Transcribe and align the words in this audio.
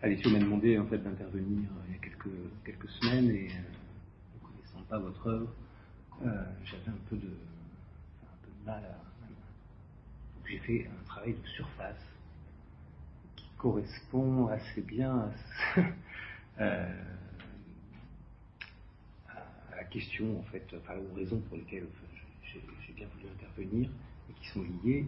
Alessio 0.00 0.30
m'a 0.30 0.38
demandé 0.38 0.78
en 0.78 0.86
fait 0.86 0.98
d'intervenir 0.98 1.68
il 1.88 1.92
y 1.92 1.96
a 1.96 1.98
quelques, 1.98 2.30
quelques 2.64 2.88
semaines 2.88 3.30
et 3.30 3.48
ne 3.48 4.46
connaissant 4.46 4.82
pas 4.88 4.98
votre 4.98 5.26
œuvre, 5.26 5.52
j'avais 6.64 6.88
un 6.88 7.00
peu 7.10 7.16
de, 7.16 7.26
un 7.26 8.36
peu 8.42 8.48
de 8.60 8.64
mal 8.64 8.84
à. 8.84 8.98
J'ai 10.48 10.58
fait 10.60 10.88
un 10.88 11.04
travail 11.04 11.34
de 11.34 11.46
surface 11.48 12.06
qui 13.36 13.44
correspond 13.58 14.46
assez 14.46 14.80
bien 14.80 15.30
à, 16.58 16.70
la 19.76 19.84
question, 19.90 20.38
en 20.38 20.42
fait, 20.44 20.64
enfin, 20.74 20.94
aux 20.94 21.14
raisons 21.16 21.40
pour 21.40 21.58
lesquelles 21.58 21.86
j'ai 22.44 22.92
bien 22.94 23.06
voulu 23.14 23.26
intervenir 23.34 23.90
et 24.30 24.32
qui 24.40 24.48
sont 24.48 24.64
liées 24.84 25.06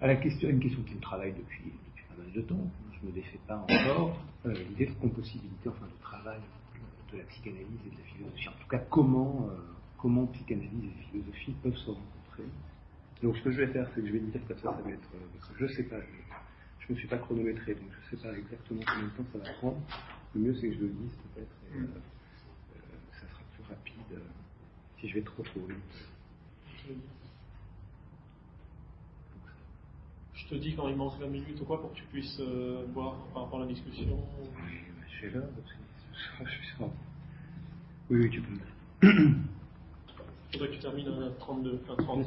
à 0.00 0.06
la 0.06 0.16
question, 0.16 0.48
une 0.48 0.60
question 0.60 0.82
qui 0.84 0.94
me 0.94 1.00
travaille 1.00 1.34
depuis, 1.34 1.64
depuis 1.64 2.04
pas 2.08 2.22
mal 2.22 2.32
de 2.32 2.40
temps. 2.40 2.70
Je 3.00 3.06
ne 3.06 3.10
me 3.10 3.14
défais 3.14 3.38
pas 3.46 3.56
encore. 3.56 4.18
Euh, 4.46 4.52
l'idée 4.68 4.86
de 4.86 4.94
compossibilité, 4.94 5.68
enfin 5.68 5.86
de 5.86 6.02
travail 6.02 6.40
de 7.12 7.18
la 7.18 7.24
psychanalyse 7.24 7.80
et 7.86 7.90
de 7.90 7.96
la 7.96 8.04
philosophie. 8.04 8.48
En 8.48 8.52
tout 8.52 8.68
cas, 8.68 8.78
comment, 8.90 9.48
euh, 9.50 9.56
comment 9.98 10.26
psychanalyse 10.26 10.84
et 10.84 11.10
philosophie 11.10 11.54
peuvent 11.62 11.76
se 11.76 11.90
rencontrer. 11.90 12.44
Donc, 13.22 13.36
ce 13.36 13.42
que 13.42 13.50
je 13.50 13.58
vais 13.58 13.72
faire, 13.72 13.88
c'est 13.94 14.00
que 14.00 14.06
je 14.06 14.12
vais 14.12 14.20
dire 14.20 14.40
comme 14.46 14.58
ça, 14.58 14.74
ça 14.76 14.82
va 14.82 14.90
être. 14.90 15.08
Parce 15.34 15.48
que 15.48 15.58
je 15.58 15.64
ne 15.64 15.68
sais 15.68 15.82
pas, 15.84 15.96
je 16.80 16.86
ne 16.88 16.94
me 16.94 16.98
suis 16.98 17.08
pas 17.08 17.18
chronométré, 17.18 17.74
donc 17.74 17.88
je 17.90 18.16
ne 18.16 18.20
sais 18.20 18.28
pas 18.28 18.36
exactement 18.36 18.80
combien 18.86 19.04
de 19.04 19.10
temps 19.10 19.26
ça 19.32 19.38
va 19.38 19.52
prendre. 19.54 19.80
Le 20.34 20.40
mieux, 20.40 20.54
c'est 20.54 20.68
que 20.68 20.74
je 20.74 20.80
le 20.80 20.88
dise 20.88 21.16
peut-être, 21.34 21.56
et 21.72 21.78
euh, 21.78 21.86
ça 23.12 23.26
sera 23.28 23.42
plus 23.54 23.62
rapide 23.68 24.20
si 25.00 25.08
je 25.08 25.14
vais 25.14 25.22
trop 25.22 25.42
trop 25.42 25.60
vite. 25.60 27.25
Je 30.48 30.54
te 30.54 30.60
dis 30.60 30.74
quand 30.76 30.88
il 30.88 30.94
manque 30.94 31.18
20 31.18 31.26
minutes 31.26 31.60
ou 31.60 31.64
quoi 31.64 31.80
pour 31.80 31.92
que 31.92 31.96
tu 31.96 32.04
puisses 32.04 32.38
euh, 32.38 32.84
voir 32.94 33.16
par 33.34 33.44
rapport 33.44 33.60
à 33.60 33.64
la 33.64 33.72
discussion. 33.72 34.16
Oui, 34.64 34.74
je 35.10 35.16
suis 35.16 35.30
là. 35.34 35.40
Je 36.44 36.50
suis 36.50 36.84
Oui, 38.10 38.18
oui, 38.20 38.30
tu 38.30 38.40
peux. 38.40 38.52
Il 39.02 39.34
faudrait 40.52 40.68
que 40.68 40.74
tu 40.74 40.78
termines 40.78 41.08
à 41.08 41.30
32, 41.40 41.80
à 41.90 41.96
30. 41.96 42.26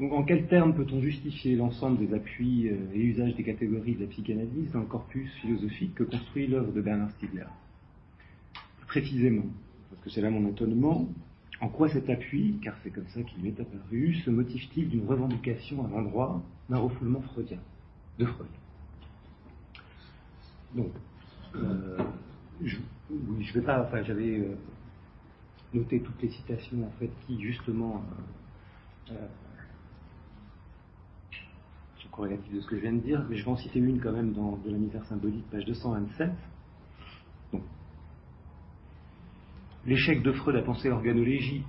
Donc, 0.00 0.12
en 0.14 0.22
quels 0.22 0.46
termes 0.46 0.74
peut-on 0.74 1.02
justifier 1.02 1.54
l'ensemble 1.56 1.98
des 1.98 2.14
appuis 2.14 2.68
euh, 2.68 2.76
et 2.94 2.98
usages 2.98 3.34
des 3.34 3.44
catégories 3.44 3.96
de 3.96 4.00
la 4.00 4.06
psychanalyse 4.06 4.72
dans 4.72 4.80
le 4.80 4.86
corpus 4.86 5.30
philosophique 5.42 5.94
que 5.94 6.04
construit 6.04 6.46
l'œuvre 6.46 6.72
de 6.72 6.80
Bernard 6.80 7.10
Stiegler? 7.10 7.44
Précisément, 8.86 9.44
parce 9.90 10.02
que 10.02 10.08
c'est 10.08 10.22
là 10.22 10.30
mon 10.30 10.48
étonnement, 10.48 11.06
en 11.60 11.68
quoi 11.68 11.88
cet 11.88 12.08
appui, 12.08 12.58
car 12.62 12.74
c'est 12.82 12.90
comme 12.90 13.08
ça 13.08 13.22
qu'il 13.22 13.42
m'est 13.42 13.60
apparu, 13.60 14.14
se 14.24 14.30
motive-t-il 14.30 14.88
d'une 14.88 15.06
revendication 15.06 15.84
à 15.86 15.90
l'endroit 15.90 16.42
d'un 16.68 16.78
refoulement 16.78 17.20
freudien, 17.20 17.58
de 18.18 18.24
Freud? 18.24 18.48
Donc, 20.74 20.92
euh, 21.56 21.98
je, 22.62 22.78
oui, 23.10 23.44
je 23.44 23.54
vais 23.54 23.64
pas, 23.64 23.82
enfin, 23.82 24.02
j'avais 24.02 24.38
euh, 24.38 24.54
noté 25.74 26.00
toutes 26.00 26.22
les 26.22 26.30
citations 26.30 26.86
en 26.86 26.90
fait 26.98 27.10
qui 27.26 27.40
justement 27.42 28.02
euh, 29.10 29.14
sont 31.98 32.08
corrélatives 32.08 32.54
de 32.54 32.60
ce 32.60 32.66
que 32.68 32.76
je 32.76 32.82
viens 32.82 32.92
de 32.92 33.00
dire, 33.00 33.24
mais 33.28 33.36
je 33.36 33.44
vais 33.44 33.50
en 33.50 33.56
citer 33.56 33.80
une 33.80 34.00
quand 34.00 34.12
même 34.12 34.32
dans 34.32 34.56
De 34.64 34.70
la 34.70 34.78
misère 34.78 35.04
symbolique, 35.06 35.44
page 35.50 35.66
227. 35.66 36.30
L'échec 39.86 40.22
de 40.22 40.32
Freud 40.32 40.56
à 40.56 40.62
penser 40.62 40.90
l'organologie, 40.90 41.64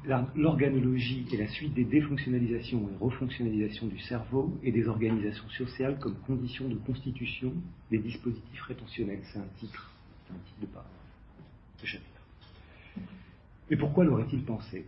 est 1.32 1.38
la 1.38 1.48
suite 1.48 1.74
des 1.74 1.86
défonctionnalisations 1.86 2.90
et 2.90 2.98
refonctionnalisations 3.00 3.88
du 3.88 4.00
cerveau 4.00 4.60
et 4.64 4.72
des 4.74 4.86
organisations 4.90 5.48
sociales 5.50 5.98
comme 5.98 6.16
condition 6.28 6.68
de 6.68 6.76
constitution 6.76 7.54
des 7.90 8.00
dispositifs 8.00 8.62
rétentionnels. 8.64 9.22
C'est 9.32 9.40
un 9.40 9.48
titre, 9.60 9.90
un 10.30 10.40
titre 10.40 10.60
de 10.60 10.66
paragraphe. 10.66 11.02
Et 13.70 13.78
pourquoi 13.78 14.04
l'aurait-il 14.04 14.44
pensé? 14.44 14.86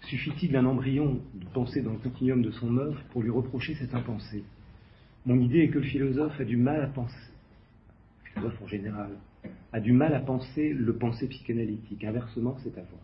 Suffit-il 0.00 0.52
d'un 0.52 0.64
embryon 0.64 1.20
de 1.34 1.44
penser 1.52 1.82
dans 1.82 1.92
le 1.92 1.98
continuum 1.98 2.40
de 2.40 2.50
son 2.50 2.78
œuvre 2.78 2.98
pour 3.10 3.22
lui 3.22 3.30
reprocher 3.30 3.74
cette 3.74 3.94
impensée 3.94 4.42
Mon 5.26 5.38
idée 5.38 5.60
est 5.60 5.68
que 5.68 5.80
le 5.80 5.84
philosophe 5.84 6.40
a 6.40 6.44
du 6.44 6.56
mal 6.56 6.82
à 6.82 6.86
penser, 6.88 7.14
le 8.24 8.30
philosophe 8.30 8.62
en 8.62 8.66
général, 8.66 9.10
a 9.72 9.80
du 9.80 9.92
mal 9.92 10.14
à 10.14 10.20
penser 10.20 10.72
le 10.72 10.96
pensée 10.96 11.26
psychanalytique. 11.28 12.04
Inversement, 12.04 12.56
c'est 12.62 12.78
à 12.78 12.82
voir. 12.82 13.02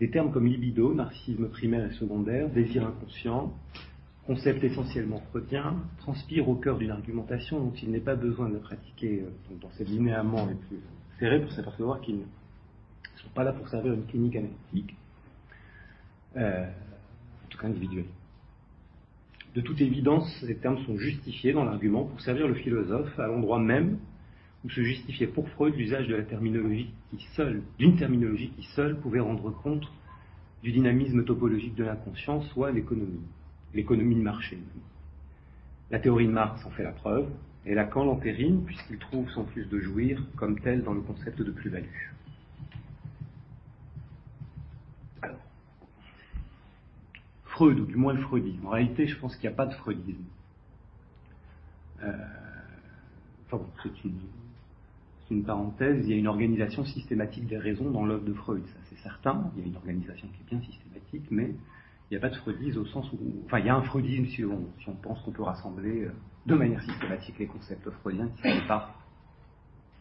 Des 0.00 0.10
termes 0.10 0.32
comme 0.32 0.46
libido, 0.46 0.92
narcissisme 0.92 1.48
primaire 1.48 1.90
et 1.90 1.94
secondaire, 1.94 2.50
désir 2.50 2.86
inconscient, 2.86 3.54
concept 4.26 4.64
essentiellement 4.64 5.22
freudien, 5.30 5.76
transpirent 5.98 6.48
au 6.48 6.56
cœur 6.56 6.78
d'une 6.78 6.90
argumentation 6.90 7.60
dont 7.60 7.72
il 7.82 7.90
n'est 7.90 8.00
pas 8.00 8.16
besoin 8.16 8.48
de 8.48 8.58
pratiquer 8.58 9.22
euh, 9.22 9.54
dans 9.60 9.70
ces 9.72 9.84
linéaments 9.84 10.46
les 10.46 10.54
plus 10.54 10.78
serrés 11.18 11.40
pour 11.40 11.52
s'apercevoir 11.52 12.00
qu'ils 12.00 12.16
ne 12.16 12.22
sont 13.16 13.28
pas 13.34 13.44
là 13.44 13.52
pour 13.52 13.68
servir 13.68 13.92
une 13.92 14.06
clinique 14.06 14.36
analytique, 14.36 14.96
euh, 16.36 16.66
en 16.66 17.48
tout 17.48 17.58
cas 17.58 17.68
individuelle. 17.68 18.06
De 19.54 19.60
toute 19.60 19.80
évidence, 19.80 20.28
ces 20.40 20.56
termes 20.56 20.84
sont 20.84 20.98
justifiés 20.98 21.52
dans 21.52 21.64
l'argument 21.64 22.04
pour 22.04 22.20
servir 22.20 22.48
le 22.48 22.54
philosophe 22.54 23.16
à 23.20 23.28
l'endroit 23.28 23.60
même 23.60 23.98
où 24.64 24.70
se 24.70 24.82
justifiait 24.82 25.26
pour 25.26 25.48
Freud 25.50 25.74
l'usage 25.76 26.08
de 26.08 26.14
la 26.14 26.22
terminologie 26.22 26.92
qui 27.10 27.26
seule, 27.34 27.62
d'une 27.78 27.96
terminologie 27.96 28.50
qui 28.50 28.64
seule 28.74 28.98
pouvait 28.98 29.20
rendre 29.20 29.50
compte 29.50 29.86
du 30.62 30.72
dynamisme 30.72 31.24
topologique 31.24 31.74
de 31.74 31.84
l'inconscient, 31.84 32.40
soit 32.42 32.72
l'économie, 32.72 33.20
l'économie 33.74 34.14
de 34.14 34.22
marché. 34.22 34.58
La 35.90 35.98
théorie 35.98 36.26
de 36.26 36.32
Marx 36.32 36.64
en 36.64 36.70
fait 36.70 36.82
la 36.82 36.92
preuve, 36.92 37.28
et 37.66 37.74
Lacan 37.74 38.04
l'entérine 38.04 38.64
puisqu'il 38.64 38.98
trouve 38.98 39.28
son 39.30 39.44
plus 39.44 39.66
de 39.66 39.78
jouir 39.80 40.22
comme 40.36 40.58
tel 40.60 40.82
dans 40.82 40.94
le 40.94 41.02
concept 41.02 41.42
de 41.42 41.50
plus-value. 41.50 41.84
Alors, 45.20 45.36
Freud, 47.44 47.78
ou 47.80 47.86
du 47.86 47.96
moins 47.96 48.14
le 48.14 48.22
freudisme. 48.22 48.66
En 48.66 48.70
réalité, 48.70 49.06
je 49.06 49.16
pense 49.18 49.36
qu'il 49.36 49.48
n'y 49.48 49.54
a 49.54 49.56
pas 49.56 49.66
de 49.66 49.74
freudisme. 49.74 50.24
Euh, 52.02 52.12
enfin 53.46 53.58
bon, 53.58 53.68
c'est 53.82 54.04
une, 54.04 54.18
c'est 55.26 55.34
une 55.34 55.44
parenthèse, 55.44 56.04
il 56.04 56.10
y 56.10 56.14
a 56.14 56.16
une 56.16 56.26
organisation 56.26 56.84
systématique 56.84 57.46
des 57.46 57.56
raisons 57.56 57.90
dans 57.90 58.04
l'œuvre 58.04 58.24
de 58.24 58.34
Freud, 58.34 58.62
ça 58.66 58.78
c'est 58.90 58.98
certain, 58.98 59.50
il 59.56 59.62
y 59.62 59.64
a 59.64 59.68
une 59.68 59.76
organisation 59.76 60.28
qui 60.28 60.42
est 60.42 60.56
bien 60.56 60.66
systématique, 60.66 61.26
mais 61.30 61.54
il 62.10 62.14
n'y 62.14 62.16
a 62.18 62.20
pas 62.20 62.28
de 62.28 62.36
freudisme 62.36 62.80
au 62.80 62.86
sens 62.86 63.10
où, 63.12 63.18
enfin 63.46 63.58
il 63.60 63.66
y 63.66 63.68
a 63.70 63.76
un 63.76 63.82
freudisme 63.82 64.26
si 64.26 64.44
on, 64.44 64.66
si 64.78 64.88
on 64.88 64.94
pense 64.94 65.20
qu'on 65.22 65.32
peut 65.32 65.42
rassembler 65.42 66.04
euh, 66.04 66.12
de 66.46 66.54
manière 66.54 66.82
systématique 66.82 67.38
les 67.38 67.46
concepts 67.46 67.88
freudiens 67.90 68.28
qui 68.36 68.42
sont 68.42 68.66
pas. 68.68 68.94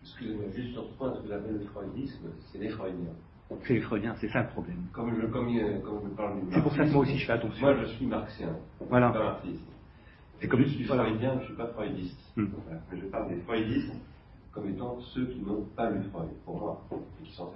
Excusez-moi, 0.02 0.46
juste 0.54 0.74
sur 0.74 0.84
ce 0.84 0.98
point, 0.98 1.14
ce 1.16 1.22
que 1.22 1.30
j'appelle 1.30 1.54
le 1.54 1.66
freudisme, 1.66 2.28
c'est 2.52 2.58
les 2.58 2.70
freudiens. 2.70 3.14
C'est 3.62 3.74
les 3.76 3.82
freudiens, 3.82 4.16
c'est 4.20 4.30
ça 4.30 4.42
le 4.42 4.50
problème. 4.50 4.84
Comme 4.92 5.16
je, 5.16 5.28
comme, 5.28 5.48
comme 5.84 6.02
je 6.04 6.16
parle 6.16 6.42
du 6.42 6.54
C'est 6.54 6.62
pour 6.62 6.74
ça 6.74 6.86
que 6.86 6.92
moi 6.92 7.04
aussi 7.04 7.18
je 7.18 7.26
fais 7.26 7.34
attention. 7.34 7.66
Moi 7.66 7.78
je 7.78 7.86
suis 7.86 8.06
marxien, 8.06 8.50
voilà. 8.90 9.12
pas 9.12 9.24
marxiste. 9.24 9.64
C'est 10.40 10.48
comme 10.50 10.62
je 10.62 10.70
suis 10.70 10.84
freudien, 10.84 11.36
je 11.36 11.40
ne 11.40 11.46
suis 11.46 11.54
pas 11.54 11.68
freudiste. 11.68 12.20
Hmm. 12.36 12.48
Voilà. 12.66 12.82
Je 12.92 13.06
parle 13.08 13.30
des 13.30 13.42
freudistes 13.42 13.94
comme 14.54 14.70
étant 14.70 15.00
ceux 15.00 15.26
qui 15.28 15.40
n'ont 15.42 15.66
pas 15.76 15.90
lu 15.90 16.04
Freud, 16.12 16.30
pour 16.46 16.60
moi, 16.60 16.88
et 16.92 17.26
qui 17.26 17.32
s'en 17.34 17.52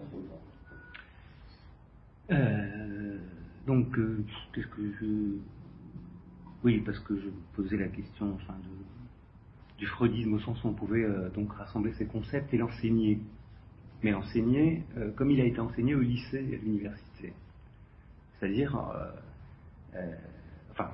euh, 2.30 3.18
donc, 3.66 3.97
euh, 3.97 4.24
qu'est-ce 4.53 4.68
que 4.68 4.91
je. 5.00 5.38
Oui, 6.63 6.81
parce 6.86 7.00
que 7.00 7.16
je 7.18 7.30
posais 7.56 7.78
la 7.78 7.88
question 7.88 8.34
enfin, 8.36 8.56
du 9.78 9.86
freudisme 9.86 10.34
au 10.34 10.40
sens 10.40 10.62
où 10.63 10.68
on 10.68 10.74
pouvait 10.74 11.03
euh, 11.03 11.30
donc 11.30 11.53
rassembler 11.53 11.94
ces 11.94 12.06
concepts 12.06 12.53
et 12.53 12.57
l'enseigner. 12.57 13.19
Mais 14.03 14.12
l'enseigner 14.12 14.84
euh, 14.97 15.12
comme 15.12 15.31
il 15.31 15.41
a 15.41 15.46
été 15.46 15.59
enseigné 15.59 15.96
au 15.96 16.02
lycée 16.02 16.46
et 16.52 16.56
à 16.56 16.57
l'université. 16.57 17.34
C'est-à-dire, 18.40 18.78
enfin, 20.72 20.91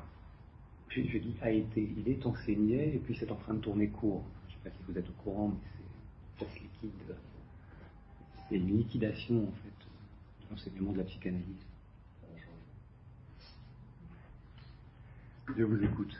je, 0.87 1.01
je, 1.01 1.17
dis 1.17 1.35
a 1.41 1.51
été, 1.51 1.93
il 1.97 2.07
est 2.07 2.25
enseigné 2.25 2.95
et 2.95 2.99
puis 2.99 3.17
c'est 3.19 3.29
en 3.31 3.35
train 3.35 3.55
de 3.55 3.59
tourner 3.59 3.89
court. 3.89 4.23
Je 4.47 4.53
ne 4.53 4.57
sais 4.57 4.69
pas 4.69 4.69
si 4.69 4.83
vous 4.91 4.97
êtes 4.97 5.09
au 5.09 5.23
courant, 5.23 5.49
mais 5.49 5.82
liquide. 6.39 7.15
C'est 8.49 8.55
une 8.55 8.77
liquidation, 8.77 9.47
en 9.47 9.51
fait, 9.51 10.45
de 10.45 10.51
l'enseignement 10.51 10.91
de 10.91 10.97
la 10.99 11.03
psychanalyse. 11.05 11.65
Je 15.57 15.63
vous 15.63 15.83
écoute. 15.83 16.15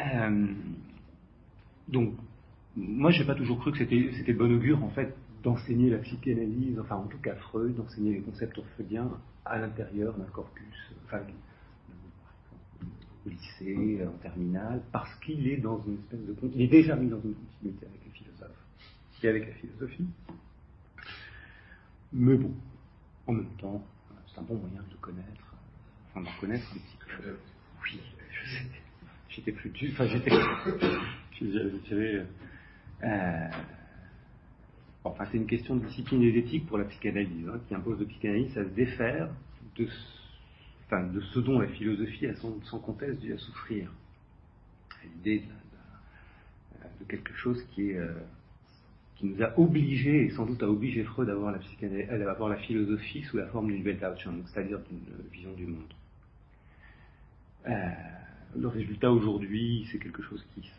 Euh, 0.00 0.54
donc, 1.88 2.14
moi, 2.76 3.10
j'ai 3.10 3.24
pas 3.24 3.34
toujours 3.34 3.58
cru 3.60 3.72
que 3.72 3.78
c'était, 3.78 4.32
bon 4.32 4.52
augure, 4.52 4.82
en 4.82 4.90
fait, 4.90 5.14
d'enseigner 5.42 5.90
la 5.90 5.98
psychanalyse, 5.98 6.78
enfin, 6.80 6.96
en 6.96 7.06
tout 7.06 7.18
cas 7.18 7.34
Freud, 7.36 7.74
d'enseigner 7.74 8.14
les 8.14 8.20
concepts 8.20 8.60
freudiens 8.74 9.10
à 9.44 9.58
l'intérieur 9.58 10.16
d'un 10.16 10.24
corpus, 10.24 10.92
enfin, 11.04 11.20
au 13.26 13.28
lycée, 13.28 14.00
en 14.06 14.18
terminale, 14.18 14.82
parce 14.90 15.14
qu'il 15.20 15.46
est 15.48 15.58
dans 15.58 15.80
une 15.82 15.94
espèce 15.94 16.20
de, 16.20 16.36
il 16.54 16.62
est 16.62 16.68
déjà 16.68 16.96
mis 16.96 17.08
dans 17.08 17.20
une 17.20 17.34
continuité 17.34 17.86
avec 17.86 18.03
avec 19.28 19.46
la 19.46 19.54
philosophie. 19.54 20.06
Mais 22.12 22.36
bon, 22.36 22.54
en 23.26 23.32
même 23.32 23.56
temps, 23.58 23.84
c'est 24.26 24.38
un 24.38 24.42
bon 24.42 24.56
moyen 24.56 24.82
de 24.82 24.90
le 24.90 24.98
connaître, 25.00 25.54
enfin 26.10 26.22
de 26.22 26.28
reconnaître 26.28 26.64
un 26.72 26.78
psychologue. 26.78 27.38
Oui, 27.82 28.00
je 28.30 28.50
sais. 28.50 28.64
J'étais 29.28 29.52
plus 29.52 29.70
dur, 29.70 29.90
enfin 29.92 30.06
j'étais, 30.06 30.30
je 31.40 31.88
dirais, 31.88 32.26
euh, 33.02 33.48
enfin, 35.02 35.24
c'est 35.30 35.38
une 35.38 35.46
question 35.46 35.76
de 35.76 35.86
discipline 35.86 36.22
et 36.22 36.32
d'éthique 36.32 36.66
pour 36.66 36.78
la 36.78 36.84
psychanalyse, 36.84 37.48
hein, 37.48 37.60
qui 37.66 37.74
impose 37.74 37.98
le 37.98 38.06
psychanalyste 38.06 38.56
à 38.56 38.64
se 38.64 38.70
défaire 38.70 39.30
de, 39.76 39.88
enfin, 40.86 41.04
de 41.08 41.20
ce 41.20 41.40
dont 41.40 41.58
la 41.58 41.68
philosophie 41.68 42.26
a 42.26 42.34
son 42.36 42.78
contexte 42.78 43.18
dû 43.20 43.32
à 43.32 43.38
souffrir. 43.38 43.90
L'idée 45.02 45.42
de, 47.00 47.04
quelque 47.06 47.34
chose 47.34 47.62
qui 47.74 47.90
est. 47.90 47.96
Euh, 47.96 48.14
nous 49.24 49.42
a 49.42 49.58
obligés, 49.58 50.26
et 50.26 50.30
sans 50.30 50.46
doute 50.46 50.62
a 50.62 50.68
obligé 50.68 51.02
Freud 51.04 51.28
à 51.28 52.16
la, 52.16 52.30
avoir 52.30 52.48
la 52.48 52.56
philosophie 52.56 53.22
sous 53.22 53.36
la 53.36 53.46
forme 53.46 53.68
d'une 53.68 53.82
Weltanschauung, 53.82 54.42
c'est-à-dire 54.46 54.80
d'une 54.80 55.30
vision 55.32 55.52
du 55.54 55.66
monde. 55.66 55.94
Euh, 57.66 57.88
le 58.56 58.68
résultat 58.68 59.10
aujourd'hui, 59.10 59.88
c'est 59.90 59.98
quelque 59.98 60.22
chose 60.22 60.44
qui 60.54 60.70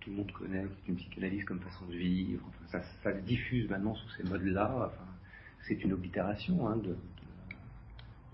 tout 0.00 0.10
le 0.10 0.16
monde 0.18 0.32
connaît, 0.32 0.64
c'est 0.84 0.92
une 0.92 0.96
psychanalyse 0.98 1.44
comme 1.44 1.58
façon 1.58 1.84
de 1.86 1.96
vivre, 1.96 2.48
ça, 2.70 2.80
ça, 3.02 3.12
se 3.12 3.20
diffuse 3.22 3.68
maintenant 3.68 3.96
sous 3.96 4.08
ces 4.10 4.22
modes-là, 4.22 4.92
c'est 5.66 5.82
une 5.82 5.92
oblitération 5.92 6.68
hein, 6.68 6.76
de, 6.76 6.96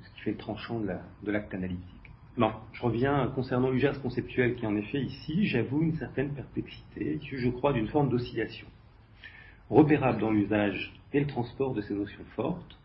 ce 0.03 0.11
qui 0.11 0.21
fait 0.21 0.31
le 0.33 0.37
tranchant 0.37 0.81
de 0.81 1.31
l'acte 1.33 1.55
analytique. 1.55 2.02
Bon, 2.39 2.51
je 2.73 2.81
reviens 2.81 3.31
concernant 3.35 3.71
l'usage 3.71 3.99
conceptuel 3.99 4.55
qui 4.55 4.67
en 4.67 4.75
effet 4.75 5.03
ici, 5.03 5.47
j'avoue 5.47 5.83
une 5.83 5.97
certaine 5.97 6.31
perplexité, 6.31 7.21
je 7.21 7.49
crois 7.51 7.75
d'une 7.75 7.89
forme 7.89 8.09
d'oscillation, 8.09 8.67
repérable 9.69 10.19
dans 10.19 10.31
l'usage 10.31 10.95
et 11.13 11.21
le 11.21 11.27
transport 11.27 11.75
de 11.75 11.83
ces 11.83 11.93
notions 11.93 12.25
fortes, 12.35 12.79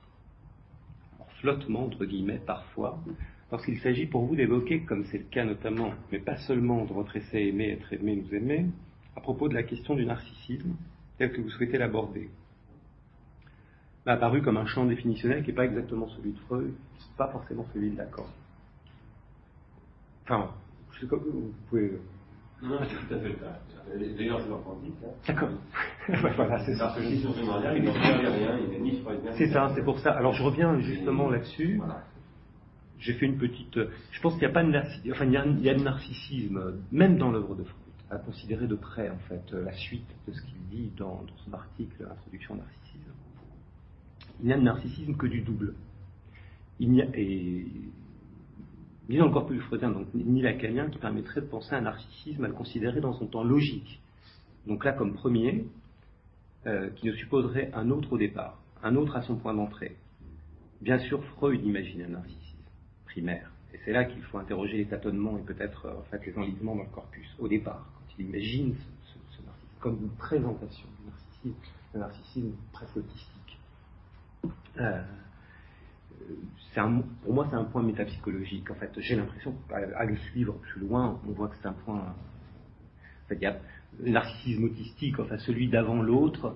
flottement 1.39 1.85
entre 1.85 2.03
guillemets 2.03 2.41
parfois, 2.45 2.99
lorsqu'il 3.49 3.79
s'agit 3.79 4.05
pour 4.05 4.25
vous 4.25 4.35
d'évoquer, 4.35 4.81
comme 4.81 5.05
c'est 5.05 5.19
le 5.19 5.23
cas 5.23 5.45
notamment, 5.45 5.93
mais 6.11 6.19
pas 6.19 6.35
seulement 6.35 6.83
de 6.83 6.91
votre 6.91 7.15
essai 7.15 7.47
Aimer, 7.47 7.71
être 7.71 7.93
aimé, 7.93 8.21
nous 8.21 8.35
aimer, 8.35 8.65
à 9.15 9.21
propos 9.21 9.47
de 9.47 9.53
la 9.53 9.63
question 9.63 9.95
du 9.95 10.05
narcissisme, 10.05 10.75
tel 11.17 11.31
que 11.31 11.39
vous 11.39 11.49
souhaitez 11.51 11.77
l'aborder. 11.77 12.29
M'a 14.05 14.13
apparu 14.13 14.41
comme 14.41 14.57
un 14.57 14.65
champ 14.65 14.85
définitionnel 14.85 15.43
qui 15.43 15.51
n'est 15.51 15.55
pas 15.55 15.65
exactement 15.65 16.09
celui 16.09 16.33
de 16.33 16.39
Freud, 16.39 16.73
pas 17.15 17.29
forcément 17.29 17.65
celui 17.73 17.91
de 17.91 17.97
Lacan. 17.97 18.25
Enfin, 20.29 20.51
je 20.91 21.01
sais 21.01 21.07
pas, 21.07 21.15
vous 21.15 21.53
pouvez. 21.69 21.99
Non, 22.61 22.69
non, 22.69 22.79
c'est 22.81 23.07
tout 23.07 23.13
à 23.13 23.19
fait 23.19 23.29
le 23.29 23.35
cas. 23.35 23.59
D'ailleurs, 24.17 24.41
je 24.41 24.49
leur 24.49 24.61
dis. 24.83 24.91
D'accord. 25.27 25.49
voilà, 26.35 26.65
c'est 26.65 26.75
ça. 26.75 26.95
C'est 29.37 29.47
ça, 29.47 29.71
c'est 29.75 29.83
pour 29.83 29.99
ça. 29.99 30.11
Alors, 30.11 30.33
je 30.33 30.43
reviens 30.43 30.79
justement 30.79 31.29
là-dessus. 31.29 31.77
Voilà 31.77 32.03
j'ai 32.99 33.13
fait 33.13 33.25
une 33.25 33.37
petite. 33.37 33.79
Je 34.11 34.21
pense 34.21 34.33
qu'il 34.33 34.41
n'y 34.41 34.47
a 34.47 34.53
pas 34.53 34.63
de 34.63 34.69
narcissisme, 34.69 35.11
enfin, 35.11 35.25
il 35.25 35.31
y 35.31 35.37
a, 35.37 35.45
il 35.45 35.61
y 35.61 35.69
a 35.69 35.75
de 35.75 35.83
narcissisme, 35.83 36.81
même 36.91 37.17
dans 37.17 37.31
l'œuvre 37.31 37.55
de 37.55 37.63
Freud, 37.63 37.93
à 38.09 38.17
considérer 38.17 38.67
de 38.67 38.75
près, 38.75 39.09
en 39.09 39.17
fait, 39.29 39.51
la 39.51 39.73
suite 39.73 40.07
de 40.27 40.33
ce 40.33 40.41
qu'il 40.41 40.67
dit 40.69 40.91
dans, 40.97 41.23
son 41.45 41.53
article 41.53 42.07
Introduction 42.09 42.55
au 42.55 42.57
narcissisme. 42.57 43.11
Il 44.41 44.47
n'y 44.47 44.53
a 44.53 44.57
de 44.57 44.63
narcissisme 44.63 45.15
que 45.15 45.27
du 45.27 45.41
double. 45.41 45.73
Il 46.79 46.91
n'y 46.91 47.01
a, 47.01 47.05
et, 47.13 47.65
dans 49.15 49.27
le 49.27 49.31
corpus 49.31 49.61
freudien, 49.63 49.91
donc 49.91 50.07
ni 50.13 50.41
lacanien, 50.41 50.89
qui 50.89 50.97
permettrait 50.97 51.41
de 51.41 51.45
penser 51.45 51.73
un 51.73 51.81
narcissisme, 51.81 52.43
à 52.43 52.47
le 52.47 52.53
considérer 52.53 52.99
dans 52.99 53.13
son 53.13 53.27
temps 53.27 53.43
logique. 53.43 54.01
Donc 54.65 54.83
là, 54.83 54.91
comme 54.91 55.13
premier, 55.13 55.65
euh, 56.65 56.89
qui 56.89 57.07
ne 57.07 57.13
supposerait 57.13 57.71
un 57.73 57.89
autre 57.89 58.11
au 58.11 58.17
départ, 58.17 58.59
un 58.83 58.95
autre 58.95 59.15
à 59.15 59.21
son 59.21 59.37
point 59.37 59.53
d'entrée. 59.53 59.95
Bien 60.81 60.99
sûr, 60.99 61.23
Freud 61.23 61.63
imagine 61.63 62.01
un 62.01 62.09
narcissisme 62.09 62.47
et 63.17 63.79
c'est 63.83 63.91
là 63.91 64.05
qu'il 64.05 64.21
faut 64.23 64.37
interroger 64.37 64.77
les 64.77 64.85
tâtonnements 64.85 65.37
et 65.37 65.41
peut-être 65.41 65.85
euh, 65.85 65.99
en 65.99 66.03
fait, 66.03 66.25
les 66.25 66.37
enlisements 66.37 66.75
dans 66.75 66.83
le 66.83 66.89
corpus, 66.89 67.27
au 67.39 67.47
départ, 67.47 67.85
quand 67.95 68.13
il 68.19 68.27
imagine 68.27 68.75
ce, 68.75 69.41
narcissisme 69.43 69.79
comme 69.79 69.97
une 70.01 70.09
présentation 70.09 70.87
du 70.99 71.09
narcissisme, 71.09 71.55
un 71.95 71.99
narcissisme 71.99 72.51
presque 72.71 72.97
autistique. 72.97 73.59
Euh, 74.79 75.01
pour 77.23 77.33
moi, 77.33 77.47
c'est 77.49 77.55
un 77.55 77.63
point 77.63 77.81
métapsychologique. 77.81 78.69
En 78.69 78.75
fait, 78.75 78.91
j'ai 78.97 79.15
l'impression, 79.15 79.55
à, 79.71 80.05
le 80.05 80.15
suivre 80.17 80.53
plus 80.55 80.81
loin, 80.81 81.19
on 81.27 81.31
voit 81.31 81.47
que 81.47 81.55
c'est 81.61 81.67
un 81.67 81.73
point. 81.73 81.99
En 81.99 83.27
fait, 83.27 83.35
il 83.35 83.41
y 83.41 83.47
a 83.47 83.57
le 83.99 84.11
narcissisme 84.11 84.65
autistique, 84.65 85.19
enfin 85.19 85.37
celui 85.39 85.67
d'avant 85.69 86.01
l'autre, 86.01 86.55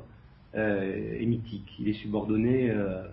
euh, 0.53 1.19
est 1.19 1.25
mythique. 1.25 1.73
Il 1.79 1.87
est 1.89 1.93
subordonné 1.93 2.69
euh, 2.69 3.07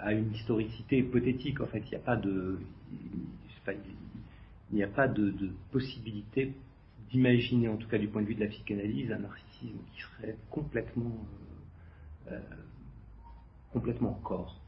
à 0.00 0.12
une 0.12 0.32
historicité 0.32 0.98
hypothétique. 0.98 1.60
En 1.60 1.66
fait, 1.66 1.80
il 1.80 1.90
n'y 1.90 1.96
a 1.96 2.00
pas 2.00 2.16
de, 2.16 2.58
il 3.66 4.76
n'y 4.76 4.82
a 4.82 4.88
pas 4.88 5.08
de, 5.08 5.34
possibilité 5.70 6.52
d'imaginer, 7.10 7.68
en 7.68 7.76
tout 7.76 7.88
cas 7.88 7.98
du 7.98 8.08
point 8.08 8.22
de 8.22 8.26
vue 8.26 8.34
de 8.34 8.40
la 8.40 8.46
psychanalyse, 8.46 9.12
un 9.12 9.18
narcissisme 9.18 9.76
qui 9.92 10.00
serait 10.00 10.36
complètement, 10.50 11.26
euh, 12.30 12.40
complètement 13.72 14.18
corps. 14.22 14.61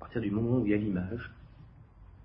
En 0.00 0.04
fait. 0.04 0.18
À 0.18 0.20
partir 0.20 0.20
du 0.22 0.30
moment 0.30 0.58
où 0.58 0.66
il 0.66 0.72
y 0.72 0.74
a 0.74 0.78
l'image, 0.78 1.30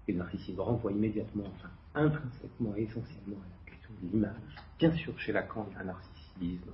et 0.07 0.12
le 0.12 0.19
narcissisme 0.19 0.60
renvoie 0.60 0.92
immédiatement, 0.92 1.45
enfin 1.56 1.69
intrinsèquement 1.95 2.75
et 2.75 2.83
essentiellement 2.83 3.38
à 3.38 3.66
la 3.66 3.72
question 3.72 3.94
de 4.01 4.12
l'image. 4.12 4.56
Bien 4.77 4.92
sûr, 4.92 5.18
chez 5.19 5.31
Lacan, 5.31 5.68
il 5.69 5.74
y 5.74 5.77
a 5.77 5.81
un 5.81 5.86
narcissisme 5.86 6.72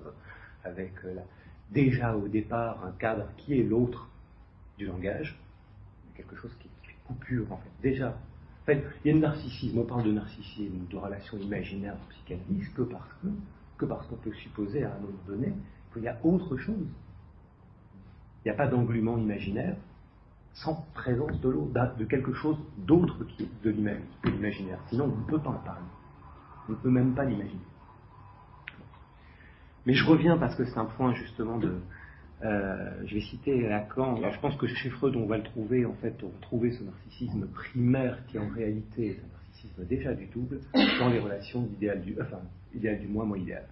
avec 0.63 0.94
euh, 1.06 1.15
déjà 1.69 2.15
au 2.15 2.27
départ 2.27 2.83
un 2.83 2.92
cadre 2.92 3.27
qui 3.38 3.59
est 3.59 3.63
l'autre 3.63 4.09
du 4.77 4.86
langage, 4.86 5.38
quelque 6.15 6.36
chose 6.36 6.51
qui, 6.59 6.68
fait 6.83 6.95
coupure 7.06 7.51
en 7.51 7.57
fait. 7.57 7.69
Déjà, 7.81 8.18
il 8.68 8.81
y 9.06 9.12
a 9.12 9.15
un 9.15 9.19
narcissisme, 9.19 9.80
on 9.80 9.86
parle 9.86 10.04
de 10.04 10.12
narcissisme, 10.12 10.88
de 10.89 10.97
relation 10.97 11.38
imaginaire 11.38 11.94
en 11.94 12.09
psychanalyse 12.09 12.69
que 12.69 12.83
parce 12.83 13.09
que 13.77 13.86
parce 13.86 14.07
qu'on 14.07 14.15
peut 14.15 14.33
supposer 14.33 14.83
à 14.83 14.94
un 14.94 15.00
moment 15.00 15.24
donné 15.27 15.54
qu'il 15.94 16.04
y 16.04 16.07
a 16.07 16.18
autre 16.24 16.57
chose. 16.57 16.88
Il 18.44 18.47
n'y 18.47 18.51
a 18.51 18.56
pas 18.56 18.68
d'englument 18.68 19.18
imaginaire 19.18 19.75
sans 20.53 20.86
présence 20.94 21.39
de 21.42 21.50
l'autre, 21.50 21.95
de 21.98 22.06
quelque 22.06 22.33
chose 22.33 22.57
d'autre 22.77 23.25
de 23.63 23.69
l'imaginaire. 23.69 24.80
Sinon, 24.89 25.06
on 25.06 25.18
ne 25.19 25.25
peut 25.25 25.39
pas 25.39 25.51
en 25.51 25.59
parler. 25.59 25.86
On 26.68 26.74
ne 26.74 26.77
peut 26.77 26.89
même 26.89 27.13
pas 27.13 27.25
l'imaginer. 27.25 27.59
Mais 29.86 29.94
je 29.94 30.06
reviens 30.06 30.38
parce 30.38 30.56
que 30.56 30.65
c'est 30.65 30.77
un 30.77 30.86
point 30.86 31.13
justement 31.13 31.57
de. 31.57 31.80
Euh, 32.44 32.92
je 33.06 33.15
vais 33.15 33.21
citer 33.21 33.68
Lacan. 33.68 34.15
Alors 34.18 34.33
je 34.33 34.39
pense 34.39 34.56
que 34.56 34.68
chez 34.68 34.89
Freud, 34.89 35.15
on 35.15 35.25
va 35.25 35.38
le 35.38 35.44
trouver, 35.44 35.86
en 35.86 35.94
fait, 35.94 36.15
on 36.24 36.27
va 36.27 36.39
trouver 36.42 36.71
ce 36.71 36.83
narcissisme 36.83 37.47
primaire 37.47 38.25
qui 38.27 38.39
en 38.39 38.50
réalité 38.50 39.07
est 39.07 39.19
un 39.19 39.33
narcissisme 39.33 39.86
déjà 39.86 40.13
du 40.13 40.25
double 40.27 40.59
dans 41.00 41.09
les 41.09 41.19
relations 41.19 41.62
d'idéal 41.62 42.02
du, 42.02 42.16
enfin, 42.19 42.42
idéal 42.73 42.99
du 42.99 43.07
moi, 43.07 43.25
moi 43.25 43.37
idéal. 43.37 43.64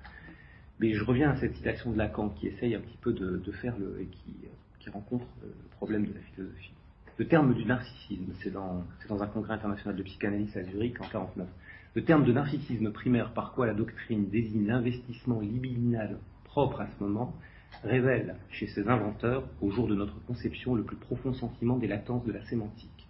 Mais 0.80 0.94
je 0.94 1.04
reviens 1.04 1.32
à 1.32 1.36
cette 1.38 1.56
citation 1.56 1.92
de 1.92 1.98
Lacan 1.98 2.30
qui 2.30 2.48
essaye 2.48 2.74
un 2.76 2.80
petit 2.80 2.98
peu 3.02 3.12
de, 3.12 3.52
faire 3.52 3.78
le. 3.78 4.02
et 4.02 4.06
qui 4.06 4.90
rencontre 4.90 5.26
le 5.44 5.70
problème 5.72 6.06
de 6.06 6.14
la 6.14 6.22
philosophie. 6.22 6.74
Le 7.20 7.28
terme 7.28 7.54
du 7.54 7.66
narcissisme, 7.66 8.32
c'est 8.42 8.54
dans, 8.54 8.86
un 9.10 9.28
congrès 9.28 9.56
international 9.56 9.98
de 9.98 10.04
psychanalyse 10.04 10.56
à 10.56 10.64
Zurich 10.64 11.02
en 11.02 11.04
1949. 11.04 11.48
Le 11.96 12.04
terme 12.06 12.24
de 12.24 12.32
narcissisme 12.32 12.94
primaire 12.94 13.34
par 13.34 13.52
quoi 13.52 13.68
la 13.68 13.74
doctrine 13.74 14.30
désigne 14.30 14.66
l'investissement 14.66 15.42
libidinal 15.42 16.18
propre 16.46 16.80
à 16.80 16.88
ce 16.88 17.04
moment 17.04 17.36
révèle 17.84 18.38
chez 18.52 18.68
ses 18.68 18.88
inventeurs, 18.88 19.44
au 19.60 19.70
jour 19.70 19.90
de 19.90 19.96
notre 19.96 20.18
conception, 20.28 20.76
le 20.76 20.84
plus 20.84 20.96
profond 20.96 21.34
sentiment 21.34 21.76
des 21.76 21.88
latences 21.88 22.24
de 22.24 22.32
la 22.32 22.46
sémantique. 22.46 23.06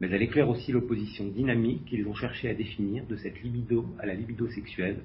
Mais 0.00 0.08
elle 0.10 0.22
éclaire 0.22 0.48
aussi 0.48 0.72
l'opposition 0.72 1.26
dynamique 1.26 1.84
qu'ils 1.84 2.08
ont 2.08 2.14
cherché 2.14 2.48
à 2.48 2.54
définir 2.54 3.04
de 3.04 3.16
cette 3.16 3.42
libido 3.42 3.84
à 3.98 4.06
la 4.06 4.14
libido 4.14 4.48
sexuelle, 4.48 5.02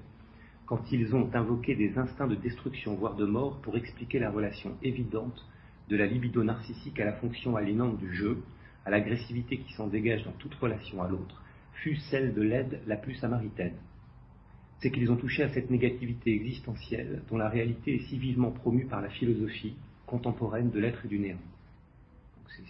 quand 0.68 0.90
ils 0.94 1.14
ont 1.14 1.30
invoqué 1.34 1.76
des 1.76 1.98
instincts 1.98 2.28
de 2.28 2.36
destruction, 2.36 2.96
voire 2.96 3.18
de 3.18 3.26
mort, 3.26 3.60
pour 3.60 3.76
expliquer 3.76 4.20
la 4.20 4.32
relation 4.32 4.78
évidente 4.84 5.46
de 5.92 5.98
la 5.98 6.06
libido 6.06 6.42
narcissique 6.42 7.02
à 7.02 7.06
la 7.06 7.12
fonction 7.12 7.58
aliénante 7.58 7.98
du 7.98 8.16
jeu, 8.16 8.42
à 8.86 8.90
l'agressivité 8.90 9.58
qui 9.58 9.74
s'en 9.74 9.88
dégage 9.88 10.24
dans 10.24 10.32
toute 10.32 10.56
relation 10.56 11.04
à 11.04 11.10
l'autre, 11.10 11.44
fut 11.74 11.98
celle 12.10 12.34
de 12.34 12.42
l'aide 12.42 12.80
la 12.88 12.96
plus 12.96 13.16
samaritaine. 13.16 13.76
C'est 14.80 14.90
qu'ils 14.90 15.12
ont 15.12 15.18
touché 15.18 15.44
à 15.44 15.50
cette 15.50 15.70
négativité 15.70 16.34
existentielle 16.34 17.24
dont 17.30 17.38
la 17.38 17.50
réalité 17.50 17.96
est 17.96 18.08
si 18.08 18.18
vivement 18.18 18.52
promue 18.52 18.86
par 18.86 19.02
la 19.02 19.10
philosophie 19.10 19.76
contemporaine 20.06 20.72
de 20.72 20.80
l'être 20.80 21.06
et 21.06 21.10
du 21.10 21.20
néant. 21.20 21.42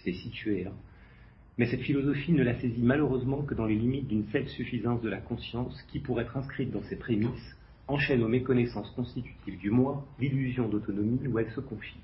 C'est 0.04 0.12
situé 0.12 0.64
là. 0.64 0.70
Hein. 0.70 0.76
Mais 1.58 1.66
cette 1.66 1.82
philosophie 1.82 2.32
ne 2.32 2.42
la 2.42 2.58
saisit 2.58 2.82
malheureusement 2.82 3.42
que 3.42 3.54
dans 3.54 3.66
les 3.66 3.76
limites 3.76 4.08
d'une 4.08 4.26
self-suffisance 4.30 5.00
de 5.00 5.10
la 5.10 5.20
conscience 5.20 5.80
qui, 5.92 6.00
pour 6.00 6.20
être 6.20 6.36
inscrite 6.36 6.72
dans 6.72 6.82
ses 6.82 6.96
prémices, 6.96 7.56
enchaîne 7.86 8.22
aux 8.24 8.28
méconnaissances 8.28 8.90
constitutives 8.92 9.58
du 9.58 9.70
moi 9.70 10.04
l'illusion 10.18 10.68
d'autonomie 10.68 11.26
où 11.28 11.38
elle 11.38 11.50
se 11.50 11.60
confie 11.60 12.00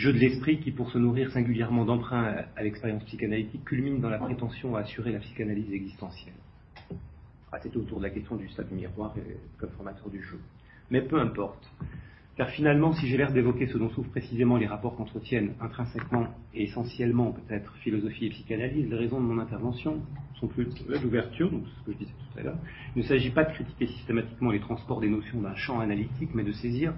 jeu 0.00 0.14
de 0.14 0.18
l'esprit 0.18 0.58
qui, 0.60 0.70
pour 0.70 0.90
se 0.90 0.96
nourrir 0.96 1.30
singulièrement 1.30 1.84
d'emprunt 1.84 2.34
à, 2.56 2.62
l'expérience 2.62 3.04
psychanalytique, 3.04 3.66
culmine 3.66 4.00
dans 4.00 4.08
la 4.08 4.16
prétention 4.16 4.74
à 4.74 4.80
assurer 4.80 5.12
la 5.12 5.18
psychanalyse 5.18 5.70
existentielle. 5.70 6.32
Ah, 7.52 7.58
c'est 7.62 7.76
autour 7.76 7.98
de 7.98 8.04
la 8.04 8.10
question 8.10 8.36
du 8.36 8.48
stade 8.48 8.72
miroir 8.72 9.14
comme 9.58 9.68
formateur 9.76 10.08
du 10.08 10.22
jeu. 10.22 10.40
Mais 10.90 11.02
peu 11.02 11.20
importe. 11.20 11.70
car 12.38 12.48
finalement, 12.48 12.94
si 12.94 13.08
j'ai 13.08 13.18
l'air 13.18 13.30
d'évoquer 13.30 13.66
ce 13.66 13.76
dont 13.76 13.90
souffrent 13.90 14.08
précisément 14.08 14.56
les 14.56 14.66
rapports 14.66 14.96
qu'entretiennent 14.96 15.52
intrinsèquement 15.60 16.28
et 16.54 16.62
essentiellement 16.62 17.32
peut-être 17.32 17.74
philosophie 17.82 18.24
et 18.24 18.30
psychanalyse, 18.30 18.88
les 18.88 18.96
raisons 18.96 19.20
de 19.20 19.26
mon 19.26 19.38
intervention 19.38 20.00
sont 20.36 20.46
plus 20.46 20.66
l'ouverture, 20.88 21.50
donc 21.50 21.64
ce 21.66 21.84
que 21.84 21.92
je 21.92 21.98
disais 21.98 22.14
tout 22.32 22.38
à 22.38 22.42
l'heure. 22.42 22.58
Il 22.96 23.02
ne 23.02 23.06
s'agit 23.06 23.32
pas 23.32 23.44
de 23.44 23.52
critiquer 23.52 23.86
systématiquement 23.88 24.50
les 24.50 24.60
transports 24.60 25.00
des 25.00 25.10
notions 25.10 25.42
d'un 25.42 25.56
champ 25.56 25.80
analytique, 25.80 26.30
mais 26.34 26.44
de 26.44 26.52
saisir 26.52 26.94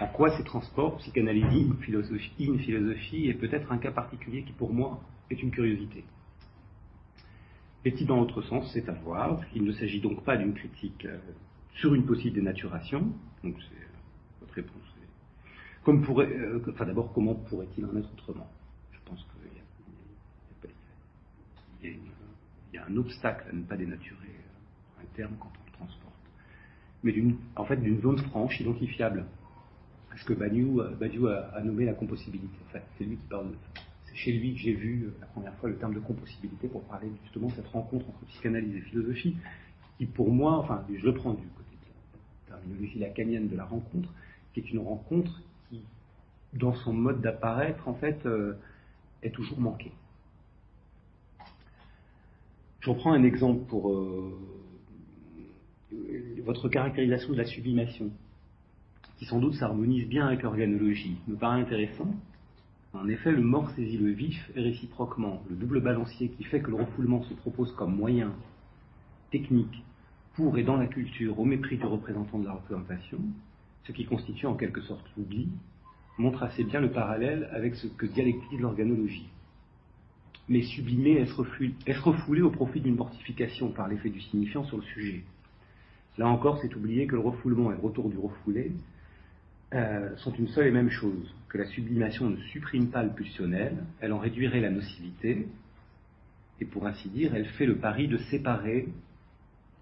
en 0.00 0.06
quoi 0.06 0.36
ces 0.36 0.44
transports, 0.44 0.96
psychanalyse, 0.98 1.72
philosophie, 1.80 2.44
une 2.44 2.58
philosophie, 2.58 3.28
est 3.28 3.34
peut-être 3.34 3.70
un 3.72 3.78
cas 3.78 3.90
particulier 3.90 4.42
qui 4.42 4.52
pour 4.52 4.72
moi 4.72 5.00
est 5.30 5.42
une 5.42 5.50
curiosité? 5.50 6.04
Est-il 7.84 8.06
dans 8.06 8.16
l'autre 8.16 8.42
sens 8.42 8.70
C'est 8.72 8.88
à 8.88 8.92
voir. 8.92 9.40
Il 9.54 9.64
ne 9.64 9.72
s'agit 9.72 10.00
donc 10.00 10.24
pas 10.24 10.36
d'une 10.36 10.54
critique 10.54 11.04
euh, 11.04 11.18
sur 11.74 11.94
une 11.94 12.06
possible 12.06 12.36
dénaturation, 12.36 13.12
donc 13.42 13.56
c'est 13.68 13.82
réponse. 14.54 14.82
Comme 15.84 16.02
pourrait, 16.02 16.28
euh, 16.30 16.62
enfin 16.70 16.86
d'abord, 16.86 17.12
comment 17.12 17.34
pourrait-il 17.34 17.84
en 17.84 17.96
être 17.96 18.12
autrement? 18.12 18.48
Je 18.92 18.98
pense 19.04 19.26
qu'il 21.80 21.90
y, 21.90 22.74
y, 22.74 22.78
a 22.78 22.86
un 22.86 22.96
obstacle 22.96 23.48
à 23.50 23.52
ne 23.52 23.62
pas 23.62 23.76
dénaturer 23.76 24.28
euh, 24.28 25.02
un 25.02 25.16
terme 25.16 25.34
quand 25.40 25.50
on 25.60 25.66
le 25.66 25.72
transporte. 25.72 26.14
Mais 27.02 27.14
en 27.56 27.64
fait 27.64 27.78
d'une 27.78 28.00
zone 28.00 28.18
franche, 28.18 28.60
identifiable. 28.60 29.24
Parce 30.12 30.24
que 30.24 30.34
Badiou, 30.34 30.80
euh, 30.80 31.42
a, 31.54 31.60
nommé 31.62 31.86
la 31.86 31.94
compossibilité. 31.94 32.54
C'est 32.98 33.04
lui 33.04 33.16
qui 33.16 33.26
parle 33.28 33.50
de. 33.50 33.56
C'est 34.04 34.14
chez 34.14 34.32
lui 34.32 34.52
que 34.52 34.60
j'ai 34.60 34.74
vu 34.74 35.10
la 35.20 35.26
première 35.26 35.54
fois 35.54 35.70
le 35.70 35.76
terme 35.76 35.94
de 35.94 36.00
compossibilité 36.00 36.68
pour 36.68 36.82
parler 36.82 37.08
justement 37.24 37.48
de 37.48 37.54
cette 37.54 37.68
rencontre 37.68 38.06
entre 38.06 38.24
psychanalyse 38.26 38.76
et 38.76 38.80
philosophie, 38.82 39.36
qui 39.96 40.04
pour 40.04 40.30
moi, 40.30 40.58
enfin, 40.58 40.84
je 40.94 41.04
le 41.04 41.14
prends 41.14 41.32
du 41.32 41.46
côté 41.46 41.76
de 41.80 42.50
la 42.50 42.58
terminologie 42.58 42.98
lacanienne 42.98 43.48
de 43.48 43.56
la 43.56 43.64
rencontre, 43.64 44.10
qui 44.52 44.60
est 44.60 44.70
une 44.70 44.80
rencontre 44.80 45.40
qui, 45.70 45.80
dans 46.52 46.74
son 46.74 46.92
mode 46.92 47.22
d'apparaître, 47.22 47.88
en 47.88 47.94
fait, 47.94 48.26
euh, 48.26 48.52
est 49.22 49.30
toujours 49.30 49.58
manquée. 49.58 49.92
Je 52.80 52.90
reprends 52.90 53.12
un 53.12 53.24
exemple 53.24 53.64
pour 53.66 53.90
euh, 53.92 54.38
votre 56.44 56.68
caractérisation 56.68 57.32
de 57.32 57.38
la 57.38 57.46
sublimation, 57.46 58.10
qui 59.22 59.28
sans 59.28 59.38
doute 59.38 59.54
s'harmonise 59.54 60.08
bien 60.08 60.26
avec 60.26 60.42
l'organologie, 60.42 61.16
me 61.28 61.36
paraît 61.36 61.60
intéressant. 61.60 62.12
En 62.92 63.06
effet, 63.06 63.30
le 63.30 63.40
mort 63.40 63.70
saisit 63.76 63.96
le 63.96 64.10
vif 64.10 64.50
et 64.56 64.60
réciproquement. 64.60 65.40
Le 65.48 65.54
double 65.54 65.80
balancier 65.80 66.30
qui 66.30 66.42
fait 66.42 66.58
que 66.58 66.70
le 66.70 66.78
refoulement 66.78 67.22
se 67.22 67.34
propose 67.34 67.72
comme 67.76 67.94
moyen 67.94 68.32
technique 69.30 69.84
pour 70.34 70.58
et 70.58 70.64
dans 70.64 70.76
la 70.76 70.88
culture 70.88 71.38
au 71.38 71.44
mépris 71.44 71.76
du 71.76 71.84
représentant 71.84 72.40
de 72.40 72.46
la 72.46 72.54
représentation, 72.54 73.18
ce 73.84 73.92
qui 73.92 74.06
constitue 74.06 74.46
en 74.46 74.56
quelque 74.56 74.80
sorte 74.80 75.08
l'oubli, 75.16 75.46
montre 76.18 76.42
assez 76.42 76.64
bien 76.64 76.80
le 76.80 76.90
parallèle 76.90 77.48
avec 77.52 77.76
ce 77.76 77.86
que 77.86 78.06
dialectise 78.06 78.58
l'organologie. 78.58 79.28
Mais 80.48 80.62
sublimer 80.62 81.12
est-ce 81.12 82.00
refoulé 82.02 82.42
au 82.42 82.50
profit 82.50 82.80
d'une 82.80 82.96
mortification 82.96 83.70
par 83.70 83.86
l'effet 83.86 84.10
du 84.10 84.20
signifiant 84.20 84.64
sur 84.64 84.78
le 84.78 84.82
sujet? 84.82 85.22
Là 86.18 86.26
encore, 86.26 86.58
c'est 86.60 86.74
oublier 86.74 87.06
que 87.06 87.14
le 87.14 87.20
refoulement 87.20 87.70
et 87.70 87.76
le 87.76 87.80
retour 87.80 88.10
du 88.10 88.18
refoulé 88.18 88.72
euh, 89.74 90.16
sont 90.16 90.32
une 90.34 90.48
seule 90.48 90.66
et 90.66 90.70
même 90.70 90.90
chose, 90.90 91.34
que 91.48 91.58
la 91.58 91.66
sublimation 91.66 92.30
ne 92.30 92.36
supprime 92.36 92.90
pas 92.90 93.02
le 93.02 93.10
pulsionnel, 93.10 93.84
elle 94.00 94.12
en 94.12 94.18
réduirait 94.18 94.60
la 94.60 94.70
nocivité, 94.70 95.48
et 96.60 96.64
pour 96.64 96.86
ainsi 96.86 97.08
dire, 97.08 97.34
elle 97.34 97.46
fait 97.46 97.66
le 97.66 97.76
pari 97.76 98.08
de 98.08 98.18
séparer 98.18 98.88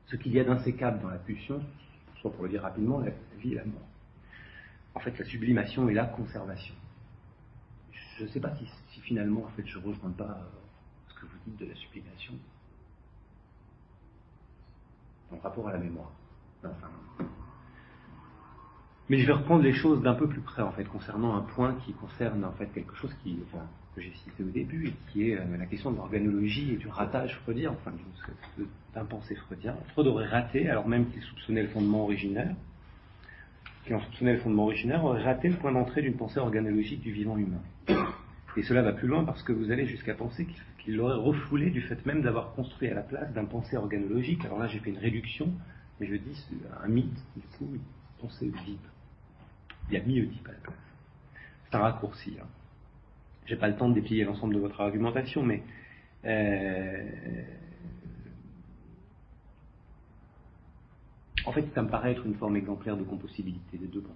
ce 0.06 0.16
qu'il 0.16 0.32
y 0.32 0.40
a 0.40 0.44
d'insécable 0.44 1.00
dans 1.02 1.10
la 1.10 1.18
pulsion, 1.18 1.62
soit 2.20 2.32
pour 2.32 2.44
le 2.44 2.50
dire 2.50 2.62
rapidement, 2.62 3.00
la 3.00 3.12
vie 3.40 3.52
et 3.52 3.56
la 3.56 3.64
mort 3.64 3.86
en 4.94 5.00
fait, 5.00 5.16
la 5.18 5.24
sublimation 5.24 5.88
et 5.88 5.94
la 5.94 6.06
conservation. 6.06 6.74
Je 8.18 8.24
ne 8.24 8.28
sais 8.28 8.40
pas 8.40 8.54
si, 8.56 9.00
finalement, 9.00 9.44
en 9.44 9.48
fait, 9.50 9.66
je 9.66 9.78
ne 9.78 9.84
rejoins 9.84 10.10
pas 10.10 10.24
euh, 10.24 11.08
ce 11.08 11.14
que 11.14 11.26
vous 11.26 11.38
dites 11.46 11.58
de 11.58 11.66
la 11.66 11.74
sublimation 11.74 12.34
en 15.32 15.38
rapport 15.38 15.68
à 15.68 15.72
la 15.72 15.78
mémoire. 15.78 16.12
Mais 19.10 19.18
je 19.18 19.26
vais 19.26 19.32
reprendre 19.32 19.64
les 19.64 19.72
choses 19.72 20.00
d'un 20.02 20.14
peu 20.14 20.28
plus 20.28 20.40
près, 20.40 20.62
en 20.62 20.70
fait, 20.70 20.84
concernant 20.84 21.34
un 21.34 21.40
point 21.40 21.74
qui 21.84 21.92
concerne, 21.92 22.44
en 22.44 22.52
fait, 22.52 22.66
quelque 22.72 22.94
chose 22.94 23.12
qui, 23.24 23.36
que 23.96 24.00
j'ai 24.00 24.12
cité 24.12 24.44
au 24.44 24.50
début, 24.50 24.86
et 24.86 24.94
qui 25.10 25.30
est 25.30 25.36
euh, 25.36 25.56
la 25.58 25.66
question 25.66 25.90
de 25.90 25.96
l'organologie 25.96 26.74
et 26.74 26.76
du 26.76 26.86
ratage 26.86 27.34
freudien, 27.42 27.72
enfin, 27.72 27.90
d'un 28.94 29.04
pensée 29.04 29.34
freudien. 29.34 29.74
Freud 29.94 30.06
aurait 30.06 30.28
raté, 30.28 30.70
alors 30.70 30.86
même 30.86 31.10
qu'il 31.10 31.20
soupçonnait 31.22 31.62
le 31.62 31.68
fondement 31.70 32.04
originaire, 32.04 32.54
qui 33.84 33.92
en 33.92 34.00
soupçonnait 34.00 34.34
le 34.34 34.38
fondement 34.38 34.66
originaire, 34.66 35.04
aurait 35.04 35.24
raté 35.24 35.48
le 35.48 35.56
point 35.56 35.72
d'entrée 35.72 36.02
d'une 36.02 36.16
pensée 36.16 36.38
organologique 36.38 37.00
du 37.00 37.10
vivant 37.10 37.36
humain. 37.36 37.62
Et 38.56 38.62
cela 38.62 38.82
va 38.82 38.92
plus 38.92 39.08
loin 39.08 39.24
parce 39.24 39.42
que 39.42 39.52
vous 39.52 39.72
allez 39.72 39.86
jusqu'à 39.86 40.14
penser 40.14 40.46
qu'il 40.84 40.96
l'aurait 40.96 41.18
refoulé 41.18 41.70
du 41.70 41.80
fait 41.80 42.06
même 42.06 42.22
d'avoir 42.22 42.52
construit 42.52 42.88
à 42.88 42.94
la 42.94 43.02
place 43.02 43.32
d'un 43.32 43.44
pensée 43.44 43.76
organologique. 43.76 44.44
Alors 44.44 44.60
là, 44.60 44.68
j'ai 44.68 44.78
fait 44.78 44.90
une 44.90 44.98
réduction, 44.98 45.52
mais 45.98 46.06
je 46.06 46.14
dis 46.14 46.46
un 46.84 46.86
mythe, 46.86 47.24
du 47.34 47.42
coup, 47.58 47.68
une 47.74 47.80
pensée 48.20 48.46
Oedipe. 48.46 48.89
Il 49.90 49.94
y 49.94 49.96
a 49.96 50.00
Oedipe 50.00 50.48
à 50.48 50.52
la 50.52 50.58
place. 50.58 50.76
C'est 51.64 51.76
un 51.76 51.80
raccourci. 51.80 52.36
Hein. 52.40 52.46
J'ai 53.46 53.56
pas 53.56 53.68
le 53.68 53.76
temps 53.76 53.88
de 53.88 53.94
déplier 53.94 54.24
l'ensemble 54.24 54.54
de 54.54 54.60
votre 54.60 54.80
argumentation, 54.80 55.42
mais 55.42 55.62
euh, 56.24 57.42
En 61.46 61.52
fait, 61.52 61.66
ça 61.74 61.82
me 61.82 61.88
paraît 61.88 62.12
être 62.12 62.26
une 62.26 62.34
forme 62.34 62.56
exemplaire 62.56 62.96
de 62.96 63.02
compossibilité 63.02 63.78
des 63.78 63.86
deux 63.86 64.02
pensées, 64.02 64.14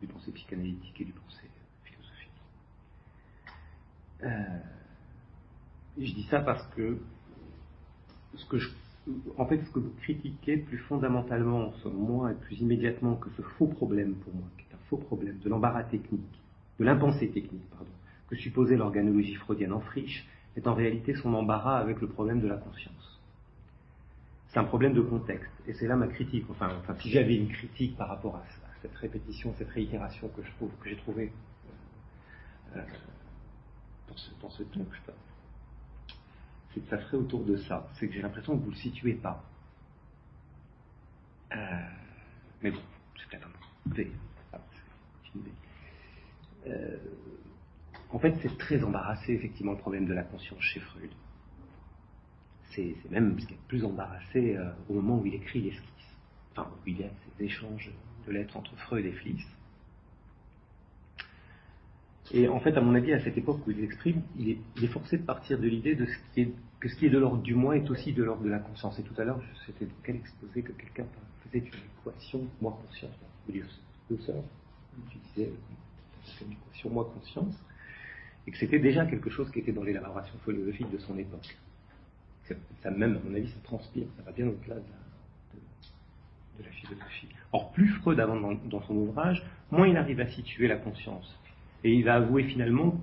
du 0.00 0.06
pensée 0.06 0.30
psychanalytique 0.32 1.00
et 1.00 1.04
du 1.04 1.12
pensée 1.12 1.50
philosophique. 1.84 2.30
Euh, 4.22 4.58
je 5.98 6.12
dis 6.12 6.24
ça 6.30 6.40
parce 6.40 6.64
que 6.74 6.98
ce 8.34 8.44
que 8.46 8.58
en 9.36 9.46
fait, 9.46 9.60
ce 9.64 9.70
que 9.70 9.80
vous 9.80 9.92
critiquez 10.02 10.58
plus 10.58 10.78
fondamentalement, 10.78 11.72
selon 11.82 11.98
moi, 11.98 12.30
et 12.30 12.34
plus 12.34 12.60
immédiatement 12.60 13.16
que 13.16 13.28
ce 13.36 13.42
faux 13.42 13.66
problème 13.66 14.14
pour 14.14 14.32
moi, 14.32 14.46
problème 14.96 15.38
de 15.38 15.48
l'embarras 15.48 15.84
technique, 15.84 16.40
de 16.78 16.84
l'impensée 16.84 17.28
technique, 17.30 17.68
pardon, 17.70 17.90
que 18.28 18.36
supposait 18.36 18.76
l'organologie 18.76 19.34
freudienne 19.34 19.72
en 19.72 19.80
friche, 19.80 20.26
est 20.56 20.66
en 20.66 20.74
réalité 20.74 21.14
son 21.14 21.32
embarras 21.34 21.78
avec 21.78 22.00
le 22.00 22.08
problème 22.08 22.40
de 22.40 22.48
la 22.48 22.56
conscience 22.56 23.12
c'est 24.52 24.58
un 24.58 24.64
problème 24.64 24.92
de 24.92 25.00
contexte. 25.00 25.50
Et 25.66 25.72
c'est 25.72 25.86
là 25.86 25.96
ma 25.96 26.08
critique. 26.08 26.44
Enfin, 26.50 26.70
enfin 26.80 26.94
si 27.00 27.10
j'avais 27.10 27.36
une 27.36 27.48
critique 27.48 27.96
par 27.96 28.08
rapport 28.08 28.36
à, 28.36 28.44
cette 28.82 28.94
répétition, 28.96 29.54
cette 29.58 29.70
réitération 29.70 30.28
que 30.28 30.42
j'ai 30.84 30.96
trouvée 30.96 31.32
euh, 32.74 32.82
dans, 34.08 34.16
ce, 34.16 34.30
dans 34.42 34.50
ce 34.50 34.64
texte, 34.64 35.12
c'est 36.74 36.80
que 36.80 36.88
ça 36.88 36.98
serait 36.98 37.16
autour 37.16 37.44
de 37.44 37.56
ça. 37.56 37.88
C'est 37.94 38.08
que 38.08 38.12
j'ai 38.12 38.22
l'impression 38.22 38.58
que 38.58 38.62
vous 38.64 38.70
ne 38.70 38.74
le 38.74 38.80
situez 38.80 39.14
pas. 39.14 39.44
Euh, 41.54 41.56
mais 42.62 42.72
bon, 42.72 42.80
c'est 43.16 43.28
peut-être 43.28 43.46
un 43.46 43.90
Euh, 46.66 46.96
en 48.10 48.18
fait, 48.18 48.34
c'est 48.42 48.56
très 48.58 48.82
embarrassé, 48.82 49.32
effectivement, 49.32 49.72
le 49.72 49.78
problème 49.78 50.06
de 50.06 50.14
la 50.14 50.22
conscience 50.22 50.60
chez 50.60 50.80
Freud 50.80 51.10
c'est 52.74 53.10
même 53.10 53.38
ce 53.38 53.46
qui 53.46 53.54
est 53.54 53.58
plus 53.68 53.84
embarrassé 53.84 54.56
euh, 54.56 54.70
au 54.88 54.94
moment 54.94 55.18
où 55.18 55.26
il 55.26 55.34
écrit 55.34 55.60
l'esquisse, 55.60 56.16
enfin 56.52 56.68
où 56.70 56.88
il 56.88 57.00
y 57.00 57.04
a 57.04 57.08
ces 57.08 57.44
échanges 57.44 57.90
de 58.26 58.32
lettres 58.32 58.56
entre 58.56 58.74
Freud 58.76 59.04
et 59.04 59.12
Fliss. 59.12 59.44
Et 62.32 62.48
en 62.48 62.60
fait, 62.60 62.76
à 62.76 62.80
mon 62.80 62.94
avis, 62.94 63.12
à 63.12 63.20
cette 63.20 63.36
époque 63.36 63.66
où 63.66 63.72
il 63.72 63.84
exprime, 63.84 64.22
il 64.38 64.58
est, 64.82 64.86
forcé 64.86 65.18
de 65.18 65.24
partir 65.24 65.58
de 65.58 65.66
l'idée 65.66 65.96
que 65.96 66.88
ce 66.88 66.96
qui 66.96 67.06
est 67.06 67.10
de 67.10 67.18
l'ordre 67.18 67.42
du 67.42 67.54
moi 67.54 67.76
est 67.76 67.90
aussi 67.90 68.12
de 68.12 68.22
l'ordre 68.22 68.44
de 68.44 68.48
la 68.48 68.60
conscience. 68.60 68.98
Et 68.98 69.02
tout 69.02 69.20
à 69.20 69.24
l'heure, 69.24 69.40
c'était 69.66 69.88
quel 70.02 70.16
exposé 70.16 70.62
que 70.62 70.72
quelqu'un 70.72 71.04
faisait 71.44 71.58
une 71.58 72.10
équation 72.10 72.46
moi-conscience, 72.60 73.10
ou 74.10 74.16
Husserl 74.98 75.06
utilisait 75.06 75.52
une 76.42 76.52
équation 76.52 76.90
moi-conscience, 76.90 77.54
et 78.46 78.50
que 78.50 78.58
c'était 78.58 78.78
déjà 78.78 79.06
quelque 79.06 79.30
chose 79.30 79.50
qui 79.50 79.60
était 79.60 79.72
dans 79.72 79.84
l'élaboration 79.84 80.34
philosophique 80.44 80.90
de 80.90 80.98
son 80.98 81.16
époque 81.18 81.56
ça 82.82 82.90
même, 82.90 83.16
à 83.16 83.28
mon 83.28 83.34
avis, 83.34 83.48
ça 83.48 83.60
transpire, 83.62 84.06
ça 84.16 84.22
va 84.24 84.32
bien 84.32 84.46
au-delà 84.46 84.76
de, 84.76 84.82
la 86.62 86.70
philosophie. 86.70 87.28
Or, 87.52 87.72
plus 87.72 87.88
Freud 87.88 88.20
avance 88.20 88.58
dans, 88.64 88.82
son 88.82 88.94
ouvrage, 88.94 89.42
moins 89.70 89.88
il 89.88 89.96
arrive 89.96 90.20
à 90.20 90.26
situer 90.28 90.68
la 90.68 90.76
conscience. 90.76 91.38
Et 91.82 91.92
il 91.92 92.04
va 92.04 92.14
avouer 92.14 92.44
finalement, 92.44 93.00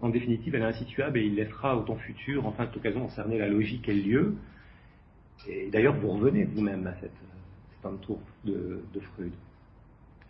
en 0.00 0.10
définitive, 0.10 0.54
elle 0.54 0.62
est 0.62 0.66
insituable 0.66 1.18
et 1.18 1.24
il 1.24 1.34
laissera 1.34 1.76
au 1.76 1.82
temps 1.82 1.96
futur, 1.96 2.46
en 2.46 2.52
fin 2.52 2.66
d'occasion, 2.66 3.04
en 3.04 3.08
cerner 3.08 3.38
la 3.38 3.48
logique 3.48 3.88
et 3.88 3.94
le 3.94 4.02
lieu. 4.02 4.36
Et 5.48 5.70
d'ailleurs, 5.70 5.96
vous 5.96 6.08
revenez 6.08 6.44
vous-même 6.44 6.86
à 6.86 6.94
cette, 7.00 7.10
cet 7.82 8.00
tour 8.02 8.20
de, 8.44 8.84
de 8.92 9.00
Freud. 9.00 9.32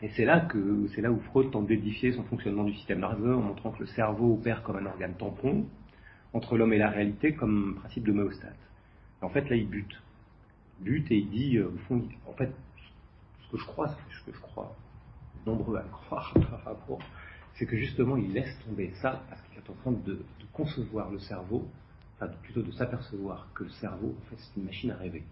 Et 0.03 0.09
c'est 0.17 0.25
là 0.25 0.41
que 0.41 0.87
c'est 0.95 1.03
là 1.03 1.13
où 1.13 1.21
Freud 1.21 1.51
tente 1.51 1.67
d'édifier 1.67 2.13
son 2.13 2.23
fonctionnement 2.25 2.65
du 2.65 2.75
système 2.75 3.01
nerveux 3.01 3.35
en 3.35 3.43
montrant 3.43 3.71
que 3.73 3.81
le 3.81 3.87
cerveau 3.87 4.35
opère 4.35 4.63
comme 4.63 4.77
un 4.77 4.87
organe 4.87 5.15
tampon, 5.15 5.67
entre 6.33 6.57
l'homme 6.57 6.73
et 6.73 6.79
la 6.79 6.89
réalité 6.89 7.35
comme 7.35 7.77
principe 7.81 8.05
de 8.05 8.13
Maustat. 8.13 8.49
En 9.21 9.29
fait, 9.29 9.49
là, 9.51 9.57
il 9.57 9.69
bute. 9.69 10.01
Bute 10.81 11.11
et 11.11 11.19
il 11.19 11.29
dit, 11.29 11.59
euh, 11.59 11.69
au 11.69 11.79
fond, 11.87 12.03
en 12.27 12.33
fait, 12.33 12.51
ce 13.43 13.51
que 13.53 13.59
je 13.59 13.67
crois, 13.67 13.89
ce 13.89 14.25
que 14.25 14.35
je 14.35 14.41
crois. 14.41 14.75
nombreux 15.47 15.77
à 15.77 15.83
croire 15.83 16.33
par 16.51 16.65
rapport, 16.65 17.01
c'est 17.55 17.67
que 17.67 17.77
justement 17.77 18.17
il 18.17 18.33
laisse 18.33 18.59
tomber 18.65 18.93
ça 19.03 19.23
parce 19.29 19.43
qu'il 19.43 19.59
est 19.59 19.71
en 19.71 19.75
train 19.75 19.93
de, 19.93 20.25
concevoir 20.53 21.11
le 21.11 21.19
cerveau, 21.21 21.69
enfin 22.17 22.31
plutôt 22.43 22.63
de 22.63 22.73
s'apercevoir 22.73 23.49
que 23.55 23.65
le 23.65 23.71
cerveau, 23.71 24.15
en 24.19 24.31
fait, 24.31 24.37
c'est 24.39 24.61
une 24.61 24.67
machine 24.67 24.91
à 24.91 24.97
rêver. 24.97 25.23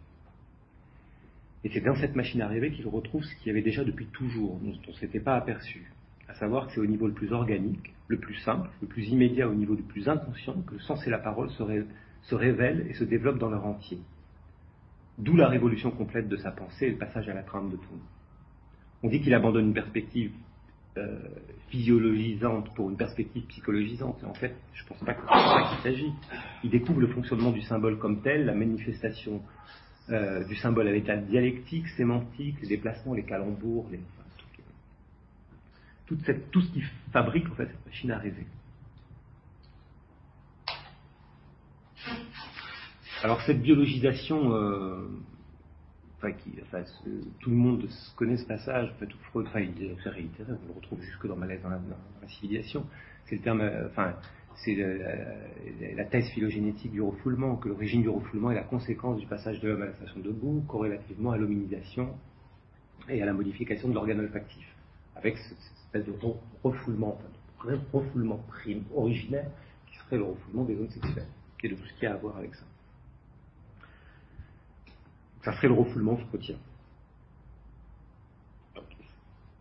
Et 1.64 1.70
c'est 1.70 1.80
dans 1.80 1.96
cette 1.96 2.14
machine 2.14 2.40
à 2.40 2.48
rêver 2.48 2.70
qu'il 2.70 2.86
retrouve 2.86 3.24
ce 3.24 3.34
qu'il 3.36 3.48
y 3.48 3.50
avait 3.50 3.62
déjà 3.62 3.84
depuis 3.84 4.06
toujours, 4.06 4.58
dont 4.60 4.78
on 4.86 4.90
ne 4.90 4.96
s'était 4.96 5.20
pas 5.20 5.34
aperçu. 5.34 5.90
À 6.28 6.34
savoir 6.34 6.66
que 6.66 6.74
c'est 6.74 6.80
au 6.80 6.86
niveau 6.86 7.06
le 7.06 7.14
plus 7.14 7.32
organique, 7.32 7.94
le 8.06 8.18
plus 8.18 8.36
simple, 8.36 8.68
le 8.80 8.86
plus 8.86 9.08
immédiat, 9.08 9.48
au 9.48 9.54
niveau 9.54 9.74
le 9.74 9.82
plus 9.82 10.08
inconscient, 10.08 10.60
que 10.62 10.74
le 10.74 10.80
sens 10.80 11.04
et 11.06 11.10
la 11.10 11.18
parole 11.18 11.50
se, 11.50 12.34
révèlent 12.34 12.86
et 12.88 12.94
se 12.94 13.04
développent 13.04 13.38
dans 13.38 13.50
leur 13.50 13.66
entier. 13.66 13.98
D'où 15.18 15.36
la 15.36 15.48
révolution 15.48 15.90
complète 15.90 16.28
de 16.28 16.36
sa 16.36 16.52
pensée 16.52 16.86
et 16.86 16.90
le 16.90 16.98
passage 16.98 17.28
à 17.28 17.34
la 17.34 17.42
trame 17.42 17.70
de 17.70 17.76
fond. 17.76 17.98
On 19.02 19.08
dit 19.08 19.20
qu'il 19.20 19.34
abandonne 19.34 19.66
une 19.66 19.74
perspective 19.74 20.32
euh, 20.96 21.18
physiologisante 21.70 22.72
pour 22.74 22.88
une 22.88 22.96
perspective 22.96 23.44
psychologisante. 23.46 24.22
En 24.24 24.34
fait, 24.34 24.54
je 24.74 24.82
ne 24.84 24.88
pense 24.88 25.00
pas 25.00 25.14
que 25.14 25.20
c'est 25.20 25.26
ça 25.28 25.70
qu'il 25.70 25.82
s'agit. 25.82 26.12
Il 26.64 26.70
découvre 26.70 27.00
le 27.00 27.08
fonctionnement 27.08 27.50
du 27.50 27.62
symbole 27.62 27.98
comme 27.98 28.22
tel, 28.22 28.46
la 28.46 28.54
manifestation 28.54 29.42
euh, 30.10 30.44
du 30.44 30.56
symbole 30.56 30.88
avec 30.88 31.06
la 31.06 31.16
dialectique, 31.16 31.86
sémantique, 31.88 32.56
les 32.62 32.68
déplacements, 32.68 33.14
les 33.14 33.24
calembours, 33.24 33.86
les, 33.90 34.00
tout, 36.06 36.18
cette, 36.24 36.50
tout 36.50 36.62
ce 36.62 36.72
qui 36.72 36.82
fabrique 37.12 37.48
en 37.50 37.54
fait 37.54 37.66
cette 37.66 37.86
machine 37.86 38.10
à 38.10 38.18
rêver. 38.18 38.46
Alors 43.22 43.42
cette 43.42 43.60
biologisation, 43.60 44.54
euh, 44.54 45.08
enfin, 46.18 46.30
enfin, 46.62 46.84
tout 47.40 47.50
le 47.50 47.56
monde 47.56 47.88
connaît 48.16 48.36
ce 48.36 48.46
passage, 48.46 48.90
en 48.90 48.94
fait, 48.94 49.12
Freud, 49.30 49.46
enfin, 49.48 49.60
il 49.60 49.82
est 49.82 50.08
réitéré, 50.08 50.52
on 50.52 50.68
le 50.68 50.74
retrouve 50.74 51.02
jusque 51.02 51.26
dans 51.26 51.36
Malaise 51.36 51.60
dans 51.62 51.68
la, 51.68 51.78
dans 51.78 51.96
la 52.22 52.28
civilisation. 52.28 52.86
C'est 53.26 53.36
le 53.36 53.42
terme, 53.42 53.60
euh, 53.60 53.88
enfin, 53.88 54.14
c'est 54.64 54.74
la, 55.94 56.04
thèse 56.04 56.28
phylogénétique 56.30 56.92
du 56.92 57.00
refoulement, 57.00 57.56
que 57.56 57.68
l'origine 57.68 58.02
du 58.02 58.08
refoulement 58.08 58.50
est 58.50 58.56
la 58.56 58.64
conséquence 58.64 59.18
du 59.18 59.26
passage 59.26 59.60
de 59.60 59.68
l'homme 59.68 59.82
à 59.82 59.86
la 59.86 59.94
station 59.94 60.20
debout, 60.20 60.64
corrélativement 60.66 61.32
à 61.32 61.36
l'hominisation 61.36 62.14
et 63.08 63.22
à 63.22 63.26
la 63.26 63.32
modification 63.32 63.88
de 63.88 63.94
l'organe 63.94 64.20
olfactif, 64.20 64.66
avec 65.16 65.38
cette 65.38 65.58
espèce 65.58 66.06
de 66.06 66.14
refoulement, 66.62 67.18
enfin, 67.58 67.70
de 67.70 67.78
refoulement 67.92 68.38
prime, 68.48 68.84
originaire, 68.94 69.50
qui 69.86 69.96
serait 69.98 70.16
le 70.16 70.24
refoulement 70.24 70.64
des 70.64 70.76
zones 70.76 70.90
sexuelles, 70.90 71.28
et 71.62 71.68
de 71.68 71.74
tout 71.74 71.86
ce 71.86 71.94
qui 71.94 72.06
a 72.06 72.14
à 72.14 72.16
voir 72.16 72.36
avec 72.36 72.54
ça. 72.54 72.64
Ça 75.44 75.52
serait 75.52 75.68
le 75.68 75.74
refoulement 75.74 76.16
freudien. 76.16 76.56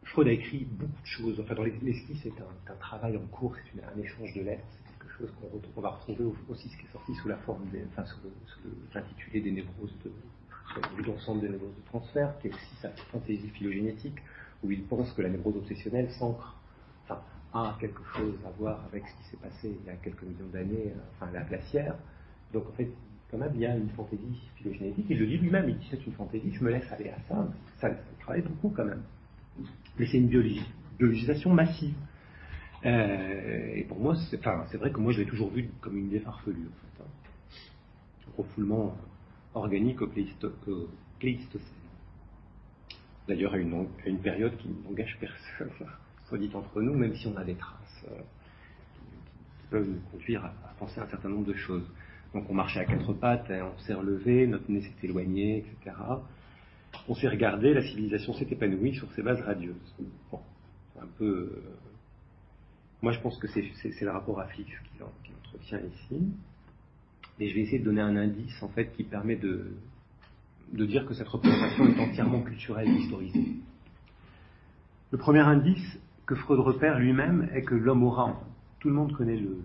Freud 0.04 0.28
a 0.28 0.32
écrit 0.32 0.66
beaucoup 0.66 1.02
de 1.02 1.08
choses. 1.08 1.40
Enfin, 1.40 1.54
dans 1.54 1.64
l'esquisse, 1.64 2.18
c'est 2.24 2.34
un, 2.42 2.76
travail 2.76 3.18
en 3.18 3.28
cours, 3.28 3.56
c'est 3.56 3.84
un 3.84 4.02
échange 4.02 4.34
de 4.34 4.42
lettres, 4.42 4.64
qu'on 5.74 5.82
va 5.82 5.90
retrouver 5.90 6.32
aussi 6.50 6.70
ce 6.70 6.78
qui 6.78 6.86
est 6.86 6.92
sorti 6.92 7.16
sous 7.16 7.28
la 7.28 7.38
forme, 7.38 7.66
des, 7.72 7.84
enfin, 7.92 8.06
sous 8.06 8.18
l'intitulé 8.94 9.42
des 9.42 9.52
névroses 9.52 9.96
de, 10.04 10.12
l'ensemble 11.06 11.42
des 11.42 11.50
névroses 11.50 11.76
de 11.76 11.86
transfert, 11.88 12.38
qui 12.40 12.48
est 12.48 12.54
aussi 12.54 12.76
sa 12.82 12.90
fantaisie 13.12 13.50
phylogénétique, 13.50 14.18
où 14.64 14.72
il 14.72 14.84
pense 14.84 15.12
que 15.14 15.22
la 15.22 15.30
névrose 15.30 15.58
obsessionnelle 15.58 16.10
s'ancre, 16.12 16.56
enfin, 17.06 17.22
a 17.54 17.78
quelque 17.80 18.02
chose 18.16 18.36
à 18.46 18.50
voir 18.52 18.84
avec 18.86 19.06
ce 19.08 19.16
qui 19.16 19.24
s'est 19.30 19.38
passé 19.38 19.78
il 19.82 19.88
y 19.88 19.90
a 19.90 19.96
quelques 19.96 20.24
millions 20.24 20.50
d'années, 20.52 20.94
enfin, 21.16 21.32
la 21.32 21.42
glacière. 21.42 21.96
Donc, 22.54 22.68
en 22.68 22.74
fait, 22.74 22.90
quand 23.32 23.38
même, 23.38 23.52
il 23.56 23.62
y 23.62 23.66
a 23.66 23.76
une 23.76 23.90
fantaisie 23.90 24.50
phylogénétique. 24.56 25.06
Il 25.10 25.20
le 25.20 25.28
dit 25.28 25.38
lui-même, 25.38 25.70
il 25.70 25.78
dit 25.78 25.88
c'est 25.90 26.06
une 26.06 26.14
fantaisie, 26.14 26.52
je 26.54 26.64
me 26.64 26.72
laisse 26.72 26.90
aller 26.92 27.10
à 27.10 27.20
ça, 27.28 27.48
ça, 27.80 27.90
ça 27.90 27.98
travaille 28.20 28.42
beaucoup 28.42 28.70
quand 28.70 28.86
même. 28.86 29.04
Mais 29.98 30.06
c'est 30.06 30.18
une 30.18 30.28
biologisation 30.28 31.54
massive. 31.54 31.96
Euh, 32.86 33.76
et 33.76 33.84
pour 33.84 34.00
moi, 34.00 34.16
c'est 34.30 34.78
vrai 34.78 34.92
que 34.92 35.00
moi 35.00 35.12
je 35.12 35.20
l'ai 35.20 35.26
toujours 35.26 35.50
vu 35.50 35.70
comme 35.82 35.98
une 35.98 36.08
idée 36.08 36.20
farfelue, 36.20 36.68
en 36.68 36.98
fait. 36.98 37.04
Hein. 37.04 38.32
refoulement 38.38 38.96
organique 39.56 40.02
au 40.02 40.08
Pléistocène. 40.08 41.62
D'ailleurs, 43.28 43.54
à 43.54 43.58
une, 43.58 43.88
une, 44.06 44.20
période 44.20 44.56
qui 44.58 44.70
n'engage 44.86 45.18
personne, 45.20 45.70
soit 46.28 46.38
dit 46.38 46.50
entre 46.54 46.82
nous, 46.82 46.94
même 46.94 47.16
si 47.16 47.28
on 47.28 47.36
a 47.36 47.44
des 47.44 47.56
traces 47.56 48.06
euh, 48.10 48.20
qui, 48.20 49.68
peuvent 49.70 49.90
nous 49.90 50.00
conduire 50.12 50.46
à, 50.46 50.54
penser 50.80 51.00
à 51.00 51.04
un 51.04 51.08
certain 51.08 51.30
nombre 51.30 51.46
de 51.46 51.54
choses. 51.54 51.86
Donc 52.34 52.50
on 52.50 52.54
marchait 52.54 52.80
à 52.80 52.86
quatre 52.86 53.14
pattes, 53.14 53.50
hein, 53.50 53.72
on 53.76 53.80
s'est 53.80 53.94
relevé, 53.94 54.48
notre 54.48 54.70
nez 54.72 54.82
s'est 54.82 54.94
éloigné, 55.04 55.58
etc. 55.58 55.96
On 57.10 57.16
s'est 57.16 57.28
regardé, 57.28 57.74
la 57.74 57.82
civilisation 57.82 58.34
s'est 58.34 58.48
épanouie 58.50 58.96
sur 58.96 59.12
ses 59.14 59.24
bases 59.24 59.42
radieuses. 59.42 59.76
Bon, 60.32 60.40
un 61.02 61.08
peu 61.18 61.26
euh, 61.26 61.62
moi, 63.02 63.12
je 63.12 63.20
pense 63.20 63.38
que 63.38 63.48
c'est 63.48 64.02
le 64.02 64.12
rapport 64.12 64.40
à 64.40 64.48
Fix 64.48 64.70
qui, 64.70 65.04
entretient 65.04 65.80
ici. 65.80 66.34
Et 67.40 67.50
je 67.50 67.56
vais 67.56 67.62
essayer 67.62 67.80
de 67.80 67.86
donner 67.86 68.02
un 68.02 68.16
indice, 68.16 68.62
en 68.64 68.70
fait, 68.70 68.92
qui 68.96 69.04
permet 69.04 69.36
de, 69.36 69.72
de 70.74 70.86
dire 70.86 71.06
que 71.06 71.14
cette 71.14 71.28
représentation 71.28 71.88
est 71.88 72.00
entièrement 72.00 72.42
culturelle 72.42 72.88
et 72.88 73.00
historisée. 73.02 73.54
Le 75.12 75.18
premier 75.18 75.42
indice 75.42 76.00
que 76.26 76.36
Freud 76.36 76.60
repère 76.60 77.00
lui-même 77.00 77.50
est 77.54 77.62
que 77.62 77.76
l'homme 77.76 78.04
aura, 78.04 78.42
tout 78.80 78.90
le 78.90 78.96
monde 78.96 79.14
connaît 79.16 79.38
le, 79.38 79.58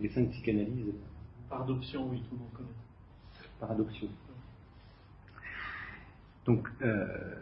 les 0.00 0.08
cinq 0.08 0.30
psychanalyses. 0.30 0.92
Par 1.48 1.62
adoption, 1.62 2.08
oui, 2.10 2.22
tout 2.28 2.34
le 2.34 2.38
monde 2.40 2.52
connaît. 2.54 2.68
Par 3.60 3.70
adoption. 3.70 4.08
Donc, 6.46 6.68
euh, 6.82 7.34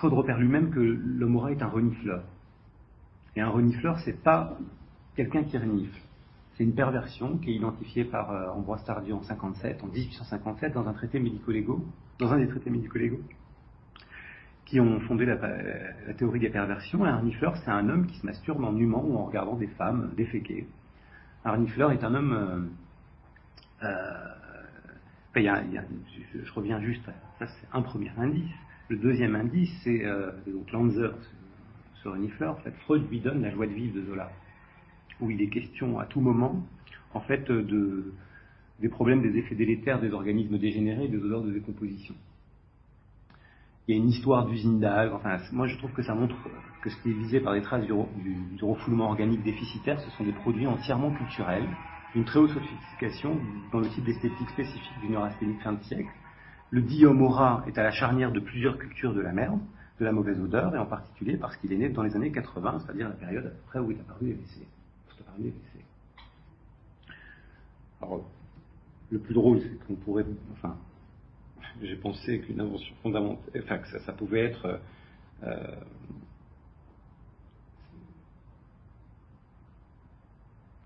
Freud 0.00 0.14
repère 0.14 0.38
lui-même 0.38 0.70
que 0.70 0.80
l'homme 0.80 1.36
aura 1.36 1.52
est 1.52 1.60
un 1.60 1.68
renifleur. 1.68 2.22
Et 3.36 3.42
un 3.42 3.50
renifleur, 3.50 3.98
c'est 3.98 4.22
pas 4.22 4.56
quelqu'un 5.14 5.44
qui 5.44 5.58
renifle. 5.58 6.00
C'est 6.54 6.64
une 6.64 6.74
perversion 6.74 7.36
qui 7.36 7.50
est 7.50 7.56
identifiée 7.56 8.04
par 8.06 8.30
euh, 8.30 8.48
Ambroise 8.48 8.82
Tardieu 8.86 9.12
en 9.12 9.22
57, 9.22 9.84
en 9.84 9.88
1857, 9.88 10.72
dans 10.72 10.88
un 10.88 10.94
traité 10.94 11.20
médico-légaux, 11.20 11.84
dans 12.18 12.32
un 12.32 12.38
des 12.38 12.48
traités 12.48 12.70
médico-légaux, 12.70 13.20
qui 14.64 14.80
ont 14.80 15.00
fondé 15.00 15.26
la, 15.26 15.36
théorie 16.14 16.40
des 16.40 16.48
perversions. 16.48 17.04
un 17.04 17.18
renifleur, 17.18 17.54
c'est 17.58 17.70
un 17.70 17.86
homme 17.90 18.06
qui 18.06 18.16
se 18.20 18.24
masturbe 18.24 18.64
en 18.64 18.74
humant 18.74 19.04
ou 19.04 19.18
en 19.18 19.26
regardant 19.26 19.56
des 19.56 19.68
femmes 19.68 20.12
déféquées. 20.16 20.66
Un 21.44 21.52
renifleur 21.52 21.92
est 21.92 22.02
un 22.04 22.14
homme. 22.14 22.70
Euh, 23.82 23.86
euh, 23.86 24.26
je, 25.36 26.52
reviens 26.54 26.80
juste 26.80 27.04
ça, 27.38 27.46
c'est 27.46 27.68
un 27.74 27.82
premier 27.82 28.10
indice. 28.16 28.50
Le 28.90 28.96
deuxième 28.96 29.36
indice, 29.36 29.70
c'est 29.84 30.04
euh, 30.04 30.32
donc 30.48 30.72
Lanzer, 30.72 31.14
ce 32.02 32.08
renifleur, 32.08 32.54
en 32.54 32.56
fait, 32.56 32.72
Freud 32.82 33.08
lui 33.08 33.20
donne 33.20 33.40
la 33.40 33.52
joie 33.52 33.68
de 33.68 33.72
vivre 33.72 33.94
de 33.94 34.04
Zola, 34.04 34.32
où 35.20 35.30
il 35.30 35.40
est 35.40 35.48
question 35.48 36.00
à 36.00 36.06
tout 36.06 36.20
moment, 36.20 36.66
en 37.14 37.20
fait, 37.20 37.44
de, 37.44 38.12
des 38.80 38.88
problèmes 38.88 39.22
des 39.22 39.38
effets 39.38 39.54
délétères 39.54 40.00
des 40.00 40.12
organismes 40.12 40.58
dégénérés 40.58 41.04
et 41.04 41.08
des 41.08 41.18
odeurs 41.18 41.42
de 41.42 41.52
décomposition. 41.52 42.16
Il 43.86 43.94
y 43.94 43.94
a 43.96 44.02
une 44.02 44.08
histoire 44.08 44.46
d'usine 44.46 44.80
d'algues, 44.80 45.12
enfin, 45.12 45.36
moi 45.52 45.68
je 45.68 45.76
trouve 45.78 45.92
que 45.92 46.02
ça 46.02 46.16
montre 46.16 46.34
que 46.82 46.90
ce 46.90 47.00
qui 47.00 47.10
est 47.10 47.14
visé 47.14 47.38
par 47.38 47.52
les 47.52 47.62
traces 47.62 47.86
du, 47.86 47.92
du 47.92 48.64
refoulement 48.64 49.06
organique 49.06 49.44
déficitaire, 49.44 50.00
ce 50.00 50.10
sont 50.10 50.24
des 50.24 50.32
produits 50.32 50.66
entièrement 50.66 51.12
culturels, 51.12 51.68
d'une 52.12 52.24
très 52.24 52.40
haute 52.40 52.50
sophistication 52.50 53.38
dans 53.70 53.78
le 53.78 53.88
type 53.88 54.02
d'esthétique 54.02 54.48
spécifique 54.48 55.00
du 55.00 55.10
neurasthénique 55.10 55.60
fin 55.62 55.74
de 55.74 55.82
siècle, 55.84 56.10
le 56.70 56.82
dit 56.82 57.04
aura 57.04 57.64
est 57.66 57.78
à 57.78 57.82
la 57.82 57.90
charnière 57.90 58.32
de 58.32 58.40
plusieurs 58.40 58.78
cultures 58.78 59.12
de 59.12 59.20
la 59.20 59.32
merde, 59.32 59.60
de 59.98 60.04
la 60.04 60.12
mauvaise 60.12 60.40
odeur, 60.40 60.74
et 60.74 60.78
en 60.78 60.86
particulier 60.86 61.36
parce 61.36 61.56
qu'il 61.56 61.72
est 61.72 61.76
né 61.76 61.88
dans 61.88 62.02
les 62.02 62.14
années 62.16 62.32
80, 62.32 62.80
c'est-à-dire 62.80 63.08
la 63.08 63.14
période 63.14 63.46
à 63.46 63.50
peu 63.50 63.62
près 63.66 63.78
où 63.80 63.90
est 63.90 64.00
apparu 64.00 64.26
les 64.26 64.34
WC. 64.34 64.66
Alors, 68.00 68.24
le 69.10 69.18
plus 69.18 69.34
drôle, 69.34 69.60
c'est 69.60 69.86
qu'on 69.86 69.96
pourrait, 69.96 70.24
enfin, 70.52 70.76
j'ai 71.82 71.96
pensé 71.96 72.40
qu'une 72.40 72.60
invention 72.60 72.94
fondamentale, 73.02 73.62
enfin, 73.62 73.78
que 73.78 73.98
ça, 73.98 74.12
pouvait 74.12 74.44
être 74.44 74.80
euh, 75.42 75.76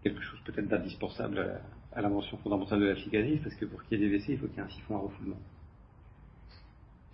quelque 0.02 0.20
chose 0.20 0.40
peut-être 0.44 0.68
d'indispensable 0.68 1.60
à, 1.92 2.02
l'invention 2.02 2.36
fondamentale 2.38 2.80
de 2.80 2.86
la 2.86 2.94
psychanalyse, 2.94 3.40
parce 3.42 3.54
que 3.54 3.66
pour 3.66 3.82
qu'il 3.84 4.00
y 4.00 4.04
ait 4.04 4.08
des 4.08 4.16
WC, 4.16 4.32
il 4.32 4.38
faut 4.38 4.46
qu'il 4.48 4.56
y 4.56 4.60
ait 4.60 4.64
un 4.64 4.68
siphon 4.68 4.96
à 4.96 5.00
refoulement. 5.00 5.38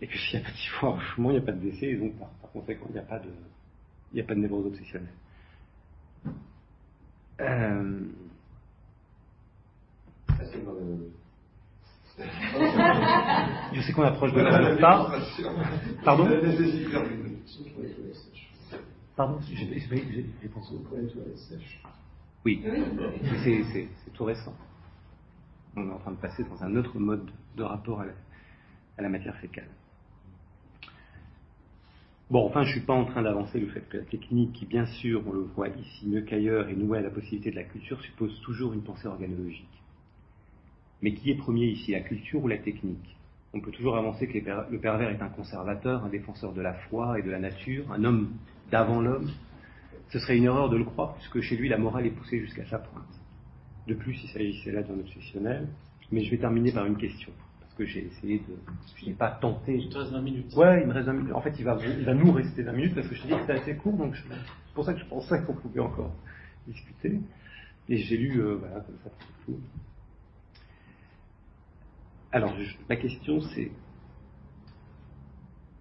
Et 0.02 0.06
puis 0.06 0.18
s'il 0.18 0.38
n'y 0.38 0.44
a 0.44 0.48
pas 0.48 0.52
de 0.52 0.56
siphon 0.56 0.98
il 1.18 1.30
n'y 1.30 1.36
a 1.36 1.40
pas 1.42 1.52
de 1.52 1.60
décès, 1.60 1.86
et 1.86 1.96
donc 1.96 2.14
par, 2.18 2.30
conséquent, 2.52 2.86
il 2.88 2.92
n'y 2.92 2.98
a 2.98 3.02
pas 3.02 3.18
de, 3.18 3.28
il 4.12 4.16
n'y 4.16 4.20
a 4.20 4.24
pas 4.24 4.34
de 4.34 4.40
névrose 4.40 4.66
obsessionnelle. 4.66 5.08
Euh... 7.40 8.00
Je 13.72 13.80
sais 13.80 13.92
qu'on 13.92 14.02
approche 14.02 14.32
de 14.32 14.40
la 14.40 14.72
retard. 14.72 15.14
Pardon 16.04 16.28
Pardon 19.16 19.38
J'ai 19.46 20.48
pensé 20.48 20.74
Oui, 22.44 22.62
c'est 23.34 24.12
tout 24.12 24.24
récent. 24.24 24.54
On 25.76 25.88
est 25.88 25.92
en 25.92 25.98
train 25.98 26.10
de 26.12 26.16
passer 26.16 26.42
dans 26.44 26.62
un 26.62 26.76
autre 26.76 26.98
mode 26.98 27.30
de 27.56 27.62
rapport 27.62 28.00
à 28.00 28.06
la, 28.06 28.12
à 28.98 29.02
la 29.02 29.08
matière 29.08 29.36
fécale. 29.36 29.68
Bon, 32.30 32.46
enfin, 32.46 32.62
je 32.62 32.68
ne 32.68 32.72
suis 32.74 32.86
pas 32.86 32.94
en 32.94 33.06
train 33.06 33.22
d'avancer 33.22 33.58
le 33.58 33.66
fait 33.66 33.80
que 33.88 33.96
la 33.96 34.04
technique, 34.04 34.52
qui 34.52 34.64
bien 34.64 34.86
sûr, 34.86 35.20
on 35.26 35.32
le 35.32 35.40
voit 35.40 35.66
ici 35.66 36.06
mieux 36.06 36.20
qu'ailleurs, 36.20 36.68
est 36.68 36.76
nouée 36.76 36.98
à 36.98 37.02
la 37.02 37.10
possibilité 37.10 37.50
de 37.50 37.56
la 37.56 37.64
culture, 37.64 38.00
suppose 38.02 38.40
toujours 38.42 38.72
une 38.72 38.82
pensée 38.82 39.08
organologique. 39.08 39.66
Mais 41.02 41.12
qui 41.12 41.32
est 41.32 41.34
premier 41.34 41.66
ici, 41.66 41.90
la 41.90 42.02
culture 42.02 42.44
ou 42.44 42.46
la 42.46 42.58
technique? 42.58 43.16
On 43.52 43.60
peut 43.60 43.72
toujours 43.72 43.96
avancer 43.96 44.28
que 44.28 44.38
le 44.38 44.78
pervers 44.78 45.10
est 45.10 45.20
un 45.20 45.28
conservateur, 45.28 46.04
un 46.04 46.08
défenseur 46.08 46.52
de 46.52 46.60
la 46.60 46.74
foi 46.74 47.18
et 47.18 47.22
de 47.22 47.30
la 47.32 47.40
nature, 47.40 47.90
un 47.90 48.04
homme 48.04 48.30
d'avant 48.70 49.00
l'homme. 49.00 49.28
Ce 50.10 50.20
serait 50.20 50.36
une 50.36 50.44
erreur 50.44 50.70
de 50.70 50.76
le 50.76 50.84
croire, 50.84 51.14
puisque 51.14 51.40
chez 51.40 51.56
lui, 51.56 51.68
la 51.68 51.78
morale 51.78 52.06
est 52.06 52.10
poussée 52.10 52.38
jusqu'à 52.38 52.64
sa 52.66 52.78
pointe. 52.78 53.20
De 53.88 53.94
plus, 53.94 54.16
il 54.22 54.28
s'agissait 54.28 54.70
là 54.70 54.84
d'un 54.84 55.00
obsessionnel. 55.00 55.66
Mais 56.12 56.22
je 56.22 56.30
vais 56.30 56.38
terminer 56.38 56.70
par 56.70 56.86
une 56.86 56.96
question 56.96 57.32
que 57.80 57.86
j'ai 57.86 58.06
essayé 58.06 58.38
de. 58.40 58.56
Je 58.96 59.06
n'ai 59.06 59.14
pas 59.14 59.30
tenté. 59.30 59.74
Il 59.74 59.88
te 59.88 59.96
reste 59.96 60.12
20 60.12 60.20
minutes. 60.20 60.54
Ouais, 60.54 60.82
il 60.82 60.86
me 60.86 60.92
reste 60.92 61.06
20 61.06 61.12
minutes. 61.14 61.32
En 61.32 61.40
fait, 61.40 61.54
il 61.58 61.64
va, 61.64 61.78
il 61.82 62.04
va 62.04 62.12
nous 62.12 62.30
rester 62.30 62.62
20 62.62 62.72
minutes 62.72 62.94
parce 62.94 63.08
que 63.08 63.14
je 63.14 63.22
te 63.22 63.26
dis 63.26 63.32
que 63.32 63.40
c'était 63.40 63.52
assez 63.54 63.76
court, 63.76 63.96
donc 63.96 64.14
c'est 64.16 64.74
pour 64.74 64.84
ça 64.84 64.92
que 64.92 65.00
je 65.00 65.06
pensais 65.06 65.42
qu'on 65.42 65.54
pouvait 65.54 65.80
encore 65.80 66.14
discuter. 66.66 67.20
Et 67.88 67.96
j'ai 67.96 68.18
lu, 68.18 68.38
euh, 68.38 68.56
voilà, 68.56 68.80
comme 68.80 68.98
ça, 69.02 69.10
fou. 69.46 69.58
Alors, 72.32 72.54
la 72.88 72.96
question, 72.96 73.40
c'est 73.40 73.72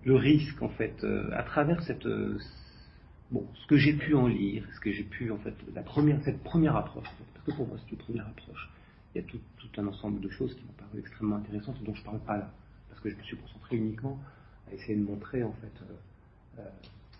le 0.06 0.16
risque, 0.16 0.62
en 0.62 0.70
fait, 0.70 1.04
euh, 1.04 1.30
à 1.34 1.44
travers 1.44 1.84
cette. 1.84 2.06
Euh, 2.06 2.40
bon, 3.30 3.46
ce 3.56 3.68
que 3.68 3.76
j'ai 3.76 3.94
pu 3.94 4.16
en 4.16 4.28
lire, 4.28 4.66
ce 4.74 4.80
que 4.80 4.92
j'ai 4.94 5.04
pu, 5.04 5.32
en 5.32 5.38
fait, 5.38 5.54
la 5.76 5.84
première, 5.84 6.24
cette 6.24 6.42
première 6.44 6.78
approche, 6.78 7.10
parce 7.34 7.46
que 7.46 7.52
pour 7.52 7.68
moi, 7.68 7.78
c'est 7.84 7.92
une 7.92 7.98
première 7.98 8.28
approche 8.28 8.70
il 9.14 9.22
y 9.22 9.26
a 9.26 9.28
tout, 9.28 9.40
un 9.78 9.88
ensemble 9.88 10.20
de 10.20 10.30
choses 10.30 10.54
qui 10.56 10.64
m'ont 10.64 10.74
paru 10.74 11.00
extrêmement 11.00 11.38
intéressantes 11.38 11.82
dont 11.84 11.94
je 11.96 12.02
ne 12.02 12.06
parle 12.06 12.20
pas 12.20 12.38
là, 12.38 12.52
parce 12.90 13.02
que 13.02 13.10
je 13.10 13.16
me 13.16 13.24
suis 13.24 13.38
concentré 13.38 13.78
uniquement 13.78 14.20
à 14.70 14.74
essayer 14.74 14.96
de 14.96 15.04
montrer 15.04 15.44
en 15.44 15.54
fait 15.54 15.72
euh, 15.82 16.60
euh, 16.60 16.70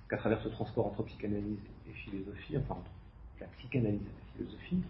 qu'à 0.10 0.18
travers 0.18 0.42
ce 0.42 0.50
transport 0.50 0.88
entre 0.88 1.04
psychanalyse 1.04 1.60
et 1.88 1.94
philosophie, 1.94 2.58
enfin 2.58 2.76
entre 2.76 2.92
la 3.40 3.48
psychanalyse 3.48 4.02
et 4.02 4.04
la 4.04 4.46
philosophie, 4.46 4.82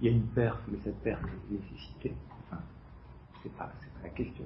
il 0.00 0.06
y 0.06 0.08
a 0.08 0.12
une 0.12 0.26
perte, 0.26 0.60
mais 0.68 0.78
cette 0.82 1.00
perte 1.02 1.22
est 1.24 1.54
une 1.54 1.60
nécessité. 1.60 2.12
Enfin, 2.46 2.60
c'est 3.42 3.52
pas, 3.52 3.66
pas 3.66 4.02
la 4.02 4.08
question. 4.10 4.44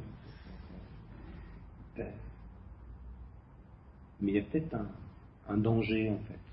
Euh, 1.99 2.11
mais 4.21 4.33
il 4.33 4.35
y 4.35 4.39
a 4.39 4.43
peut-être 4.43 4.75
un, 4.75 4.87
un 5.49 5.57
danger 5.57 6.11
en 6.11 6.19
fait 6.19 6.46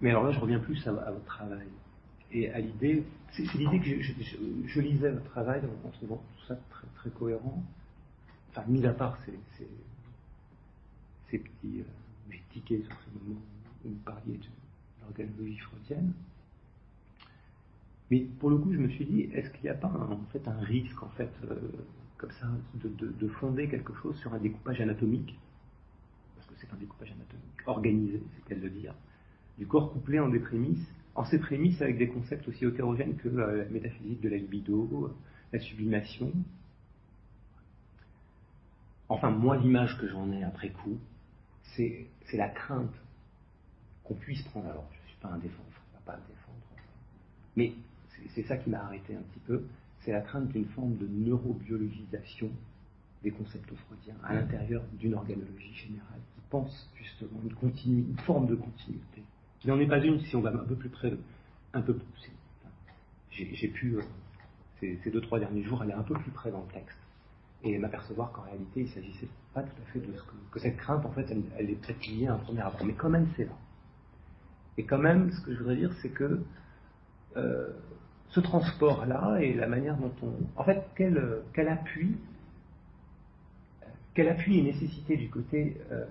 Mais 0.00 0.10
alors 0.10 0.24
là, 0.24 0.30
je 0.30 0.38
reviens 0.38 0.58
plus 0.58 0.86
à, 0.86 0.92
votre 0.92 1.24
travail 1.24 1.68
et 2.32 2.50
à 2.50 2.58
l'idée. 2.58 3.04
C'est 3.32 3.42
l'idée 3.54 3.80
que 3.80 4.02
je, 4.66 4.80
lisais 4.80 5.10
votre 5.10 5.30
travail 5.30 5.60
en, 5.84 5.88
trouvant 5.90 6.22
tout 6.36 6.46
ça 6.46 6.56
très, 6.70 6.86
très 6.96 7.10
cohérent. 7.10 7.62
Enfin, 8.50 8.64
mis 8.68 8.84
à 8.86 8.92
part 8.92 9.18
ces, 9.24 9.68
petits. 11.38 11.80
Euh, 11.80 11.84
tiqué 12.56 12.82
sur 12.82 12.92
ces 12.92 13.10
moments 13.18 13.40
où 13.84 13.90
vous 13.90 13.94
parliez 14.04 14.38
de 14.38 14.46
l'organologie 15.02 15.58
freudienne. 15.58 16.12
Mais 18.10 18.20
pour 18.38 18.50
le 18.50 18.58
coup, 18.58 18.72
je 18.72 18.78
me 18.78 18.88
suis 18.88 19.04
dit, 19.04 19.22
est-ce 19.32 19.50
qu'il 19.50 19.64
n'y 19.64 19.68
a 19.68 19.74
pas 19.74 19.88
un, 19.88 20.12
en 20.12 20.24
fait 20.32 20.46
un 20.46 20.60
risque, 20.60 21.02
en 21.02 21.08
fait, 21.10 21.30
euh, 21.44 21.56
comme 22.18 22.30
ça, 22.32 22.46
de, 22.74 22.88
de, 22.88 23.28
fonder 23.28 23.68
quelque 23.68 23.92
chose 23.94 24.16
sur 24.18 24.32
un 24.32 24.38
découpage 24.38 24.80
anatomique? 24.80 25.38
Parce 26.36 26.46
que 26.46 26.54
c'est 26.60 26.72
un 26.72 26.76
découpage 26.76 27.10
anatomique 27.10 27.66
organisé, 27.66 28.22
c'est 28.34 28.44
qu'elle 28.44 28.60
le 28.60 28.70
dire 28.70 28.94
du 29.58 29.66
corps 29.66 29.92
couplé 29.92 30.20
en 30.20 30.28
des 30.28 30.40
prémices, 30.40 30.86
en 31.14 31.24
ces 31.24 31.38
prémices 31.38 31.80
avec 31.80 31.98
des 31.98 32.08
concepts 32.08 32.46
aussi 32.48 32.64
hétérogènes 32.64 33.16
que 33.16 33.28
euh, 33.28 33.64
la 33.64 33.70
métaphysique 33.70 34.20
de 34.20 34.28
la 34.28 34.36
libido, 34.36 35.14
la 35.52 35.58
sublimation. 35.60 36.32
Enfin, 39.08 39.30
moi, 39.30 39.56
l'image 39.56 39.98
que 39.98 40.08
j'en 40.08 40.30
ai 40.32 40.42
après 40.42 40.70
coup, 40.70 40.98
c'est 41.74 42.08
la 42.32 42.48
crainte 42.48 42.94
qu'on 44.04 44.14
puisse 44.14 44.42
prendre. 44.42 44.68
Alors, 44.68 44.86
je 44.92 45.02
ne 45.02 45.08
suis 45.08 45.16
pas 45.20 45.28
un 45.28 45.38
défenseur, 45.38 45.82
je 45.92 45.98
ne 45.98 46.04
pas 46.04 46.16
le 46.16 46.22
défendre. 46.22 46.56
Mais 47.56 47.72
c'est 48.34 48.42
ça 48.42 48.56
qui 48.56 48.68
m'a 48.68 48.80
arrêté 48.80 49.14
un 49.14 49.22
petit 49.32 49.40
peu. 49.46 49.64
C'est 50.00 50.12
la 50.12 50.20
crainte 50.20 50.48
d'une 50.48 50.66
forme 50.66 50.96
de 50.96 51.06
neurobiologisation 51.06 52.50
des 53.22 53.30
concepts 53.30 53.72
freudiens 53.74 54.14
à 54.22 54.34
l'intérieur 54.34 54.82
d'une 54.98 55.14
organologie 55.14 55.74
générale 55.74 56.20
qui 56.34 56.40
pense 56.50 56.90
justement 56.94 57.40
une, 57.42 58.08
une 58.10 58.18
forme 58.18 58.46
de 58.46 58.54
continuité 58.54 59.22
il 59.64 59.70
n'en 59.70 59.78
est 59.80 59.86
pas 59.86 59.98
une 59.98 60.20
si 60.20 60.36
on 60.36 60.40
va 60.40 60.50
un 60.50 60.64
peu 60.64 60.74
plus 60.74 60.88
près, 60.88 61.12
un 61.72 61.80
peu 61.80 61.96
J'ai 63.30 63.68
pu, 63.68 63.96
euh, 63.96 64.02
ces, 64.80 65.10
deux, 65.10 65.20
trois 65.20 65.38
derniers 65.38 65.62
jours, 65.62 65.82
aller 65.82 65.92
un 65.92 66.02
peu 66.02 66.14
plus 66.14 66.30
près 66.30 66.50
dans 66.50 66.62
le 66.62 66.72
texte 66.72 66.98
et 67.62 67.78
m'apercevoir 67.78 68.32
qu'en 68.32 68.42
réalité, 68.42 68.80
il 68.80 68.84
ne 68.84 68.90
s'agissait 68.90 69.28
pas 69.54 69.62
tout 69.62 69.82
à 69.82 69.92
fait 69.92 70.00
de 70.00 70.12
ce 70.12 70.22
que, 70.22 70.34
que 70.52 70.60
cette 70.60 70.76
crainte, 70.76 71.04
en 71.04 71.10
fait, 71.10 71.26
elle, 71.58 71.70
est 71.70 71.74
peut-être 71.74 72.06
liée 72.06 72.26
à 72.26 72.34
un 72.34 72.38
premier 72.38 72.62
rapport. 72.62 72.84
Mais 72.84 72.92
quand 72.92 73.08
même, 73.08 73.28
c'est 73.36 73.44
là. 73.44 73.56
Et 74.78 74.84
quand 74.84 74.98
même, 74.98 75.32
ce 75.32 75.40
que 75.40 75.52
je 75.52 75.58
voudrais 75.58 75.76
dire, 75.76 75.92
c'est 76.02 76.10
que 76.10 76.42
euh, 77.36 77.70
ce 78.28 78.40
transport-là 78.40 79.38
et 79.40 79.54
la 79.54 79.66
manière 79.66 79.96
dont 79.96 80.12
on. 80.22 80.60
En 80.60 80.64
fait, 80.64 80.82
quel, 80.94 81.42
quel 81.54 81.68
appui 81.68 82.16
quel 84.16 84.28
appui 84.28 84.58
et 84.58 84.62
nécessité 84.62 85.18
du 85.18 85.28
côté 85.28 85.76
euh, 85.92 86.06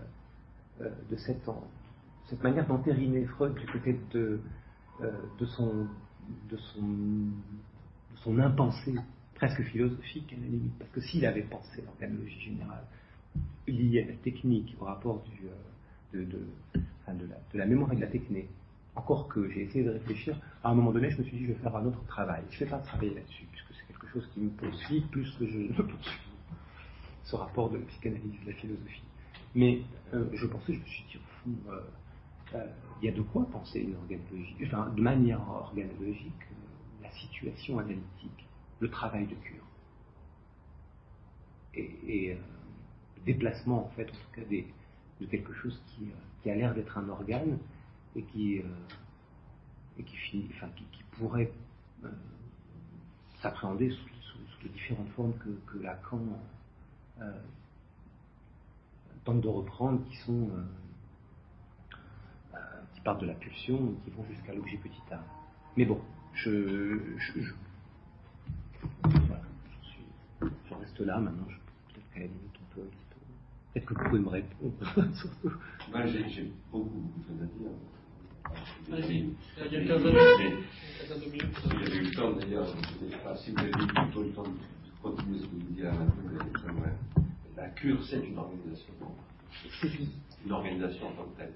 de 1.09 1.15
cette 1.15 1.43
cette 2.27 2.43
manière 2.43 2.67
d'entériner 2.67 3.25
Freud 3.25 3.53
du 3.55 3.65
côté 3.67 3.99
de, 4.13 4.39
euh, 5.01 5.11
de, 5.39 5.45
son, 5.45 5.87
de, 6.49 8.39
impensé 8.39 8.95
presque 9.35 9.61
philosophique 9.63 10.33
à 10.33 10.41
la 10.41 10.47
limite. 10.47 10.73
Parce 10.79 10.91
que 10.91 11.01
s'il 11.01 11.25
avait 11.25 11.43
pensé 11.43 11.83
l'organologie 11.83 12.39
générale 12.39 12.85
liée 13.67 14.03
à 14.03 14.07
la 14.07 14.17
technique, 14.17 14.75
au 14.79 14.85
rapport 14.85 15.23
euh, 16.15 16.25
de, 16.25 16.47
la, 17.53 17.65
mémoire 17.65 17.93
et 17.93 17.95
de 17.95 18.01
la 18.01 18.07
technique, 18.07 18.49
encore 18.95 19.27
que 19.27 19.49
j'ai 19.51 19.63
essayé 19.63 19.83
de 19.83 19.91
réfléchir, 19.91 20.39
à 20.63 20.69
un 20.69 20.75
moment 20.75 20.91
donné, 20.91 21.11
je 21.11 21.17
me 21.17 21.23
suis 21.23 21.37
dit, 21.37 21.45
je 21.45 21.51
vais 21.51 21.59
faire 21.59 21.75
un 21.75 21.85
autre 21.85 22.03
travail. 22.07 22.41
Je 22.49 22.55
ne 22.55 22.65
vais 22.65 22.71
pas 22.71 22.79
travailler 22.79 23.13
là-dessus, 23.13 23.45
puisque 23.51 23.73
c'est 23.73 23.87
quelque 23.87 24.07
chose 24.07 24.27
qui 24.33 24.39
me 24.39 24.49
poursuit 24.49 25.01
plus 25.11 25.29
que 25.37 25.45
je 25.45 25.57
ne 25.57 25.73
poursuis 25.73 26.21
ce 27.25 27.35
rapport 27.35 27.69
de 27.69 27.77
la 27.77 27.85
psychanalyse, 27.85 28.39
de 28.45 28.51
la 28.51 28.55
philosophie. 28.55 29.03
Mais 29.55 29.81
euh, 30.13 30.29
je 30.33 30.45
pensais, 30.47 30.73
je 30.73 30.79
me 30.79 30.85
suis 30.85 31.03
dit, 31.11 31.17
au 31.17 31.43
fond, 31.43 31.71
il 33.01 33.05
y 33.05 33.09
a 33.09 33.11
de 33.11 33.21
quoi 33.21 33.45
penser 33.51 33.81
une 33.81 33.95
organologie, 33.95 34.55
enfin, 34.63 34.91
de 34.95 35.01
manière 35.01 35.41
organologique, 35.49 36.31
euh, 36.51 37.03
la 37.03 37.11
situation 37.11 37.79
analytique, 37.79 38.47
le 38.79 38.89
travail 38.89 39.27
de 39.27 39.35
cure. 39.35 39.63
Et, 41.75 42.31
euh, 42.31 42.35
le 43.17 43.23
déplacement, 43.25 43.85
en 43.85 43.89
fait, 43.89 44.09
en 44.09 44.13
tout 44.13 44.31
cas, 44.33 44.41
de 45.19 45.25
quelque 45.25 45.53
chose 45.53 45.81
qui, 45.87 46.49
a 46.49 46.55
l'air 46.55 46.75
d'être 46.75 46.97
un 46.97 47.09
organe 47.09 47.57
et 48.15 48.21
qui, 48.21 48.61
pourrait 51.17 51.51
s'appréhender 53.41 53.89
sous, 53.89 54.37
de 54.63 54.69
différentes 54.69 55.09
formes 55.09 55.33
que, 55.37 55.49
que 55.71 55.83
Lacan 55.83 56.19
tente 59.23 59.41
de 59.41 59.47
reprendre, 59.47 60.03
qui 60.09 60.17
sont 60.17 60.49
partent 63.05 63.21
de 63.21 63.27
la 63.27 63.35
pulsion 63.35 63.75
et 63.75 64.03
qui 64.03 64.09
vont 64.17 64.25
jusqu'à 64.29 64.53
l'objet 64.53 64.77
petit 64.77 65.13
a. 65.13 65.23
Mais 65.77 65.85
bon, 65.85 66.01
je, 66.33 66.97
je, 67.17 67.39
je, 67.39 67.53
voilà, 69.03 69.43
je, 69.83 69.87
suis, 69.87 70.03
je 70.41 70.73
reste 70.73 70.99
là 71.01 71.19
maintenant. 71.19 71.45
Peut-être 71.45 72.11
qu'à 72.13 72.19
la 72.21 72.25
limite, 72.25 72.55
on 72.59 72.75
peut 72.75 72.81
un 72.81 72.89
petit 72.89 73.05
peu. 73.11 73.15
Peut-être 73.73 73.85
que 73.85 73.93
vous 73.93 74.09
pouvez 74.09 74.19
me 74.19 74.29
répondre. 74.29 75.15
surtout. 75.15 75.53
Moi, 75.91 76.05
j'ai 76.07 76.51
beaucoup, 76.71 76.89
beaucoup 76.89 77.19
de 77.19 77.25
choses 77.27 77.41
à 77.41 77.45
dire. 77.45 77.71
Allez-y, 78.91 79.29
il 79.65 79.73
y 79.73 79.75
a 79.77 79.87
15 79.87 80.03
minutes. 80.05 81.45
Eu 81.93 82.01
le 82.01 82.11
temps 82.11 82.31
d'ailleurs, 82.33 82.67
si 83.37 83.51
vous 83.51 83.59
avez 83.59 83.69
eu 83.69 83.87
plutôt 83.87 84.23
le 84.23 84.29
temps 84.31 84.43
de 84.43 85.01
continuer 85.01 85.39
ce 85.39 85.45
que 85.45 85.51
vous 85.51 85.73
dites 85.73 85.85
à 85.85 85.91
maintenant, 85.91 86.83
la 87.55 87.69
cure, 87.69 88.03
c'est 88.03 88.25
une 88.25 88.37
organisation. 88.37 88.93
C'est 89.81 89.87
une 90.45 90.51
organisation 90.51 91.07
en 91.07 91.11
tant 91.11 91.23
que 91.23 91.37
telle 91.37 91.53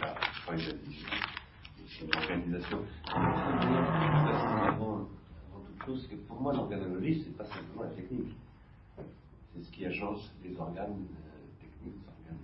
pas 0.00 0.14
c'est 1.98 2.04
une 2.04 2.14
organisation. 2.16 2.78
Avant, 3.06 3.46
avant 4.66 5.06
toute 5.66 5.86
chose, 5.86 6.08
que 6.08 6.16
pour 6.16 6.40
moi, 6.40 6.52
l'organologie, 6.52 7.22
c'est 7.24 7.36
pas 7.36 7.44
simplement 7.44 7.82
la 7.82 7.90
technique. 7.90 8.34
C'est 9.54 9.62
ce 9.62 9.70
qui 9.70 9.86
agence 9.86 10.34
les 10.42 10.56
organes 10.58 10.90
euh, 10.90 11.60
techniques, 11.60 12.00
les 12.02 12.08
organes 12.08 12.42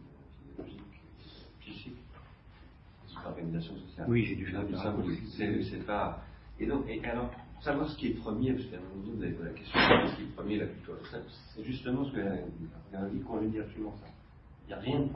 euh, 0.58 0.64
physiologiques, 0.64 1.02
psychiques. 1.60 1.96
C'est 3.06 3.14
une 3.14 3.26
organisation 3.26 3.76
sociale. 3.76 4.06
Oui, 4.08 4.24
j'ai 4.24 4.36
dû 4.36 4.46
faire 4.46 4.62
ça. 4.82 4.94
C'est 5.36 5.86
pas. 5.86 6.22
Et 6.60 6.66
donc, 6.66 6.84
et 6.88 7.04
alors, 7.04 7.30
pour 7.54 7.64
savoir 7.64 7.88
ce 7.88 7.96
qui 7.96 8.08
est 8.08 8.14
premier, 8.14 8.52
parce 8.52 8.66
qu'à 8.66 8.76
un 8.76 8.80
moment 8.80 9.06
donné, 9.06 9.16
vous 9.16 9.22
avez 9.22 9.32
posé 9.32 9.48
la 9.48 9.54
question, 9.54 9.80
ce 9.80 10.16
qui 10.16 10.22
est 10.22 10.34
premier, 10.36 10.58
la 10.58 10.66
culture 10.66 10.94
c'est 11.54 11.64
justement 11.64 12.04
ce 12.04 12.12
que 12.12 12.20
l'organologie 12.20 13.20
conjugue 13.20 13.50
directement 13.50 13.94
ça. 13.96 14.06
Il 14.64 14.68
n'y 14.68 14.74
a 14.74 14.78
rien 14.78 15.00
de 15.00 15.08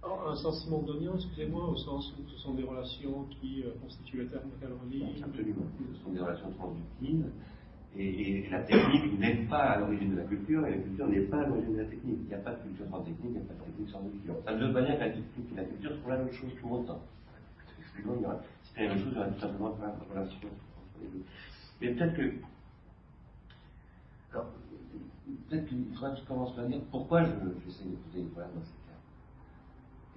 premier 0.00 0.30
un 0.30 0.36
sentiment 0.36 0.82
d'oignon, 0.82 1.14
excusez-moi, 1.14 1.68
au 1.68 1.76
sens 1.76 2.12
où 2.18 2.28
ce 2.28 2.36
sont 2.38 2.54
des 2.54 2.62
relations 2.62 3.26
qui 3.40 3.62
euh, 3.62 3.70
constituent 3.82 4.18
le 4.18 4.28
terme 4.28 4.44
de 4.60 5.24
Absolument. 5.24 5.66
Ce 5.94 6.02
sont 6.02 6.10
des 6.10 6.20
relations 6.20 6.50
transductives 6.52 7.26
Et, 7.96 8.48
la 8.50 8.62
technique 8.62 9.18
n'est 9.18 9.46
pas 9.46 9.72
à 9.72 9.78
l'origine 9.80 10.12
de 10.12 10.16
la 10.16 10.24
culture, 10.24 10.66
et 10.66 10.70
la 10.70 10.82
culture 10.82 11.06
n'est 11.08 11.20
pas 11.22 11.42
à 11.42 11.46
l'origine 11.46 11.74
de 11.74 11.82
la 11.82 11.88
technique. 11.88 12.18
Il 12.22 12.28
n'y 12.28 12.34
a 12.34 12.38
pas 12.38 12.54
de 12.54 12.62
culture 12.62 12.86
sans 12.90 13.02
technique, 13.02 13.24
il 13.24 13.32
n'y 13.32 13.38
a 13.38 13.42
pas 13.42 13.54
de 13.54 13.64
technique 13.64 13.90
sans 13.90 14.00
culture. 14.00 14.34
Ça 14.44 14.54
ne 14.54 14.66
veut 14.66 14.72
pas 14.72 14.82
dire 14.82 14.94
que 14.94 15.00
la 15.00 15.10
technique 15.10 15.52
et 15.52 15.56
la 15.56 15.64
culture 15.64 15.92
sont 16.02 16.08
la 16.08 16.18
même 16.18 16.32
chose 16.32 16.52
pour 16.60 16.72
autant. 16.72 17.00
C'est 18.74 18.82
la 18.84 18.94
même 18.94 18.98
chose, 18.98 19.12
il 19.12 19.16
y 19.16 19.18
aura 19.18 19.28
tout 19.28 19.40
simplement 19.40 19.70
pas 19.70 19.88
de 19.88 20.12
relation 20.12 20.48
entre 20.48 21.02
les 21.02 21.08
deux. 21.08 21.24
Mais 21.80 21.94
peut-être 21.94 22.16
que. 22.16 22.34
Alors, 24.32 24.46
peut-être 25.48 25.66
qu'il 25.66 25.84
faudrait 25.94 26.12
que 26.12 26.20
je 26.20 26.24
commence 26.24 26.54
par 26.54 26.66
dire 26.66 26.80
pourquoi 26.90 27.24
j'essaie 27.24 27.84
poser 27.84 28.20
une 28.20 28.30
problème 28.30 28.50
dans 28.54 28.60
cas. 28.60 28.79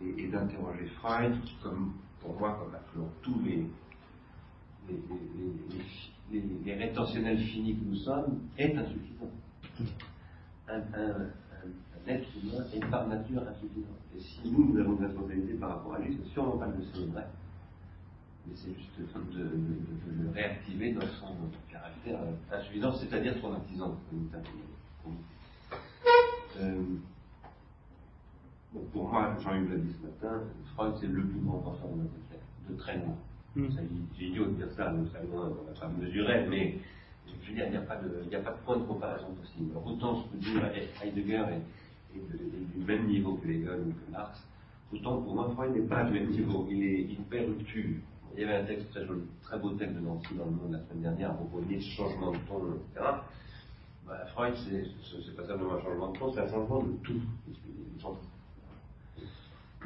Et, 0.05 0.27
d'interroger 0.27 0.87
Freud, 0.99 1.33
comme 1.61 1.93
pour 2.19 2.37
moi, 2.37 2.59
comme 2.93 3.05
tous 3.21 3.39
les, 3.45 3.65
rétentionnels 6.73 7.39
finis 7.39 7.75
que 7.75 7.85
nous 7.85 7.95
sommes, 7.95 8.39
est 8.57 8.75
insuffisant. 8.75 9.31
Un, 10.67 10.81
être 12.07 12.27
humain 12.43 12.65
est 12.73 12.85
par 12.89 13.07
nature 13.07 13.41
insuffisant. 13.47 13.95
Et 14.15 14.19
si 14.19 14.51
nous, 14.51 14.73
nous 14.73 14.79
avons 14.79 14.97
une 14.97 15.05
responsabilité 15.05 15.53
par 15.53 15.69
rapport 15.69 15.95
à 15.95 15.99
lui, 15.99 16.17
c'est 16.21 16.29
sûrement 16.31 16.57
pas 16.57 16.67
de 16.67 16.73
le 16.77 17.05
vrai, 17.11 17.25
mais 18.45 18.53
c'est 18.55 18.73
juste 18.73 18.99
de, 18.99 19.39
de, 19.39 20.23
le 20.23 20.29
réactiver 20.31 20.91
dans 20.91 21.01
son 21.01 21.33
caractère 21.71 22.19
insuffisant, 22.51 22.91
c'est-à-dire. 22.93 23.35
Euh, 26.59 26.83
pour 28.91 29.09
moi, 29.09 29.35
Jean-Yves 29.39 29.69
l'a 29.69 29.77
dit 29.77 29.93
ce 29.99 30.05
matin, 30.05 30.41
Freud 30.73 30.93
c'est 30.99 31.07
le 31.07 31.23
plus 31.23 31.39
grand 31.41 31.59
penseur 31.59 31.89
de 31.89 32.01
notre 32.01 32.15
époque, 32.15 32.41
de 32.69 32.75
très 32.75 32.97
loin. 32.97 33.15
Mm. 33.55 33.67
C'est 34.15 34.25
idiot 34.25 34.45
de 34.45 34.51
dire 34.51 34.71
ça, 34.75 34.91
nous 34.91 35.07
savons, 35.07 35.55
on 35.61 35.65
n'a 35.65 35.79
pas 35.79 35.87
mesuré, 35.87 36.47
mais 36.49 36.77
je 37.27 37.49
veux 37.49 37.55
dire, 37.55 37.65
il 37.67 37.71
n'y 37.71 37.77
a, 37.77 37.81
pas 37.81 37.97
de, 37.97 38.35
a 38.35 38.39
pas 38.39 38.51
de 38.51 38.57
point 38.65 38.77
de 38.77 38.83
comparaison 38.83 39.27
possible. 39.39 39.71
Autant 39.85 40.23
ce 40.23 40.29
que 40.29 40.37
dit 40.37 40.57
Heidegger 41.03 41.45
est, 41.51 42.17
est, 42.17 42.77
du 42.77 42.85
même 42.85 43.07
niveau 43.07 43.35
que 43.35 43.47
Hegel 43.47 43.81
ou 43.87 43.91
que 43.91 44.11
Marx, 44.11 44.39
autant 44.91 45.21
pour 45.21 45.35
moi, 45.35 45.51
Freud 45.53 45.75
n'est 45.75 45.87
pas 45.87 46.03
du 46.03 46.13
même 46.13 46.29
niveau, 46.29 46.67
il, 46.69 46.83
est, 46.83 47.01
il 47.01 47.17
perd 47.29 47.47
rupture. 47.49 47.99
Il 48.35 48.41
y 48.41 48.43
avait 48.45 48.55
un 48.55 48.65
texte 48.65 48.89
très 48.89 49.05
joli, 49.05 49.21
très 49.43 49.59
beau 49.59 49.69
texte 49.71 49.95
de 49.95 49.99
Nancy 49.99 50.33
dans 50.35 50.45
le 50.45 50.51
monde 50.51 50.71
la 50.71 50.79
semaine 50.79 51.03
dernière 51.03 51.31
à 51.31 51.33
propos 51.35 51.61
de 51.61 51.79
changement 51.79 52.31
de 52.31 52.37
ton, 52.47 52.73
etc. 52.73 53.05
Bah, 54.07 54.25
Freud, 54.33 54.55
c'est 54.55 55.35
pas 55.35 55.45
simplement 55.45 55.75
un 55.75 55.81
changement 55.81 56.11
de 56.11 56.17
ton, 56.17 56.33
c'est 56.33 56.39
un 56.39 56.49
changement 56.49 56.81
de 56.81 56.93
tout. 57.03 57.21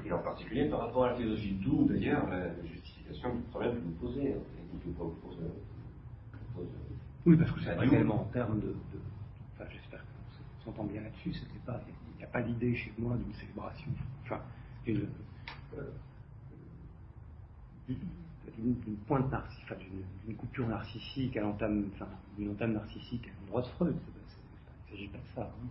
Et 0.06 0.12
en 0.12 0.20
particulier 0.20 0.70
par 0.70 0.82
rapport 0.82 1.06
à 1.06 1.12
la 1.12 1.16
philosophie, 1.16 1.58
d'où 1.62 1.86
d'ailleurs 1.86 2.28
la 2.30 2.64
justification 2.66 3.36
du 3.36 3.42
problème 3.44 3.76
que 3.76 3.80
vous 3.80 3.92
posez. 3.92 4.34
Hein, 4.34 4.38
oui, 7.26 7.36
parce 7.36 7.52
que 7.52 7.60
c'est 7.62 7.74
réellement 7.74 8.22
en 8.22 8.26
termes 8.26 8.60
de. 8.60 8.74
enfin, 9.56 9.70
j'espère 9.70 10.00
qu'on 10.00 10.66
s'entend 10.66 10.86
bien 10.86 11.02
là-dessus, 11.02 11.34
c'était 11.34 11.60
pas. 11.66 11.82
Il 12.14 12.18
n'y 12.18 12.24
a 12.24 12.28
pas 12.28 12.42
l'idée 12.42 12.76
chez 12.76 12.94
moi 12.98 13.18
d'une 13.18 13.34
célébration. 13.34 13.92
Enfin, 14.24 14.42
d'une. 14.86 15.08
Euh, 15.78 15.84
d'une 18.58 18.98
pointe 19.08 19.32
narcissique, 19.32 19.66
enfin, 19.66 19.76
d'une 20.26 20.36
coupure 20.36 20.68
narcissique 20.68 21.38
à 21.38 21.42
l'entame, 21.42 21.90
enfin, 21.94 22.08
d'une 22.38 22.52
entame 22.52 22.74
narcissique 22.74 23.28
à 23.28 23.42
l'endroit 23.42 23.62
de 23.62 23.68
Freud. 23.68 23.96
Il 24.90 24.94
ne 24.94 24.98
s'agit 24.98 25.08
pas 25.10 25.18
de 25.18 25.36
ça. 25.36 25.42
Hein, 25.42 25.68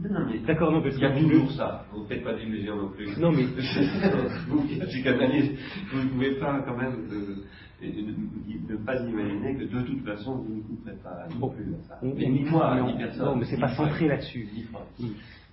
non, 0.00 0.20
non, 0.20 0.26
mais 0.30 0.38
D'accord, 0.40 0.72
non, 0.72 0.82
parce 0.82 0.94
qu'il 0.94 1.04
y 1.04 1.06
a 1.06 1.18
toujours 1.18 1.50
ça. 1.52 1.84
Vous 1.92 2.02
ne 2.02 2.06
faites 2.06 2.24
pas 2.24 2.34
d'illusions 2.34 2.76
non 2.76 2.88
plus. 2.88 3.16
Non, 3.18 3.32
mais. 3.32 3.44
vous 4.48 4.62
qui 4.66 4.80
êtes 4.80 4.88
psychanalyste, 4.88 5.52
vous 5.92 6.02
ne 6.02 6.08
pouvez 6.08 6.34
pas 6.38 6.62
quand 6.62 6.76
même 6.76 6.94
euh, 7.10 7.44
ne 7.82 8.76
pas 8.76 8.96
imaginer 8.96 9.56
que 9.56 9.64
de 9.64 9.82
toute 9.82 10.04
façon, 10.04 10.36
vous 10.36 10.54
ne 10.56 10.62
couperez 10.62 10.96
pas 10.96 11.26
non 11.38 11.48
plus 11.48 11.74
à 11.74 11.88
ça. 11.88 11.98
mais 12.02 12.28
ni 12.28 12.44
moi, 12.44 12.80
ni 12.80 12.96
personne. 12.96 13.24
Non, 13.26 13.36
mais 13.36 13.46
c'est 13.46 13.60
pas 13.60 13.74
centré 13.74 14.08
là-dessus. 14.08 14.48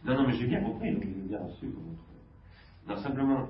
Non, 0.05 0.15
non, 0.15 0.27
mais 0.27 0.35
j'ai 0.35 0.47
bien 0.47 0.61
compris, 0.61 0.93
donc 0.93 1.03
j'ai 1.03 1.27
bien 1.27 1.39
reçu. 1.39 1.67
Non, 2.87 2.97
simplement, 2.97 3.49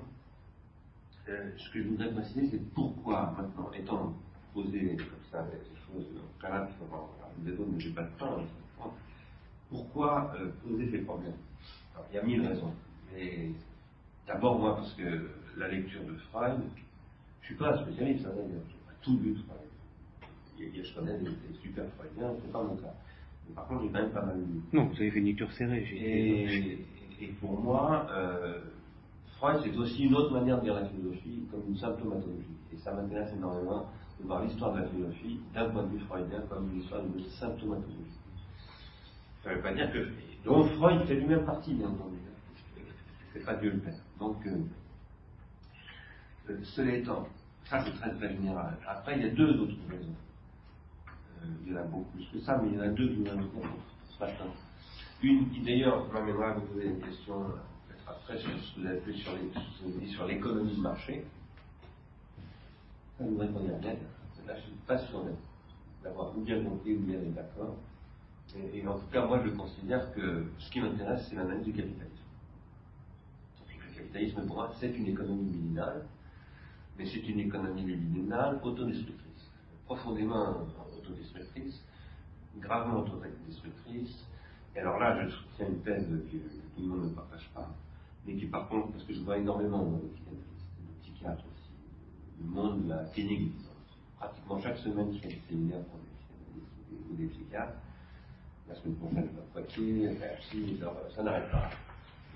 euh, 1.30 1.52
ce 1.58 1.70
que 1.72 1.84
je 1.84 1.90
voudrais 1.90 2.12
préciser, 2.12 2.48
c'est 2.52 2.74
pourquoi 2.74 3.36
maintenant, 3.38 3.70
étant 3.78 4.14
posé 4.54 4.96
comme 4.98 5.32
ça 5.32 5.40
avec 5.42 5.62
ces 5.62 5.94
choses 5.94 6.08
préalables, 6.40 6.72
des 7.40 7.52
autres, 7.52 7.70
mais 7.72 7.80
j'ai 7.80 7.92
pas 7.92 8.04
de 8.04 8.18
temps, 8.18 8.38
pourquoi 9.70 10.34
euh, 10.40 10.50
poser 10.64 10.90
ces 10.92 11.00
problèmes? 11.00 11.34
Alors, 11.94 12.08
Il 12.12 12.16
y 12.16 12.20
a 12.20 12.24
mille 12.24 12.48
raisons. 12.48 12.74
Mais 13.14 13.50
d'abord, 14.28 14.60
moi, 14.60 14.76
parce 14.76 14.94
que 14.94 15.30
la 15.58 15.68
lecture 15.68 16.04
de 16.04 16.16
Freud, 16.32 16.60
je 17.42 17.46
ne 17.46 17.46
suis 17.46 17.56
pas 17.56 17.74
un 17.74 17.84
spécialiste, 17.84 18.26
hein, 18.26 18.32
d'ailleurs, 18.36 18.62
je 18.68 18.74
n'ai 18.74 18.86
pas 18.86 18.94
tout 19.02 19.18
lu 19.20 19.34
de 19.34 19.40
Freud. 19.40 19.60
Il 20.60 20.76
y 20.76 20.80
a, 20.80 20.84
je 20.84 20.94
connais 20.94 21.18
des, 21.20 21.26
des 21.26 21.54
super 21.62 21.86
Freudiens, 21.98 22.34
ce 22.40 22.46
n'est 22.46 22.52
pas 22.52 22.64
mon 22.64 22.76
cas. 22.76 22.94
Mais 23.48 23.56
par 23.56 23.68
contre, 23.68 23.84
j'ai 23.84 23.90
quand 23.90 24.02
même 24.02 24.12
pas 24.12 24.26
mal 24.26 24.38
lu. 24.38 24.62
Non, 24.74 24.86
vous 24.86 24.96
avez 24.96 25.12
fait 25.12 25.20
une 25.20 25.26
lecture 25.26 25.52
serrée. 25.54 25.88
Et, 25.94 26.86
et, 27.22 27.28
pour 27.40 27.60
moi, 27.60 28.08
euh, 28.12 28.60
Freud, 29.38 29.62
c'est 29.64 29.76
aussi 29.78 30.04
une 30.06 30.16
autre 30.16 30.34
manière 30.34 30.58
de 30.58 30.64
dire 30.64 30.74
la 30.76 30.86
philosophie, 30.86 31.44
comme 31.52 31.64
une 31.68 31.78
symptomatologie. 31.78 32.58
Et 32.74 32.78
ça 32.78 32.94
m'intéresse 32.94 33.32
énormément 33.34 33.88
de 34.20 34.26
voir 34.26 34.44
l'histoire 34.44 34.74
de 34.74 34.80
la 34.82 34.88
philosophie 34.88 35.40
d'un 35.54 35.70
point 35.70 35.84
de 35.84 35.90
vue 35.90 36.00
freudien 36.06 36.42
comme 36.50 36.72
une 36.74 36.82
histoire 36.82 37.04
de 37.04 37.20
symptomatologie. 37.40 38.17
Ça 39.48 39.54
ne 39.54 39.58
veut 39.60 39.64
pas 39.64 39.74
dire 39.74 39.90
que. 39.94 40.10
Donc 40.44 40.70
Freud 40.74 41.06
fait 41.06 41.16
lui-même 41.16 41.46
partie, 41.46 41.74
bien 41.74 41.88
entendu. 41.88 42.18
C'est 43.32 43.46
pas 43.46 43.56
Dieu 43.56 43.72
le 43.72 43.80
Père. 43.80 43.94
Donc, 44.20 44.46
euh, 44.46 44.58
euh, 46.50 46.58
cela 46.64 46.96
étant, 46.96 47.30
ça 47.64 47.82
c'est 47.86 47.94
très 47.94 48.14
très 48.16 48.30
général. 48.34 48.78
Après, 48.86 49.16
il 49.18 49.26
y 49.26 49.30
a 49.30 49.32
deux 49.34 49.58
autres 49.62 49.76
raisons. 49.90 50.16
Euh, 51.08 51.46
il 51.66 51.72
y 51.72 51.76
en 51.76 51.80
a 51.80 51.84
beaucoup 51.84 52.12
plus 52.12 52.26
que 52.34 52.40
ça, 52.40 52.60
mais 52.62 52.72
il 52.72 52.76
y 52.76 52.78
en 52.78 52.84
a 52.84 52.88
deux 52.90 53.08
qui 53.08 53.20
nous 53.20 53.26
ce 53.26 54.20
matin. 54.20 54.48
Une 55.24 55.50
qui 55.50 55.62
d'ailleurs 55.62 56.12
m'amènera 56.12 56.50
à 56.50 56.54
vous 56.56 56.66
poser 56.68 56.88
une 56.88 57.00
question 57.00 57.46
après 58.06 58.38
sur 58.38 58.50
ce 58.50 58.76
que 58.76 58.82
vous 58.82 58.88
avez 58.88 59.14
sur, 59.14 59.32
les, 59.34 60.08
sur 60.08 60.26
l'économie 60.26 60.76
de 60.76 60.82
marché. 60.82 61.26
Ça 63.18 63.24
nous 63.24 63.38
répondez 63.38 63.74
à 63.74 63.78
bien. 63.78 63.92
Là, 63.92 63.98
je 64.48 64.52
ne 64.52 64.58
suis 64.62 64.72
pas 64.86 64.98
sûr 64.98 65.24
d'avoir 66.04 66.34
bien 66.34 66.62
compris 66.64 66.96
ou 66.96 67.00
bien 67.00 67.20
d'accord. 67.34 67.78
Et, 68.56 68.88
en 68.88 68.98
tout 68.98 69.08
cas, 69.12 69.26
moi, 69.26 69.42
je 69.44 69.50
considère 69.50 70.12
que 70.14 70.46
ce 70.58 70.72
qui 70.72 70.80
m'intéresse, 70.80 71.28
c'est 71.30 71.36
l'analyse 71.36 71.66
du 71.66 71.74
capitalisme. 71.74 72.24
le 73.68 73.96
capitalisme, 73.96 74.46
pour 74.46 74.56
moi, 74.56 74.72
c'est 74.80 74.92
une 74.96 75.08
économie 75.08 75.46
libidinale, 75.46 76.06
mais 76.98 77.06
c'est 77.06 77.28
une 77.28 77.40
économie 77.40 77.84
libidinale 77.84 78.60
autodestructrice, 78.64 79.52
profondément 79.86 80.66
autodestructrice, 80.98 81.84
gravement 82.60 83.02
autodestructrice. 83.02 84.26
Et 84.76 84.80
alors 84.80 85.00
là, 85.00 85.26
je 85.26 85.30
soutiens 85.30 85.68
une 85.68 85.82
thèse 85.82 86.08
que 86.08 86.38
tout 86.38 86.82
le 86.82 86.88
monde 86.88 87.10
ne 87.10 87.16
partage 87.16 87.50
pas, 87.54 87.70
mais 88.26 88.36
qui 88.36 88.46
par 88.46 88.68
contre, 88.70 88.92
parce 88.92 89.04
que 89.04 89.14
je 89.14 89.22
vois 89.22 89.38
énormément 89.38 89.84
de 89.84 90.08
psychiatristes, 90.08 90.66
de 90.80 91.02
psychiatres 91.02 91.44
aussi, 91.46 91.72
le 92.40 92.48
monde 92.48 92.84
de 92.86 92.90
la 92.90 93.04
clinique, 93.06 93.54
pratiquement 94.18 94.60
chaque 94.60 94.78
semaine, 94.78 95.14
je 95.14 95.20
fais 95.20 95.28
des 95.28 95.42
séminaires 95.50 95.84
pour 95.86 96.00
des 96.00 96.08
ou 97.10 97.16
des 97.16 97.28
psychiatres, 97.28 97.78
la 98.68 98.76
semaine 98.76 98.96
prochaine, 98.96 99.30
je 99.32 99.38
vais 99.40 99.48
Poitiers, 99.54 100.18
ça 101.16 101.24
n'arrête 101.24 101.50
pas. 101.52 101.70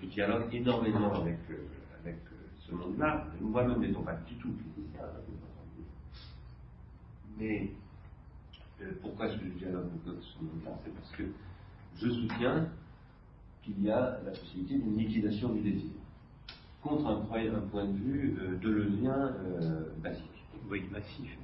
Je 0.01 0.07
dialogue 0.07 0.53
énormément 0.53 1.13
avec, 1.13 1.37
euh, 1.49 1.67
avec 2.01 2.15
euh, 2.31 2.35
ce 2.59 2.73
monde-là. 2.73 3.27
Moi-même 3.39 3.79
n'étant 3.79 4.01
pas 4.01 4.15
du 4.15 4.35
tout 4.35 4.53
mais 7.37 7.71
euh, 8.81 8.91
pourquoi 9.01 9.27
est-ce 9.27 9.37
que 9.37 9.45
je 9.45 9.57
dialogue 9.57 9.87
avec 10.05 10.21
ce 10.21 10.43
monde-là? 10.43 10.71
C'est 10.83 10.93
parce 10.93 11.11
que 11.13 11.23
je 11.99 12.09
soutiens 12.09 12.69
qu'il 13.63 13.81
y 13.83 13.89
a 13.89 14.19
la 14.23 14.31
possibilité 14.31 14.77
d'une 14.77 14.97
liquidation 14.97 15.49
du 15.49 15.61
désir 15.61 15.91
contre 16.83 17.07
un, 17.07 17.55
un 17.55 17.61
point 17.67 17.85
de 17.85 17.97
vue 17.97 18.37
de 18.61 18.69
levien 18.69 19.35
basique. 20.03 20.45
Oui, 20.69 20.83
massif. 20.91 21.37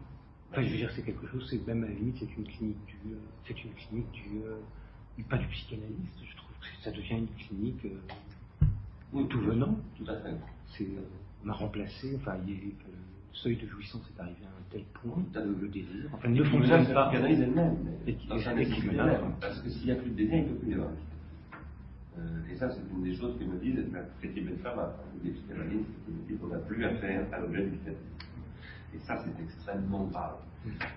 Enfin, 0.52 0.62
je 0.64 0.70
veux 0.70 0.78
dire, 0.78 0.92
c'est 0.96 1.04
quelque 1.04 1.28
chose, 1.28 1.46
c'est 1.50 1.66
même 1.68 1.84
à 1.84 1.88
la 1.88 1.94
limite, 1.94 2.16
c'est 2.20 2.38
une 2.38 2.46
clinique 2.46 2.86
du, 2.88 2.98
c'est 3.46 3.64
une 3.64 3.74
clinique 3.74 4.12
du, 4.12 5.24
pas 5.24 5.38
du 5.38 5.46
psychanalyste, 5.48 6.20
je 6.24 6.36
trouve 6.38 6.52
que 6.60 6.84
ça 6.84 6.92
devient 6.92 7.18
une 7.20 7.28
clinique 7.28 7.86
euh, 7.86 9.24
tout 9.30 9.42
venant. 9.42 9.78
Tout 9.98 10.06
à 10.10 10.16
fait. 10.18 10.36
C'est, 10.78 10.84
euh, 10.86 11.02
m'a 11.44 11.54
remplacé, 11.54 12.14
enfin, 12.16 12.36
il 12.48 12.54
est, 12.54 12.56
le 12.64 13.34
seuil 13.34 13.58
de 13.58 13.68
jouissance 13.68 14.02
est 14.16 14.22
arrivé 14.22 14.38
à 14.44 14.48
un 14.48 14.64
tel 14.72 14.84
point, 14.94 15.24
le, 15.36 15.56
le 15.62 15.68
désir, 15.68 16.10
enfin, 16.14 16.30
ne 16.30 16.44
fonctionne 16.44 16.86
pas. 16.94 17.10
psychanalyse 17.10 17.42
elle-même, 17.42 19.34
parce 19.42 19.60
que 19.62 19.70
s'il 19.70 19.86
n'y 19.86 19.92
a 19.92 19.96
plus 19.96 20.10
de 20.12 20.16
désir, 20.16 20.36
il 20.36 20.44
ne 20.44 20.48
peut 20.50 20.56
plus 20.56 20.72
y 20.72 20.74
avoir. 20.74 20.90
Euh, 22.18 22.52
et 22.52 22.56
ça, 22.56 22.70
c'est 22.72 22.82
une 22.92 23.04
des 23.04 23.16
choses 23.16 23.38
que 23.38 23.44
me 23.44 23.60
disent 23.60 23.86
Cathy 24.22 24.42
Benfama, 24.42 24.96
des 25.24 25.30
psychanalystes, 25.32 25.86
qui 26.06 26.12
me 26.12 26.28
disent 26.28 26.40
qu'on 26.40 26.48
n'a 26.48 26.58
plus 26.58 26.84
affaire 26.84 27.26
à 27.32 27.40
l'objet 27.40 27.64
du 27.66 27.72
psychanalyse. 27.78 28.02
Et 28.94 29.00
ça, 29.00 29.24
c'est 29.24 29.44
extrêmement 29.44 30.06
grave. 30.06 30.38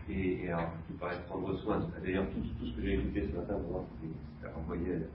Et, 0.08 0.44
et 0.44 0.48
alors, 0.52 0.72
parlais 0.98 1.16
de 1.16 1.22
prendre 1.22 1.56
soin. 1.58 1.80
D'ailleurs, 2.02 2.26
tout, 2.30 2.40
tout, 2.58 2.66
ce 2.66 2.76
que 2.76 2.82
j'ai 2.82 2.94
écouté 2.94 3.28
ce 3.30 3.36
matin, 3.36 3.54
pour 3.54 3.72
moi, 3.72 3.84
ça 4.42 4.50
renvoyait 4.52 5.08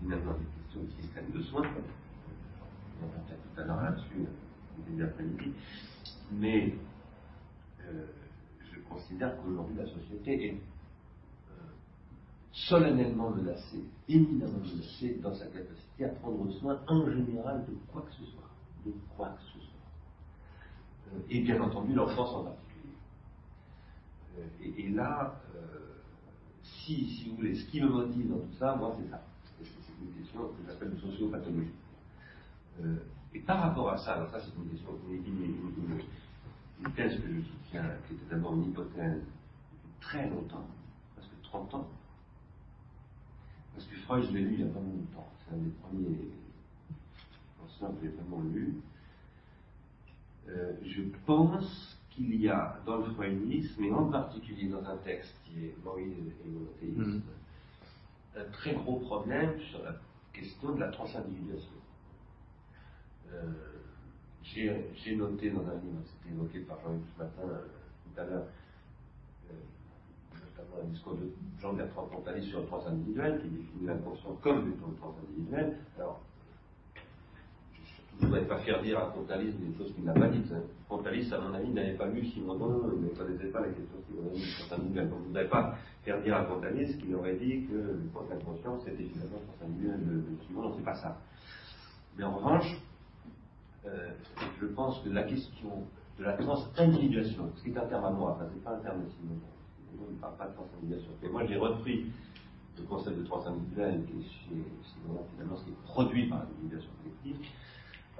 finalement 0.00 0.32
des 0.34 0.44
questions 0.62 0.82
de 0.82 1.02
système 1.02 1.30
de 1.30 1.42
soins. 1.42 1.66
On 3.02 3.06
va 3.06 3.12
peut-être 3.26 3.42
tout 3.42 3.60
à 3.60 3.64
l'heure 3.64 3.82
là-dessus, 3.82 4.26
début 4.86 5.04
après-midi. 5.04 5.52
Mais 6.32 6.74
euh, 7.84 8.06
je 8.72 8.80
considère 8.80 9.36
qu'aujourd'hui, 9.38 9.76
la 9.76 9.86
société 9.86 10.46
est 10.46 10.54
euh, 10.54 11.54
solennellement 12.52 13.30
menacé, 13.30 13.82
éminemment 14.08 14.58
menacé 14.58 15.18
dans 15.22 15.34
sa 15.34 15.46
capacité 15.46 16.04
à 16.04 16.08
prendre 16.08 16.50
soin 16.52 16.80
en 16.86 17.10
général 17.10 17.64
de 17.66 17.74
quoi 17.92 18.02
que 18.02 18.12
ce 18.12 18.30
soit. 18.30 18.48
De 18.86 18.92
quoi 19.16 19.28
que 19.30 19.42
ce 19.42 19.58
soit. 19.58 19.61
Euh, 21.12 21.18
et 21.30 21.40
bien 21.40 21.60
entendu 21.60 21.94
l'enfance 21.94 22.30
en 22.30 22.44
particulier. 22.44 22.94
Euh, 24.38 24.78
et, 24.78 24.88
là, 24.90 25.40
si, 26.62 27.06
si 27.06 27.28
vous 27.28 27.36
voulez, 27.36 27.54
ce 27.54 27.64
qui 27.66 27.80
me 27.80 27.88
motive 27.88 28.28
dans 28.28 28.38
tout 28.38 28.54
ça, 28.58 28.74
moi 28.76 28.96
c'est 28.98 29.10
ça. 29.10 29.22
C'est 29.60 30.04
une 30.04 30.12
question 30.20 30.40
que 30.40 30.66
j'appelle 30.66 30.98
sociopathologie. 31.00 31.70
et 33.34 33.40
par 33.40 33.60
rapport 33.60 33.90
à 33.90 33.98
ça, 33.98 34.14
alors 34.14 34.30
ça 34.30 34.40
c'est 34.40 34.54
une 34.56 34.68
question, 34.68 34.90
une, 35.08 36.00
une 36.84 36.92
thèse 36.92 37.20
que 37.20 37.28
je 37.28 37.40
soutiens, 37.42 37.88
qui 38.08 38.14
était 38.14 38.34
d'abord 38.34 38.54
une 38.54 38.64
hypothèse 38.64 39.14
depuis 39.14 40.00
très 40.00 40.28
longtemps, 40.28 40.66
parce 41.14 41.28
que 41.28 41.34
30 41.44 41.74
ans, 41.74 41.88
parce 43.74 43.86
que 43.86 43.96
Freud, 43.96 44.24
je 44.24 44.32
l'ai 44.32 44.44
lu 44.44 44.54
il 44.54 44.60
y 44.60 44.62
a 44.62 44.66
vraiment 44.66 44.92
longtemps. 44.92 45.28
C'est 45.38 45.54
un 45.54 45.58
des 45.58 45.70
premiers 45.70 46.28
anciens 47.64 47.88
que 47.88 48.02
j'ai 48.02 48.08
vraiment 48.08 48.42
lu. 48.42 48.76
Euh, 50.48 50.72
je 50.84 51.02
pense 51.26 51.98
qu'il 52.10 52.34
y 52.40 52.48
a 52.48 52.78
dans 52.84 52.98
le 52.98 53.04
freudisme, 53.04 53.84
et 53.84 53.92
en 53.92 54.06
particulier 54.10 54.68
dans 54.68 54.84
un 54.84 54.96
texte 54.98 55.34
qui 55.44 55.66
est 55.66 55.76
Moïse 55.84 56.14
et 56.44 56.48
monothéisme, 56.48 57.18
mm. 57.18 58.38
un 58.38 58.44
très 58.52 58.74
gros 58.74 58.96
problème 59.00 59.58
sur 59.60 59.82
la 59.82 59.94
question 60.32 60.74
de 60.74 60.80
la 60.80 60.88
transindividuation. 60.88 61.72
Euh, 63.32 63.52
j'ai 64.44 65.16
noté 65.16 65.50
dans 65.50 65.62
un 65.62 65.74
livre, 65.74 66.02
c'était 66.04 66.34
évoqué 66.34 66.60
par 66.60 66.78
Jean-Luc 66.82 67.02
ce 67.16 67.22
matin, 67.22 67.42
euh, 67.44 67.66
tout 68.04 68.20
à 68.20 68.24
l'heure, 68.24 68.44
un 70.80 70.86
discours 70.86 71.14
de 71.14 71.30
Jean-Bertrand 71.60 72.06
Pontalis 72.06 72.48
sur 72.48 72.60
le 72.60 72.66
trans 72.66 72.86
individuel, 72.86 73.40
qui 73.40 73.48
définit 73.48 73.86
l'inconscient 73.86 74.34
comme 74.42 74.72
étant 74.72 74.88
le 74.88 74.96
trans 74.96 75.14
individuel. 75.28 75.76
Alors, 75.98 76.20
je 78.22 78.26
ne 78.28 78.30
voudrais 78.30 78.46
pas 78.46 78.58
faire 78.58 78.80
dire 78.80 78.98
à 79.00 79.12
Pontalis 79.12 79.52
des 79.54 79.76
choses 79.76 79.92
qu'il 79.94 80.04
n'a 80.04 80.12
pas 80.12 80.28
dites. 80.28 80.52
Pontalis, 80.88 81.28
à 81.32 81.40
mon 81.40 81.54
avis, 81.54 81.70
n'avait 81.70 81.94
pas 81.94 82.06
lu 82.06 82.24
Simondon, 82.24 82.82
il 82.94 83.02
ne 83.02 83.08
connaissait 83.08 83.50
pas 83.50 83.60
la 83.60 83.66
question 83.66 83.96
Simondon 84.06 84.34
du 84.34 84.68
trans 84.68 84.76
individuel. 84.76 85.08
Donc, 85.08 85.18
je 85.18 85.22
ne 85.22 85.26
voudrais 85.26 85.48
pas 85.48 85.74
faire 86.04 86.22
dire 86.22 86.36
à 86.36 86.44
Pontalis 86.44 86.96
qu'il 86.98 87.14
aurait 87.16 87.34
dit 87.34 87.66
que 87.66 87.74
le 87.74 88.00
l'inconscient, 88.30 88.78
c'était 88.84 89.02
finalement 89.02 89.38
le 89.40 89.58
trans 89.58 89.66
individuel 89.66 90.00
de, 90.06 90.46
Simondon. 90.46 90.72
C'est 90.76 90.84
pas 90.84 90.94
ça. 90.94 91.18
Mais 92.16 92.22
en 92.22 92.36
revanche, 92.36 92.80
euh, 93.86 94.10
je 94.60 94.66
pense 94.66 95.00
que 95.00 95.08
la 95.08 95.24
question 95.24 95.82
de 96.18 96.24
la 96.24 96.34
trans-individuation, 96.34 97.50
ce 97.56 97.62
qui 97.64 97.70
est 97.70 97.78
un 97.78 97.86
terme 97.86 98.04
à 98.04 98.10
moi, 98.10 98.36
enfin, 98.36 98.46
c'est 98.54 98.62
pas 98.62 98.76
un 98.76 98.80
terme 98.80 99.02
de 99.02 99.10
Simondon, 99.10 100.12
ne 100.14 100.20
parle 100.20 100.36
pas 100.36 100.46
de 100.46 100.54
transindividuation. 100.54 101.10
Et 101.24 101.28
moi, 101.28 101.44
j'ai 101.44 101.56
repris 101.56 102.06
le 102.78 102.84
concept 102.84 103.18
de 103.18 103.24
transindividuel, 103.24 104.04
qui 104.06 104.20
est 104.20 104.62
finalement 105.34 105.56
ce 105.56 105.64
qui 105.64 105.70
est 105.70 105.82
produit 105.86 106.28
par 106.28 106.38
l'individuation 106.38 106.90
collective, 107.02 107.48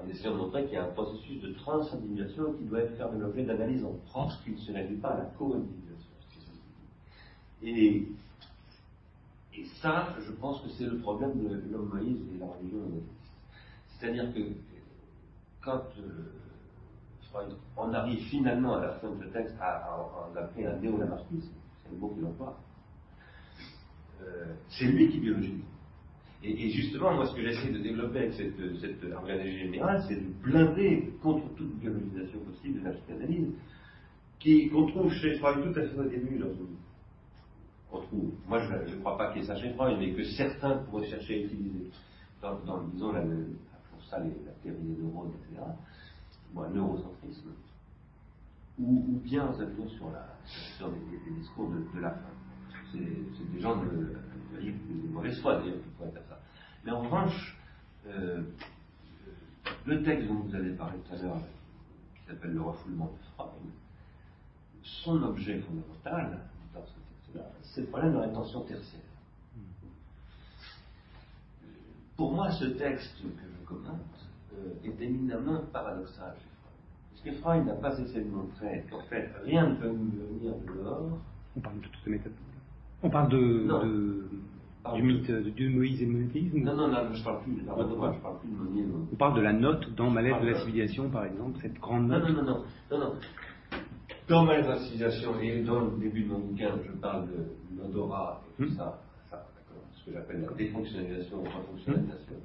en 0.01 0.09
essayant 0.09 0.33
de 0.33 0.39
montrer 0.39 0.65
qu'il 0.65 0.75
y 0.75 0.77
a 0.77 0.85
un 0.85 0.93
processus 0.93 1.41
de 1.41 1.53
transindividuation 1.53 2.55
qui 2.55 2.65
doit 2.65 2.81
être 2.81 2.97
faire 2.97 3.11
de 3.13 3.19
l'objet 3.19 3.45
d'analyse 3.45 3.85
en 3.85 3.93
propre, 4.07 4.39
qui 4.45 4.51
ne 4.53 4.57
se 4.57 4.73
réduit 4.73 4.97
pas 4.97 5.11
à 5.11 5.19
la 5.19 5.25
co-individuation. 5.25 6.11
Et, 7.63 8.09
et 9.55 9.65
ça, 9.81 10.17
je 10.27 10.33
pense 10.33 10.61
que 10.63 10.69
c'est 10.71 10.87
le 10.87 10.99
problème 10.99 11.39
de 11.39 11.71
l'homme 11.71 11.91
Moïse 11.93 12.19
et 12.35 12.39
la 12.39 12.47
religion 12.47 12.81
C'est-à-dire 13.99 14.33
que 14.35 14.41
quand 15.63 15.83
euh, 15.99 16.33
Freud 17.31 17.57
en 17.77 17.93
arrive 17.95 18.21
finalement 18.29 18.77
à 18.77 18.81
la 18.81 18.93
fin 18.95 19.11
de 19.11 19.25
ce 19.25 19.29
texte 19.29 19.55
à, 19.61 19.97
en 19.97 20.37
appeler 20.37 20.67
un 20.67 20.77
néo-lamarckisme, 20.79 21.53
c'est 21.83 21.93
le 21.93 21.99
mot 21.99 22.09
qu'il 22.09 22.25
emploie. 22.25 22.59
Euh, 24.23 24.55
c'est 24.69 24.87
lui 24.87 25.11
qui 25.11 25.21
biologise. 25.21 25.63
Et, 26.45 26.71
justement, 26.71 27.15
moi, 27.15 27.27
ce 27.27 27.37
que 27.37 27.43
j'essaie 27.43 27.71
de 27.71 27.79
développer 27.79 28.19
avec 28.19 28.33
cette, 28.33 28.57
cette 28.81 29.05
organisation 29.13 29.59
générale, 29.59 30.03
c'est 30.09 30.17
de 30.17 30.27
blinder 30.43 31.13
contre 31.23 31.49
toute 31.55 31.79
biologisation 31.79 32.41
possible 32.41 32.81
de 32.81 32.85
la 32.85 32.93
psychanalyse, 32.93 33.53
qu'on 34.73 34.87
trouve 34.89 35.13
chez 35.13 35.39
Freud 35.39 35.63
tout 35.63 35.79
à 35.79 35.83
fait 35.83 35.99
au 35.99 36.09
début 36.09 36.39
dans 36.39 36.49
On 37.93 38.01
trouve, 38.01 38.33
moi 38.49 38.59
je 38.59 38.95
ne 38.95 39.01
crois 39.01 39.17
pas 39.17 39.33
qu'il 39.33 39.43
y 39.43 39.45
ait 39.45 39.47
ça 39.47 39.55
chez 39.55 39.73
Freud, 39.75 39.97
mais 40.01 40.13
que 40.15 40.25
certains 40.25 40.79
pourraient 40.79 41.07
chercher 41.09 41.35
à 41.35 41.47
utiliser 41.47 41.91
dans, 42.41 42.83
disons, 42.93 43.13
pour 43.93 44.05
ça, 44.05 44.19
la 44.19 44.53
théorie 44.63 44.83
des 44.83 45.03
neurones, 45.03 45.31
etc., 45.31 45.63
ou 46.55 46.61
un 46.61 46.71
neurocentrisme 46.71 47.51
ou, 48.79 49.21
bien 49.23 49.53
sur, 49.53 50.11
la, 50.11 50.27
sur 50.77 50.91
les, 50.91 51.35
discours 51.39 51.71
de, 51.71 52.01
la 52.01 52.11
fin. 52.11 52.19
C'est 52.91 53.53
des 53.53 53.61
gens 53.61 53.77
de, 53.77 54.17
de, 54.53 54.61
de 54.61 55.09
mauvaise 55.09 55.41
foi 55.41 55.57
d'ailleurs 55.57 55.83
qui 55.83 55.89
pourraient 55.97 56.11
faire 56.11 56.25
ça. 56.29 56.41
Mais 56.85 56.93
en 56.93 57.03
revanche, 57.03 57.57
euh, 58.07 58.43
le 59.87 60.03
texte 60.03 60.29
dont 60.29 60.41
vous 60.41 60.55
avez 60.55 60.73
parlé 60.73 60.99
tout 60.99 61.15
à 61.15 61.19
l'heure, 61.19 61.41
qui 62.15 62.27
s'appelle 62.27 62.53
Le 62.53 62.63
refoulement 62.63 63.07
de 63.07 63.27
Freud, 63.35 63.51
son 64.83 65.23
objet 65.23 65.61
fondamental 65.61 66.41
dans 66.75 66.85
ce 66.85 66.93
texte-là, 66.93 67.51
c'est 67.63 67.83
le 67.83 67.87
problème 67.89 68.15
de 68.15 68.19
l'intention 68.19 68.63
tertiaire. 68.63 69.01
Pour 72.17 72.33
moi, 72.33 72.51
ce 72.51 72.67
texte 72.67 73.23
que 73.23 73.29
je 73.29 73.67
commente 73.67 73.97
euh, 74.55 74.75
est 74.85 75.01
éminemment 75.01 75.63
paradoxal 75.73 76.37
ce 77.23 77.31
que 77.31 77.37
Freud 77.37 77.65
n'a 77.67 77.75
pas 77.75 77.95
cessé 77.97 78.21
de 78.21 78.29
montrer 78.29 78.85
qu'en 78.91 79.03
fait, 79.03 79.31
rien 79.45 79.69
ne 79.69 79.75
peut 79.77 79.89
nous 79.89 80.11
venir 80.11 80.55
de 80.57 80.83
dehors. 80.83 81.19
On 81.57 81.61
parle 81.61 81.77
de 81.77 81.85
toutes 81.85 82.03
ces 82.05 82.11
méthodes. 82.11 82.33
On 83.03 83.11
parle 83.11 83.31
de, 83.31 83.67
du 84.95 85.03
mythe 85.03 85.31
de 85.31 85.51
Dieu, 85.51 85.71
Moïse 85.71 86.03
et 86.03 86.07
monothéisme 86.07 86.59
Non, 86.59 86.77
non, 86.77 86.89
non, 86.89 87.13
je 87.13 87.25
parle 87.25 87.43
plus, 87.43 87.59
je 87.59 87.65
parle, 87.65 87.89
je 87.91 88.21
parle 88.21 88.39
plus 88.39 88.49
de 88.49 88.55
Moïse. 88.55 88.87
On 89.13 89.17
parle 89.17 89.35
de 89.35 89.41
la 89.41 89.53
note 89.53 89.95
dans 89.95 90.11
Ma 90.11 90.23
lettre 90.23 90.41
de 90.41 90.49
la 90.49 90.59
civilisation, 90.61 91.11
par 91.11 91.25
exemple, 91.25 91.59
cette 91.61 91.79
grande 91.81 92.09
note. 92.09 92.23
Non, 92.29 92.33
non, 92.33 92.43
non, 92.43 92.65
non, 92.91 92.99
non, 92.99 93.15
Dans 94.29 94.45
Ma 94.45 94.57
lettre 94.57 94.69
de 94.69 94.73
la 94.73 94.79
civilisation 94.79 95.41
et 95.41 95.63
dans 95.63 95.81
le 95.81 95.99
début 95.99 96.23
de 96.23 96.29
mon 96.29 96.39
bouquin, 96.39 96.71
je 96.87 96.93
parle 96.93 97.27
de 97.27 97.83
l'odorat 97.83 98.43
et 98.47 98.63
tout 98.63 98.71
hmm. 98.71 98.77
ça, 98.77 99.01
ça 99.31 99.47
ce 99.95 100.05
que 100.05 100.13
j'appelle 100.13 100.43
la 100.43 100.53
défonctionnalisation 100.53 101.39
ou 101.39 101.45
refonctionnalisation 101.45 102.37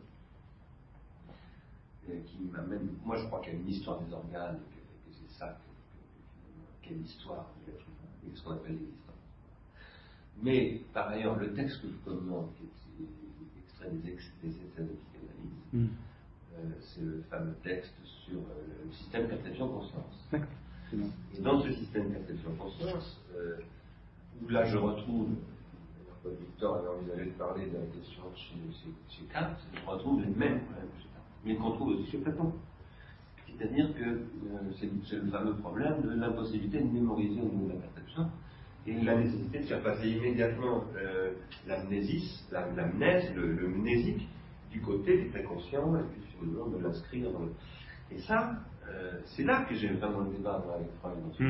qui 2.25 2.37
m'amène. 2.51 2.89
Moi, 3.05 3.17
je 3.17 3.25
crois 3.25 3.39
qu'il 3.41 3.53
y 3.53 3.55
a 3.57 3.59
une 3.59 3.69
histoire 3.69 3.99
des 3.99 4.13
organes, 4.13 4.59
que, 4.59 5.11
c'est 5.11 5.37
ça, 5.37 5.57
quelle 6.81 7.01
histoire 7.01 7.45
de 7.65 7.71
l'être 7.71 7.85
humain, 7.85 8.31
et 8.33 8.35
ce 8.35 8.43
qu'on 8.43 8.51
appelle 8.51 8.73
l'existence. 8.73 9.06
Mais 10.41 10.81
par 10.93 11.09
ailleurs, 11.09 11.37
le 11.37 11.53
texte 11.53 11.81
que 11.81 11.87
je 11.87 12.09
commente, 12.09 12.51
qui 12.57 12.63
est 12.63 13.59
extrait 13.63 13.89
des, 13.91 14.13
essais 14.13 14.83
de 14.83 14.95
psychanalyse, 14.95 15.73
mm. 15.73 15.85
euh, 15.85 16.69
c'est 16.79 17.01
le 17.01 17.23
fameux 17.29 17.55
texte 17.63 17.95
sur 18.25 18.37
euh, 18.37 18.85
le 18.85 18.91
système 18.93 19.27
perception-conscience. 19.27 20.29
Et 20.93 21.41
dans 21.41 21.61
ce 21.61 21.71
système 21.73 22.11
perception-conscience, 22.11 23.21
euh, 23.35 23.57
où 24.43 24.49
là 24.49 24.63
je 24.65 24.77
retrouve, 24.77 25.29
Victor 26.39 26.77
avait 26.77 26.89
envisagé 26.89 27.25
de 27.25 27.37
parler 27.37 27.67
de 27.67 27.77
la 27.77 27.85
question 27.85 28.23
chez, 28.35 28.55
chez, 28.71 28.89
chez 29.09 29.23
Kant, 29.33 29.55
je 29.73 29.89
retrouve 29.89 30.21
les 30.21 30.27
mêmes 30.27 30.61
problèmes 30.61 30.89
mais 31.47 31.55
qu'on 31.55 31.71
trouve 31.71 31.89
aussi 31.89 32.11
chez 32.11 32.17
Platon. 32.17 32.53
C'est-à-dire 33.47 33.93
que 33.95 34.21
c'est 34.79 35.15
le 35.15 35.31
fameux 35.31 35.55
problème 35.55 36.01
de 36.01 36.09
l'impossibilité 36.09 36.79
de 36.79 36.89
mémoriser 36.91 37.41
au 37.41 37.45
niveau 37.45 37.67
de 37.67 37.73
la 37.73 37.79
perception 37.79 38.29
et 38.87 39.01
la 39.01 39.17
nécessité 39.17 39.59
de 39.59 39.65
faire 39.65 39.83
passer 39.83 40.09
immédiatement 40.09 40.85
euh, 40.95 41.33
l'amnésis, 41.67 42.47
l'amnèse, 42.51 43.33
le, 43.35 43.53
le, 43.53 43.67
mnésique, 43.67 44.27
du 44.71 44.81
côté 44.81 45.23
du 45.23 45.29
préconscient 45.29 45.95
et 45.97 46.03
puis 46.13 46.21
finalement 46.39 46.67
de 46.67 46.77
l'inscrire. 46.77 47.29
Et 48.11 48.19
ça, 48.19 48.53
euh, 48.89 49.19
c'est 49.25 49.43
là 49.43 49.65
que 49.67 49.75
j'ai 49.75 49.89
vraiment 49.89 50.21
le 50.21 50.31
débat 50.37 50.63
avec 50.73 50.87
Freud 51.01 51.21
dans 51.21 51.33
ce. 51.33 51.43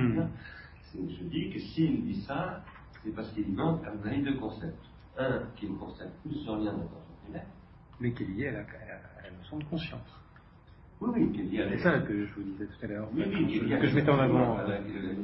Je 0.93 1.23
dis 1.25 1.51
que 1.51 1.59
s'il 1.59 2.05
dit 2.05 2.21
ça, 2.21 2.63
c'est 3.03 3.13
parce 3.13 3.31
qu'il 3.33 3.53
manque 3.53 3.85
à 3.85 3.93
mon 3.93 4.03
avis 4.03 4.23
deux 4.23 4.37
concepts. 4.37 4.83
Un 5.19 5.43
qui 5.55 5.65
est 5.65 5.69
le 5.69 5.75
concept 5.75 6.11
plus 6.21 6.35
sur 6.43 6.57
lien 6.57 6.73
d'intention 6.73 7.15
primaire. 7.23 7.47
Mais 7.99 8.13
qui 8.13 8.23
est 8.23 8.27
lié 8.27 8.47
à 8.49 8.51
la, 8.51 8.61
de 8.61 9.63
conscience. 9.65 10.26
Oui, 10.99 11.11
oui, 11.15 11.61
C'est 11.69 11.77
ça 11.77 11.99
que 11.99 12.25
je 12.25 12.33
vous 12.33 12.41
disais 12.41 12.65
tout 12.65 12.85
à 12.85 12.87
l'heure. 12.87 13.07
Oui, 13.13 13.23
oui, 13.27 13.59
que 13.79 13.87
je 13.87 13.95
mettais 13.95 14.09
en 14.09 14.19
avant. 14.19 14.57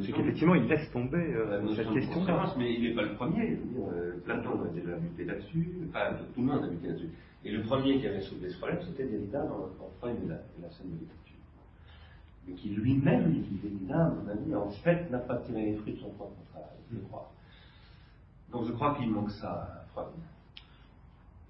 C'est 0.01 0.11
qu'effectivement, 0.11 0.53
il 0.55 0.67
laisse 0.67 0.91
tomber 0.91 1.33
euh, 1.33 1.67
cette 1.75 1.91
question-là. 1.91 2.53
Mais 2.57 2.73
il 2.73 2.83
n'est 2.83 2.95
pas 2.95 3.01
le 3.01 3.15
premier. 3.15 3.57
Euh, 3.79 4.19
Platon 4.23 4.63
a 4.63 4.67
déjà 4.67 4.95
buté 4.97 5.25
là-dessus. 5.25 5.69
Enfin, 5.89 6.15
tout 6.35 6.41
le 6.41 6.47
monde 6.47 6.63
a 6.63 6.67
buté 6.67 6.87
là-dessus. 6.87 7.09
Et 7.43 7.51
le 7.51 7.63
premier 7.63 7.99
qui 7.99 8.07
avait 8.07 8.21
soulevé 8.21 8.49
ce 8.49 8.57
problème, 8.57 8.79
c'était 8.85 9.05
Derrida 9.05 9.41
dans, 9.45 9.69
Freud 9.99 10.15
et 10.23 10.27
la, 10.27 10.69
scène 10.69 10.91
de 10.91 10.99
l'écriture. 10.99 11.37
Mais 12.47 12.53
qui 12.53 12.69
lui-même, 12.69 13.31
dit 13.31 13.59
Derrida, 13.63 14.05
à 14.05 14.09
mon 14.09 14.27
avis, 14.29 14.55
en 14.55 14.69
fait, 14.69 15.09
n'a 15.09 15.19
pas 15.19 15.37
tiré 15.37 15.65
les 15.65 15.75
fruits 15.77 15.93
de 15.93 15.99
son 15.99 16.11
propre 16.11 16.37
travail, 16.51 16.77
je 16.91 16.99
crois. 16.99 17.31
Donc 18.51 18.65
je 18.67 18.71
crois 18.73 18.95
qu'il 18.95 19.09
manque 19.09 19.31
ça 19.31 19.49
à 19.49 19.85
Freud. 19.91 20.13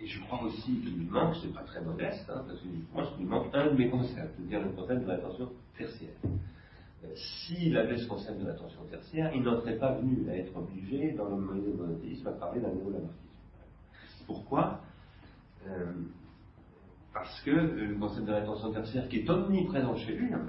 Et 0.04 0.08
je 0.08 0.20
crois 0.24 0.44
aussi 0.44 0.80
qu'il 0.82 1.10
manque, 1.10 1.34
c'est 1.42 1.54
pas 1.54 1.64
très 1.64 1.80
modeste, 1.82 2.30
hein, 2.30 2.44
parce 2.46 2.60
que 2.60 2.68
je 2.68 2.94
pense 2.94 3.16
qu'il 3.16 3.26
manque 3.26 3.48
un 3.54 3.68
de 3.68 3.78
mes 3.78 3.90
concepts, 3.90 4.36
c'est-à-dire 4.36 4.62
le 4.62 4.74
concept 4.74 5.02
de 5.02 5.08
l'attention 5.08 5.50
tertiaire. 5.78 6.16
Euh, 6.26 7.08
s'il 7.16 7.78
avait 7.78 7.96
ce 7.96 8.06
concept 8.08 8.42
de 8.42 8.48
l'attention 8.48 8.84
tertiaire, 8.90 9.32
il 9.34 9.44
n'en 9.44 9.62
serait 9.62 9.78
pas 9.78 9.94
venu 9.94 10.30
à 10.30 10.36
être 10.36 10.54
obligé, 10.58 11.14
dans 11.14 11.30
le 11.30 11.38
monothéisme, 11.38 12.28
à 12.28 12.32
parler 12.32 12.60
d'un 12.60 12.74
néo-lamarckisme. 12.74 13.14
Pourquoi? 14.28 14.82
Euh, 15.68 15.94
Parce 17.14 17.40
que 17.42 17.52
le 17.52 17.96
concept 17.96 18.28
de 18.28 18.34
rétention 18.34 18.74
tertiaire, 18.74 19.08
qui 19.08 19.20
est 19.20 19.30
omniprésent 19.30 19.96
chez 19.96 20.18
lui, 20.18 20.34
hein, 20.34 20.42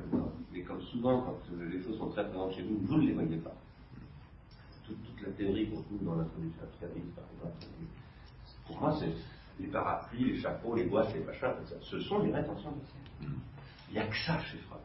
mais 0.52 0.62
comme 0.62 0.80
souvent, 0.80 1.22
quand 1.22 1.38
les 1.60 1.80
choses 1.80 1.96
sont 1.98 2.08
très 2.08 2.28
présentes 2.28 2.54
chez 2.54 2.64
nous, 2.64 2.78
vous 2.78 2.96
ne 2.96 3.06
les 3.06 3.12
voyez 3.12 3.36
pas. 3.36 3.54
Toute, 4.84 4.98
la 5.24 5.32
théorie 5.32 5.70
qu'on 5.70 5.80
trouve 5.80 6.04
dans 6.04 6.16
l'introduction 6.16 6.62
à 6.62 6.86
par 6.86 7.24
exemple, 7.36 7.66
pour 8.66 8.80
moi, 8.80 8.96
c'est 8.98 9.12
les 9.60 9.68
parapluies, 9.68 10.32
les 10.32 10.40
chapeaux, 10.40 10.74
les 10.74 10.84
boîtes, 10.84 11.14
les 11.14 11.24
machins, 11.24 11.52
ce 11.80 12.00
sont 12.00 12.20
les 12.20 12.32
rétentions 12.32 12.72
tertiaires. 12.72 13.30
Il 13.88 13.94
n'y 13.94 13.98
a 13.98 14.06
que 14.06 14.16
ça 14.26 14.38
chez 14.40 14.58
Freud. 14.58 14.80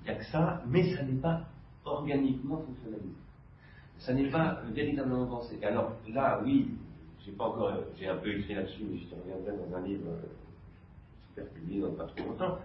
Il 0.00 0.04
n'y 0.04 0.10
a 0.10 0.14
que 0.16 0.24
ça, 0.24 0.62
mais 0.66 0.94
ça 0.94 1.02
n'est 1.02 1.20
pas 1.20 1.48
organiquement 1.84 2.58
fonctionnalisé. 2.58 3.14
Ça 3.98 4.12
n'est 4.12 4.30
pas 4.30 4.60
véritablement 4.72 5.26
pensé. 5.26 5.62
Alors 5.64 5.92
là, 6.08 6.40
oui, 6.44 6.76
j'ai 7.24 7.32
pas 7.32 7.44
encore, 7.44 7.72
j'ai 7.96 8.08
un 8.08 8.16
peu 8.16 8.36
écrit 8.36 8.54
là-dessus, 8.54 8.84
mais 8.84 8.98
je 8.98 9.14
reviendrai 9.14 9.56
dans 9.56 9.76
un 9.76 9.80
livre 9.82 10.08
euh, 10.08 10.26
super 11.28 11.48
publié 11.52 11.80
dans 11.80 11.94
pas 11.94 12.06
trop 12.06 12.28
longtemps. 12.28 12.58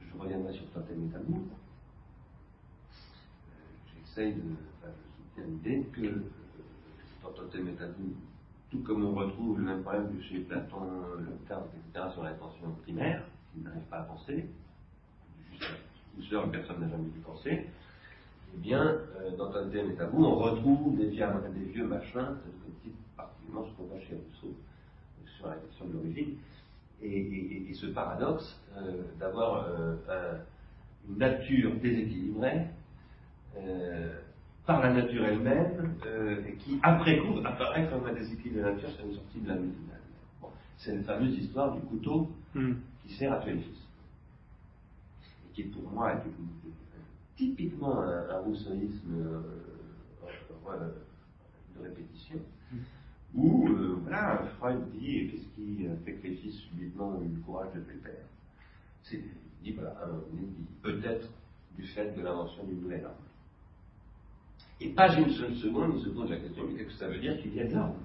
Je 0.00 0.18
reviendrai 0.18 0.52
sur 0.54 0.66
Totem 0.70 1.06
et 1.06 1.12
Tabou. 1.12 1.46
Euh, 3.50 3.62
j'essaye 3.94 4.34
de, 4.34 4.40
enfin, 4.80 4.92
je 4.92 5.40
soutiens 5.40 5.44
l'idée 5.52 5.86
que 5.92 6.00
euh, 6.00 6.24
dans 7.22 7.32
Totem 7.32 7.68
et 7.68 7.74
Tabou, 7.74 8.14
tout 8.70 8.80
comme 8.80 9.04
on 9.04 9.14
retrouve 9.14 9.58
le 9.58 9.64
même 9.64 9.82
problème 9.82 10.16
que 10.16 10.22
chez 10.22 10.40
Platon, 10.40 10.80
le 11.18 11.36
Kant, 11.48 11.66
etc., 11.74 12.06
sur 12.12 12.24
l'intention 12.24 12.70
primaire, 12.82 13.22
qui 13.52 13.60
n'arrive 13.60 13.82
pas 13.82 13.98
à 13.98 14.02
penser, 14.02 14.48
une 16.16 16.22
seule 16.24 16.50
personne 16.50 16.80
n'a 16.80 16.88
jamais 16.88 17.08
pu 17.08 17.20
penser, 17.20 17.66
eh 18.54 18.58
bien, 18.58 18.82
euh, 19.20 19.36
dans 19.36 19.54
un 19.54 19.68
thème 19.68 19.90
et 19.90 19.94
tabou, 19.94 20.24
on 20.24 20.36
retrouve 20.36 20.96
des 20.96 21.08
vieux, 21.08 21.26
des 21.54 21.72
vieux 21.72 21.86
machins, 21.86 22.36
particulièrement 23.16 23.66
ce 23.66 23.76
qu'on 23.76 23.84
voit 23.84 24.00
chez 24.00 24.14
Rousseau 24.14 24.54
sur 25.36 25.48
la 25.48 25.56
question 25.56 25.86
de 25.86 25.92
l'origine, 25.92 26.36
et, 27.02 27.72
ce 27.74 27.86
paradoxe 27.86 28.58
euh, 28.78 29.02
d'avoir 29.20 29.66
euh, 29.68 30.38
une 31.08 31.18
nature 31.18 31.74
déséquilibrée 31.74 32.68
par 34.66 34.82
la 34.82 34.92
nature 34.92 35.24
elle-même, 35.24 35.94
et 36.46 36.54
qui, 36.56 36.78
après 36.82 37.18
coup, 37.18 37.38
apparaît 37.44 37.88
comme 37.88 38.04
un 38.06 38.12
déséquilibre 38.12 38.56
de 38.56 38.62
la 38.62 38.72
nature 38.72 38.90
sur 38.90 39.06
une 39.06 39.14
sortie 39.14 39.40
de 39.40 39.48
la 39.48 39.54
médicale. 39.54 40.00
c'est 40.76 40.96
la 40.96 41.02
fameuse 41.02 41.38
histoire 41.38 41.74
du 41.74 41.80
couteau 41.82 42.30
hmm. 42.54 42.74
qui 43.02 43.14
sert 43.14 43.32
à 43.32 43.38
tuer 43.38 43.52
le 43.52 43.60
fils. 43.60 43.78
Et 45.48 45.54
qui, 45.54 45.62
pour 45.64 45.88
moi, 45.90 46.12
est 46.12 46.24
une, 46.24 46.72
typiquement 47.36 48.00
un, 48.00 48.38
rousseauisme 48.40 49.14
euh, 49.14 49.40
euh, 50.68 50.90
de 51.76 51.82
répétition, 51.82 52.40
mm. 52.72 52.78
où 53.34 53.68
euh, 53.68 53.98
voilà, 54.02 54.42
Freud 54.58 54.90
dit 54.90 55.30
qu'est-ce 55.30 55.54
qui 55.54 55.86
fait 56.04 56.14
que 56.14 56.26
les 56.26 56.34
fils 56.36 56.54
subitement 56.54 57.10
ont 57.10 57.22
eu 57.22 57.28
le 57.28 57.40
courage 57.42 57.72
de 57.74 57.80
tuer 57.80 57.94
le 57.94 58.00
père 58.00 58.24
C'est 59.02 59.22
dit 59.62 59.72
voilà, 59.72 59.94
peut-être 60.82 61.28
du 61.76 61.86
fait 61.86 62.16
de 62.16 62.22
l'invention 62.22 62.64
d'une 62.64 62.80
nouvelle 62.80 63.04
arme. 63.04 63.14
Et 64.80 64.90
pas 64.90 65.14
une 65.16 65.30
seule 65.30 65.54
seconde, 65.56 65.94
il 65.96 66.04
se 66.04 66.10
pose 66.10 66.30
la 66.30 66.36
question 66.36 66.64
qu'est-ce 66.68 66.88
que 66.88 66.92
ça 66.92 67.08
veut 67.08 67.18
dire 67.18 67.40
qu'il 67.40 67.54
y 67.54 67.60
a 67.60 67.66
de 67.66 67.74
l'arme 67.74 67.96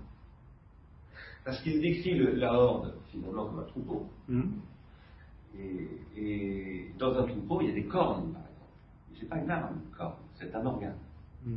Parce 1.43 1.61
qu'il 1.61 1.81
décrit 1.81 2.17
la 2.37 2.53
horde 2.53 2.93
finalement 3.11 3.45
comme 3.47 3.59
un 3.59 3.63
troupeau. 3.63 4.09
Mm. 4.29 4.43
Et, 5.59 5.87
et, 6.15 6.91
dans 6.97 7.17
un 7.17 7.27
troupeau, 7.27 7.61
il 7.61 7.67
y 7.67 7.71
a 7.71 7.73
des 7.73 7.85
cornes, 7.85 8.33
c'est 9.19 9.27
pas 9.27 9.37
une 9.37 9.51
arme, 9.51 9.81
corps, 9.97 10.17
c'est 10.35 10.55
un 10.55 10.65
organe. 10.65 10.95
Mm. 11.45 11.55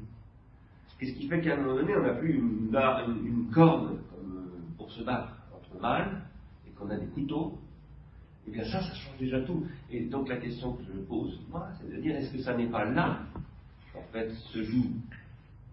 Qu'est-ce 0.98 1.12
qui 1.12 1.28
fait 1.28 1.40
qu'à 1.40 1.54
un 1.54 1.56
moment 1.58 1.76
donné, 1.76 1.96
on 1.96 2.02
n'a 2.02 2.14
plus 2.14 2.34
une, 2.34 2.76
une, 3.24 3.50
corne 3.52 3.98
comme, 4.10 4.36
euh, 4.36 4.76
pour 4.76 4.90
se 4.90 5.02
battre 5.02 5.36
entre 5.54 5.80
mâles 5.80 6.22
et 6.66 6.70
qu'on 6.70 6.90
a 6.90 6.96
des 6.96 7.06
couteaux 7.06 7.58
Eh 8.46 8.50
bien, 8.50 8.64
ça, 8.64 8.80
ça 8.80 8.94
change 8.94 9.18
déjà 9.18 9.40
tout. 9.40 9.64
Et 9.90 10.04
donc, 10.06 10.28
la 10.28 10.36
question 10.36 10.74
que 10.74 10.82
je 10.84 10.98
pose, 11.00 11.40
moi, 11.50 11.68
c'est 11.80 11.90
de 11.90 12.00
dire 12.00 12.16
est-ce 12.16 12.32
que 12.32 12.38
ça 12.38 12.56
n'est 12.56 12.68
pas 12.68 12.84
là 12.84 13.20
fait 14.14 14.30
se 14.30 14.62
joue, 14.62 14.86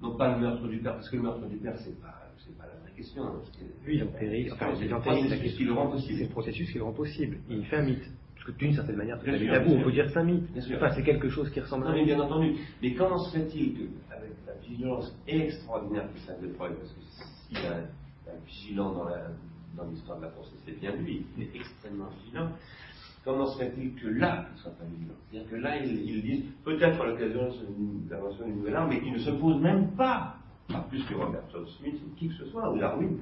non 0.01 0.15
pas 0.17 0.35
le 0.35 0.41
meurtre 0.41 0.67
du 0.67 0.79
père, 0.79 0.95
parce 0.95 1.09
que 1.09 1.15
le 1.15 1.21
meurtre 1.21 1.47
du 1.47 1.57
père, 1.57 1.75
c'est 1.77 1.99
pas, 2.01 2.31
c'est 2.37 2.57
pas 2.57 2.65
la 2.65 2.79
vraie 2.81 2.91
question. 2.95 3.23
Oui, 3.87 4.01
il 4.01 4.51
en 4.51 4.55
enfin, 4.55 4.73
c'est 4.77 4.87
le 4.87 4.99
processus 4.99 5.55
qui 5.55 5.63
le 5.63 5.73
rend 5.73 5.87
possible. 5.89 6.17
C'est 6.17 6.25
le 6.25 6.29
processus 6.29 6.71
qui 6.71 6.77
le 6.77 6.83
rend 6.83 6.93
possible. 6.93 7.37
Il 7.49 7.65
fait 7.65 7.77
un 7.77 7.83
mythe. 7.83 8.11
Parce 8.35 8.45
que 8.47 8.51
d'une 8.57 8.73
certaine 8.73 8.95
manière, 8.95 9.19
c'est 9.23 9.47
tabou, 9.47 9.73
on 9.73 9.83
peut 9.83 9.91
dire 9.91 10.05
que 10.05 10.11
c'est 10.11 10.19
un 10.19 10.23
mythe. 10.23 10.49
Enfin, 10.75 10.89
c'est 10.95 11.03
quelque 11.03 11.29
chose 11.29 11.49
qui 11.51 11.59
ressemble 11.59 11.87
à. 11.87 11.95
Non, 11.95 12.03
bien 12.03 12.19
entendu. 12.19 12.55
Mais 12.81 12.95
comment 12.95 13.19
se 13.19 13.37
fait-il 13.37 13.89
qu'avec 14.09 14.31
la 14.47 14.53
vigilance 14.67 15.15
extraordinaire 15.27 16.11
que 16.11 16.19
ça 16.21 16.33
de 16.33 16.47
Freud, 16.53 16.73
parce 16.75 16.91
que 16.91 17.01
s'il 17.47 17.63
y 17.63 17.67
a 17.67 17.77
un 17.77 18.45
vigilant 18.47 19.05
dans 19.77 19.85
l'histoire 19.85 20.17
de 20.17 20.23
la 20.23 20.29
pensée, 20.29 20.55
c'est 20.65 20.79
bien 20.79 20.95
lui, 20.95 21.23
il 21.37 21.43
est 21.43 21.55
extrêmement 21.55 22.09
vigilant. 22.23 22.49
Comment 23.23 23.45
se 23.45 23.59
fait-il 23.59 23.93
que 23.95 24.07
là, 24.07 24.47
il 24.49 24.53
ne 24.53 24.59
soit 24.59 24.71
pas 24.71 24.83
C'est-à-dire 25.29 25.49
que 25.49 25.55
là, 25.55 25.77
ils, 25.77 26.21
disent, 26.21 26.45
peut-être 26.63 27.01
à 27.01 27.05
l'occasion 27.05 27.49
de 27.49 28.09
l'invention 28.09 28.45
d'une 28.45 28.57
nouvelle 28.57 28.75
arme, 28.75 28.89
mais 28.89 29.01
ils 29.05 29.13
ne 29.13 29.19
se 29.19 29.29
posent 29.31 29.61
même 29.61 29.91
pas, 29.91 30.37
pas 30.67 30.85
plus 30.89 31.03
que 31.05 31.13
Robertson 31.13 31.65
Smith 31.77 32.01
qui 32.17 32.29
que 32.29 32.33
ce 32.33 32.45
soit, 32.45 32.71
ou 32.71 32.79
Darwin, 32.79 33.19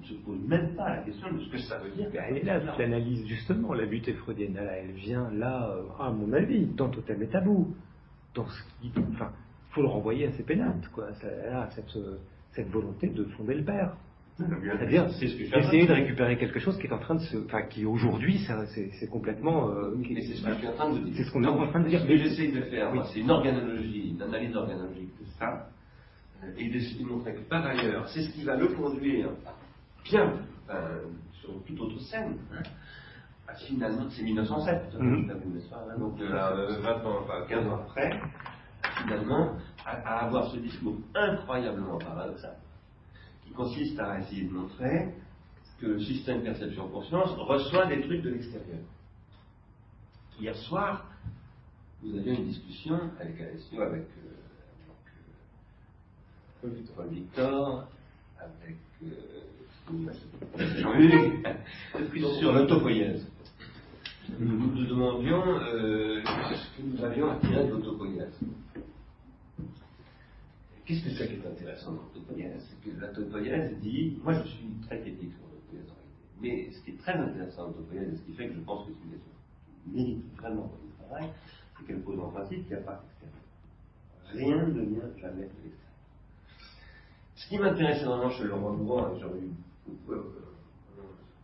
ne 0.00 0.04
se 0.04 0.14
pose 0.14 0.40
même 0.48 0.74
pas 0.74 0.96
la 0.96 1.02
question 1.02 1.30
de 1.30 1.40
ce 1.40 1.50
que 1.50 1.58
ça 1.58 1.78
veut 1.78 1.90
dire. 1.90 2.10
Elle 2.14 2.38
est 2.38 2.42
là, 2.42 2.58
l'analyse, 2.78 3.26
justement, 3.26 3.74
la 3.74 3.84
butée 3.84 4.14
freudienne, 4.14 4.56
elle, 4.56 4.92
vient 4.92 5.30
là, 5.30 5.68
euh, 5.68 6.02
à 6.02 6.10
mon 6.10 6.32
avis, 6.32 6.64
dans 6.66 6.88
Totem 6.88 7.22
et 7.22 7.28
Tabou. 7.28 7.74
Dans 8.34 8.46
ce 8.46 8.62
qui. 8.80 8.92
Enfin, 9.12 9.30
faut 9.70 9.82
le 9.82 9.88
renvoyer 9.88 10.26
à 10.26 10.32
ses 10.32 10.42
pénates, 10.42 10.88
quoi. 10.88 11.12
Ça, 11.14 11.68
cette, 11.70 11.96
cette 12.52 12.68
volonté 12.68 13.08
de 13.08 13.24
fonder 13.24 13.54
le 13.54 13.64
père. 13.64 13.94
C'est-à-dire, 14.36 15.10
c'est 15.18 15.28
ce 15.28 15.58
essayer 15.58 15.86
de 15.86 15.92
récupérer 15.92 16.36
quelque 16.36 16.58
chose 16.58 16.76
qui 16.78 16.88
est 16.88 16.92
en 16.92 16.98
train 16.98 17.14
de 17.14 17.20
se, 17.20 17.36
enfin, 17.44 17.62
qui 17.62 17.84
aujourd'hui, 17.84 18.44
c'est 18.74 19.08
complètement. 19.08 19.70
Euh, 19.70 19.94
mais 19.96 20.20
c'est 20.22 20.34
ce 20.34 20.42
que 20.44 20.52
je 20.52 20.58
suis 20.58 20.66
en 20.66 20.72
train 20.72 20.90
de 20.90 20.98
dire. 20.98 21.14
C'est 21.16 21.24
ce 21.24 21.30
qu'on 21.30 21.44
est 21.44 21.46
en 21.46 21.68
train 21.68 21.80
de 21.80 21.88
dire. 21.88 22.00
Ce 22.00 22.06
que 22.06 22.16
j'essaie 22.16 22.48
de 22.48 22.62
faire, 22.62 22.92
c'est 23.12 23.20
une 23.20 23.30
organologie, 23.30 24.10
une 24.10 24.22
analyse 24.22 24.56
organologique 24.56 25.10
de 25.20 25.26
ça, 25.38 25.68
euh, 26.42 26.50
et 26.58 26.68
de 26.68 26.98
démontrer 26.98 27.34
que 27.34 27.40
par 27.42 27.64
ailleurs, 27.64 28.08
c'est 28.08 28.22
ce 28.22 28.30
qui 28.30 28.42
va 28.42 28.56
le 28.56 28.68
conduire 28.68 29.30
bien 30.04 30.32
euh, 30.70 31.04
sur 31.40 31.62
toute 31.64 31.80
autre 31.80 32.00
scène. 32.00 32.36
Hein. 32.52 32.62
Ah, 33.46 33.54
finalement, 33.54 34.06
c'est 34.08 34.22
1907, 34.22 34.94
mmh. 34.98 35.30
hein, 35.30 35.98
donc 35.98 36.20
euh, 36.20 36.80
20 36.80 36.90
ans, 37.04 37.18
enfin 37.22 37.44
15 37.46 37.66
ans 37.66 37.80
après, 37.86 38.18
finalement, 39.02 39.52
à, 39.84 40.24
avoir 40.24 40.50
ce 40.50 40.56
discours 40.56 40.96
incroyablement 41.14 41.98
paradoxal, 41.98 42.56
qui 43.44 43.52
consiste 43.52 43.98
à 43.98 44.20
essayer 44.20 44.44
de 44.44 44.52
montrer 44.52 45.14
que 45.80 45.86
le 45.86 46.00
système 46.00 46.42
perception-conscience 46.42 47.30
reçoit 47.38 47.86
des 47.86 48.00
trucs 48.02 48.22
de 48.22 48.30
l'extérieur. 48.30 48.80
Hier 50.40 50.56
soir, 50.56 51.06
nous 52.02 52.18
avions 52.18 52.34
une 52.34 52.46
discussion 52.46 52.98
avec 53.20 53.40
Alessio, 53.40 53.80
avec, 53.80 54.06
euh, 56.64 56.70
Paul 56.96 57.08
Victor, 57.08 57.86
avec 58.38 58.76
euh, 59.02 59.08
sur 62.38 62.52
l'autopoïèse. 62.52 63.26
Nous 64.38 64.56
nous 64.56 64.86
demandions 64.86 65.44
euh, 65.46 66.22
ce 66.24 66.76
que 66.76 66.82
nous 66.86 67.04
avions 67.04 67.30
à 67.30 67.36
tirer 67.36 67.64
de 67.64 67.70
l'autopoïèse. 67.70 68.38
Qu'est-ce 70.84 71.04
que 71.04 71.10
c'est 71.10 71.28
qui 71.28 71.34
est 71.34 71.46
intéressant 71.46 71.92
dans 71.92 72.02
l'autopoïèse 72.02 72.62
C'est 72.68 72.90
que 72.90 72.96
l'autopoïèse 73.00 73.78
dit, 73.80 74.18
moi 74.22 74.34
je 74.34 74.48
suis 74.48 74.68
très 74.86 75.00
critique 75.00 75.32
sur 75.32 75.46
l'autopoïèse 75.48 75.90
en 75.90 75.94
réalité, 75.94 76.40
mais 76.40 76.70
ce 76.72 76.84
qui 76.84 76.90
est 76.90 76.98
très 76.98 77.14
intéressant 77.14 77.62
dans 77.62 77.68
l'autopoïèse, 77.68 78.12
et 78.12 78.16
ce 78.16 78.22
qui 78.22 78.32
fait 78.32 78.48
que 78.48 78.54
je 78.54 78.60
pense 78.60 78.86
que 78.86 78.92
c'est 78.92 79.18
qui 79.84 79.96
mérite 79.96 80.24
vraiment 80.36 80.70
du 80.82 81.04
travail, 81.04 81.30
c'est 81.78 81.86
qu'elle 81.86 82.02
pose 82.02 82.20
en 82.20 82.28
principe 82.30 82.66
qu'il 82.66 82.76
n'y 82.76 82.82
a 82.82 82.84
pas 82.84 83.02
d'extérieur. 83.02 83.40
Rien 84.32 84.66
ne 84.68 84.80
vient 84.84 85.16
jamais 85.20 85.44
de. 85.44 85.50
Ce 87.36 87.48
qui 87.48 87.58
m'intéresse 87.58 88.02
énormément 88.02 88.30
chez 88.30 88.44
le 88.44 88.54
roi 88.54 88.72
Bourgoin, 88.72 89.14
et 89.14 89.20
j'aurais 89.20 89.38
eu 89.38 89.50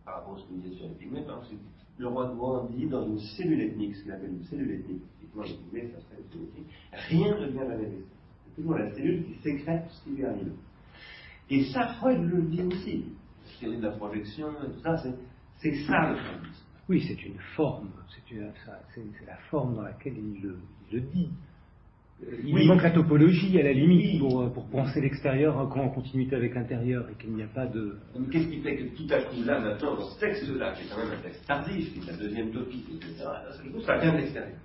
par 0.05 0.15
rapport 0.15 0.35
à 0.35 0.39
ce 0.39 0.43
que 0.45 0.53
disiez 0.53 0.77
sur 0.77 0.87
les 0.87 0.95
pygmées, 0.95 1.23
que 1.23 2.01
le 2.01 2.07
roi 2.07 2.27
de 2.29 2.35
Bois 2.35 2.67
dit 2.71 2.87
dans 2.87 3.05
une 3.05 3.19
cellule 3.19 3.61
ethnique, 3.61 3.95
ce 3.95 4.03
qu'il 4.03 4.11
appelle 4.11 4.31
une 4.31 4.43
cellule 4.45 4.71
ethnique, 4.71 5.03
typiquement 5.19 5.43
les 5.43 5.53
pygmées, 5.53 5.91
ça 5.93 6.01
serait 6.01 6.21
une 6.21 6.29
cellule 6.31 6.47
ethnique, 6.47 6.67
rien 6.91 7.39
ne 7.39 7.47
vient 7.47 7.65
manifester. 7.65 8.05
C'est 8.11 8.20
toujours 8.55 8.77
la 8.77 8.91
cellule 8.91 9.25
qui 9.25 9.41
sécrète 9.41 9.83
ce 9.89 10.03
qui 10.03 10.15
lui 10.15 10.25
arrive. 10.25 10.53
Et 11.49 11.63
ça, 11.65 11.95
Freud 11.99 12.21
le 12.23 12.43
dit 12.43 12.61
aussi. 12.61 13.05
La 13.45 13.59
théorie 13.59 13.77
de 13.77 13.83
la 13.83 13.91
projection 13.91 14.47
et 14.63 14.71
tout 14.73 14.81
ça, 14.81 14.95
c'est 15.57 15.75
ça 15.85 16.09
le 16.09 16.15
Freud. 16.15 16.47
Oui, 16.89 17.03
c'est 17.07 17.23
une 17.25 17.39
forme, 17.55 17.89
c'est 18.25 19.25
la 19.25 19.37
forme 19.49 19.75
dans 19.75 19.83
laquelle 19.83 20.17
il 20.17 20.41
le, 20.41 20.57
il 20.89 20.97
le 20.97 21.01
dit. 21.01 21.29
Il 22.43 22.67
manque 22.67 22.83
la 22.83 22.91
topologie 22.91 23.59
à 23.59 23.63
la 23.63 23.73
limite 23.73 24.19
pour, 24.19 24.51
pour 24.53 24.67
penser 24.69 25.01
l'extérieur 25.01 25.57
en 25.57 25.89
continuité 25.89 26.35
avec 26.35 26.53
l'intérieur 26.53 27.09
et 27.09 27.15
qu'il 27.15 27.33
n'y 27.33 27.41
a 27.41 27.47
pas 27.47 27.65
de. 27.65 27.97
Qu'est-ce 28.31 28.47
qui 28.47 28.61
fait 28.61 28.77
que 28.77 28.95
tout 28.95 29.11
à 29.11 29.21
coup 29.23 29.43
là, 29.43 29.59
maintenant, 29.59 29.95
dans 29.95 30.07
ce 30.07 30.19
texte-là, 30.19 30.73
qui 30.73 30.83
est 30.83 30.89
quand 30.89 30.97
même 30.97 31.17
un 31.17 31.21
texte 31.21 31.45
tardif, 31.47 31.93
qui 31.93 31.99
est 31.99 32.11
la 32.11 32.17
deuxième 32.17 32.51
topie, 32.51 32.83
etc., 32.95 33.25
ça 33.85 33.97
vient 33.97 34.13
de 34.13 34.17
l'extérieur. 34.17 34.57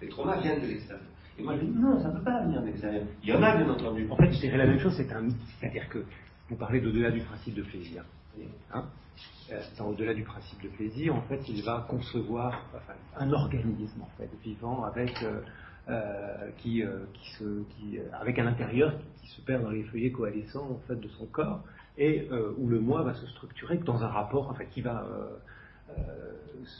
Les 0.00 0.08
traumas 0.08 0.40
viennent 0.40 0.60
de 0.60 0.66
l'extérieur. 0.66 1.06
Et 1.38 1.42
moi 1.42 1.54
je 1.56 1.64
dis 1.64 1.70
non, 1.70 2.00
ça 2.02 2.08
ne 2.08 2.18
peut 2.18 2.24
pas 2.24 2.42
venir 2.42 2.60
de 2.60 2.66
l'extérieur. 2.66 3.04
Il 3.22 3.28
y 3.28 3.32
en 3.32 3.42
a 3.42 3.56
bien 3.56 3.68
entendu. 3.68 4.06
En 4.10 4.16
fait, 4.16 4.32
je 4.32 4.40
dirais 4.40 4.58
la 4.58 4.66
même 4.66 4.80
chose, 4.80 4.94
c'est 4.96 5.12
un 5.12 5.20
mythe. 5.20 5.36
C'est-à-dire 5.60 5.88
que 5.88 6.04
vous 6.48 6.56
parlez 6.56 6.80
d'au-delà 6.80 7.10
du 7.10 7.20
principe 7.20 7.54
de 7.54 7.62
plaisir. 7.62 8.04
Hein 8.72 8.84
euh, 9.50 9.60
au-delà 9.82 10.14
du 10.14 10.24
principe 10.24 10.62
de 10.62 10.68
plaisir, 10.68 11.14
en 11.14 11.22
fait, 11.22 11.40
il 11.48 11.62
va 11.62 11.86
concevoir 11.88 12.66
un 13.16 13.32
organisme 13.32 14.02
vivant 14.44 14.84
avec 14.84 15.22
euh, 15.22 15.40
euh, 15.88 16.50
qui, 16.58 16.84
avec 18.12 18.38
un 18.38 18.46
intérieur 18.46 18.92
qui, 19.22 19.28
se 19.28 19.40
perd 19.42 19.62
dans 19.62 19.70
les 19.70 19.84
feuillets 19.84 20.10
coalescents 20.10 20.80
de 20.88 21.08
son 21.08 21.26
corps 21.26 21.62
et 21.96 22.28
où 22.56 22.68
le 22.68 22.80
moi 22.80 23.02
va 23.02 23.14
se 23.14 23.26
structurer 23.26 23.78
dans 23.78 24.02
un 24.02 24.08
rapport, 24.08 24.56
qui 24.70 24.80
va 24.80 25.06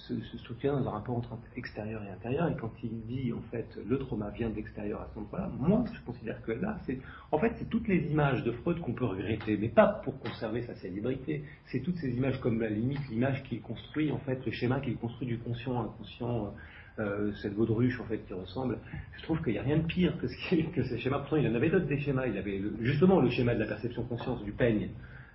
se, 0.06 0.20
se, 0.20 0.38
structurer 0.38 0.72
dans 0.72 0.88
un 0.88 0.90
rapport 0.90 1.16
entre 1.16 1.36
extérieur 1.56 2.02
et 2.02 2.10
intérieur. 2.10 2.48
Et 2.48 2.56
quand 2.56 2.72
il 2.82 3.00
dit, 3.06 3.32
en 3.32 3.40
fait, 3.50 3.66
le 3.86 3.98
trauma 3.98 4.30
vient 4.30 4.50
de 4.50 4.54
l'extérieur 4.54 5.00
à 5.00 5.08
ce 5.12 5.18
moment-là, 5.18 5.50
moi, 5.58 5.84
je 5.92 6.00
considère 6.04 6.42
que 6.42 6.52
là, 6.52 6.78
c'est, 6.86 6.98
en 7.30 7.38
fait, 7.38 7.52
c'est 7.58 7.68
toutes 7.68 7.88
les 7.88 8.10
images 8.10 8.42
de 8.44 8.52
Freud 8.52 8.80
qu'on 8.80 8.92
peut 8.92 9.04
regretter, 9.04 9.56
mais 9.56 9.68
pas 9.68 9.86
pour 10.04 10.18
conserver 10.20 10.62
sa 10.62 10.74
célébrité. 10.76 11.44
C'est 11.66 11.80
toutes 11.80 11.96
ces 11.98 12.10
images 12.10 12.40
comme 12.40 12.60
la 12.60 12.70
limite, 12.70 13.00
l'image 13.10 13.42
qu'il 13.44 13.60
construit, 13.60 14.10
en 14.12 14.18
fait, 14.18 14.44
le 14.44 14.52
schéma 14.52 14.80
qu'il 14.80 14.96
construit 14.96 15.26
du 15.26 15.38
conscient 15.38 15.80
à 15.80 15.84
inconscient. 15.84 16.54
Euh, 17.00 17.30
cette 17.42 17.54
vaudruche 17.54 18.00
en 18.00 18.04
fait 18.06 18.18
qui 18.26 18.32
ressemble. 18.32 18.76
Je 19.18 19.22
trouve 19.22 19.40
qu'il 19.44 19.52
n'y 19.52 19.60
a 19.60 19.62
rien 19.62 19.76
de 19.76 19.86
pire 19.86 20.18
que, 20.18 20.26
ce 20.26 20.74
que 20.74 20.82
ces 20.82 20.98
schémas. 20.98 21.20
Pourtant, 21.20 21.36
il 21.36 21.46
en 21.46 21.54
avait 21.54 21.70
d'autres 21.70 21.86
des 21.86 22.00
schémas. 22.00 22.26
Il 22.26 22.36
avait 22.36 22.60
justement 22.80 23.20
le 23.20 23.30
schéma 23.30 23.54
de 23.54 23.60
la 23.60 23.66
perception 23.66 24.02
conscience 24.02 24.42
du 24.42 24.50
peigne, 24.50 24.88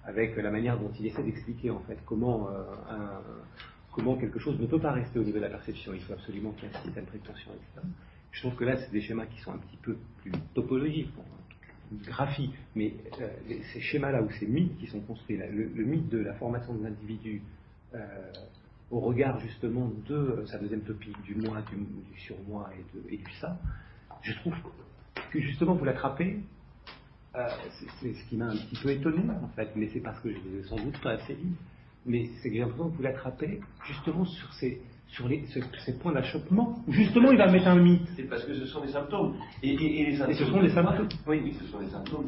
avec 0.05 0.35
la 0.35 0.51
manière 0.51 0.77
dont 0.77 0.91
il 0.99 1.07
essaie 1.07 1.23
d'expliquer 1.23 1.69
en 1.69 1.79
fait 1.79 1.97
comment, 2.05 2.49
euh, 2.49 2.63
comment 3.91 4.15
quelque 4.17 4.39
chose 4.39 4.59
ne 4.59 4.65
peut 4.65 4.79
pas 4.79 4.91
rester 4.91 5.19
au 5.19 5.23
niveau 5.23 5.37
de 5.37 5.43
la 5.43 5.49
perception, 5.49 5.93
il 5.93 6.01
faut 6.01 6.13
absolument 6.13 6.51
qu'il 6.51 6.69
y 6.69 6.71
ait 6.71 6.75
un 6.75 6.81
système 6.81 7.05
de 7.05 7.09
prétention, 7.09 7.51
etc. 7.51 7.87
Je 8.31 8.39
trouve 8.41 8.55
que 8.55 8.65
là, 8.65 8.75
c'est 8.77 8.91
des 8.91 9.01
schémas 9.01 9.27
qui 9.27 9.39
sont 9.41 9.51
un 9.51 9.57
petit 9.57 9.77
peu 9.77 9.97
plus 10.21 10.31
topologiques, 10.53 11.13
une 11.91 11.99
graphie, 11.99 12.51
mais 12.75 12.93
euh, 13.21 13.29
ces 13.71 13.79
schémas-là 13.79 14.21
ou 14.23 14.31
ces 14.31 14.47
mythes 14.47 14.77
qui 14.77 14.87
sont 14.87 14.99
construits, 15.01 15.37
le, 15.37 15.85
mythe 15.85 16.09
de 16.09 16.17
la 16.17 16.33
formation 16.33 16.73
de 16.73 16.83
l'individu 16.83 17.41
euh, 17.93 18.31
au 18.89 18.99
regard 18.99 19.39
justement 19.39 19.91
de 20.07 20.43
sa 20.47 20.57
deuxième 20.57 20.81
topique, 20.81 21.21
du 21.21 21.35
moi, 21.35 21.61
du, 21.69 21.77
du 21.77 22.19
surmoi 22.19 22.69
et 23.09 23.17
du 23.17 23.31
ça, 23.39 23.57
je 24.21 24.33
trouve 24.33 24.53
que 25.31 25.39
justement 25.39 25.75
vous 25.75 25.85
l'attrapez 25.85 26.39
euh, 27.35 27.47
c'est 27.99 28.13
ce 28.13 28.29
qui 28.29 28.37
m'a 28.37 28.45
un 28.45 28.55
petit 28.55 28.77
peu 28.81 28.89
étonné, 28.91 29.23
en 29.29 29.47
fait, 29.55 29.69
mais 29.75 29.89
c'est 29.91 30.01
parce 30.01 30.19
que 30.19 30.29
je 30.31 30.57
ne 30.57 30.63
sans 30.63 30.75
doute 30.75 30.99
pas 31.01 31.11
assez 31.11 31.33
lu. 31.33 31.51
Mais 32.05 32.29
c'est 32.41 32.49
que 32.49 32.55
j'ai 32.55 32.61
l'impression 32.61 32.89
que 32.89 32.97
vous 32.97 33.01
l'attrapez 33.01 33.61
justement 33.87 34.25
sur 34.25 34.53
ces, 34.53 34.81
sur 35.07 35.27
les, 35.27 35.45
ces 35.85 35.97
points 35.99 36.11
d'achoppement, 36.11 36.79
justement 36.89 37.31
il 37.31 37.37
va 37.37 37.49
mettre 37.49 37.67
un 37.67 37.79
mythe. 37.79 38.07
C'est 38.15 38.23
parce 38.23 38.43
que 38.43 38.53
ce 38.53 38.65
sont 38.65 38.81
des 38.81 38.91
symptômes. 38.91 39.35
Et, 39.61 39.73
et, 39.73 40.05
les 40.05 40.17
symptômes. 40.17 40.31
Et 40.31 40.37
ce 40.37 40.45
sont 40.45 40.61
des 40.61 40.69
symptômes. 40.69 41.09
Oui, 41.27 41.41
oui, 41.43 41.55
ce 41.59 41.65
sont 41.67 41.79
des 41.79 41.87
symptômes 41.87 42.25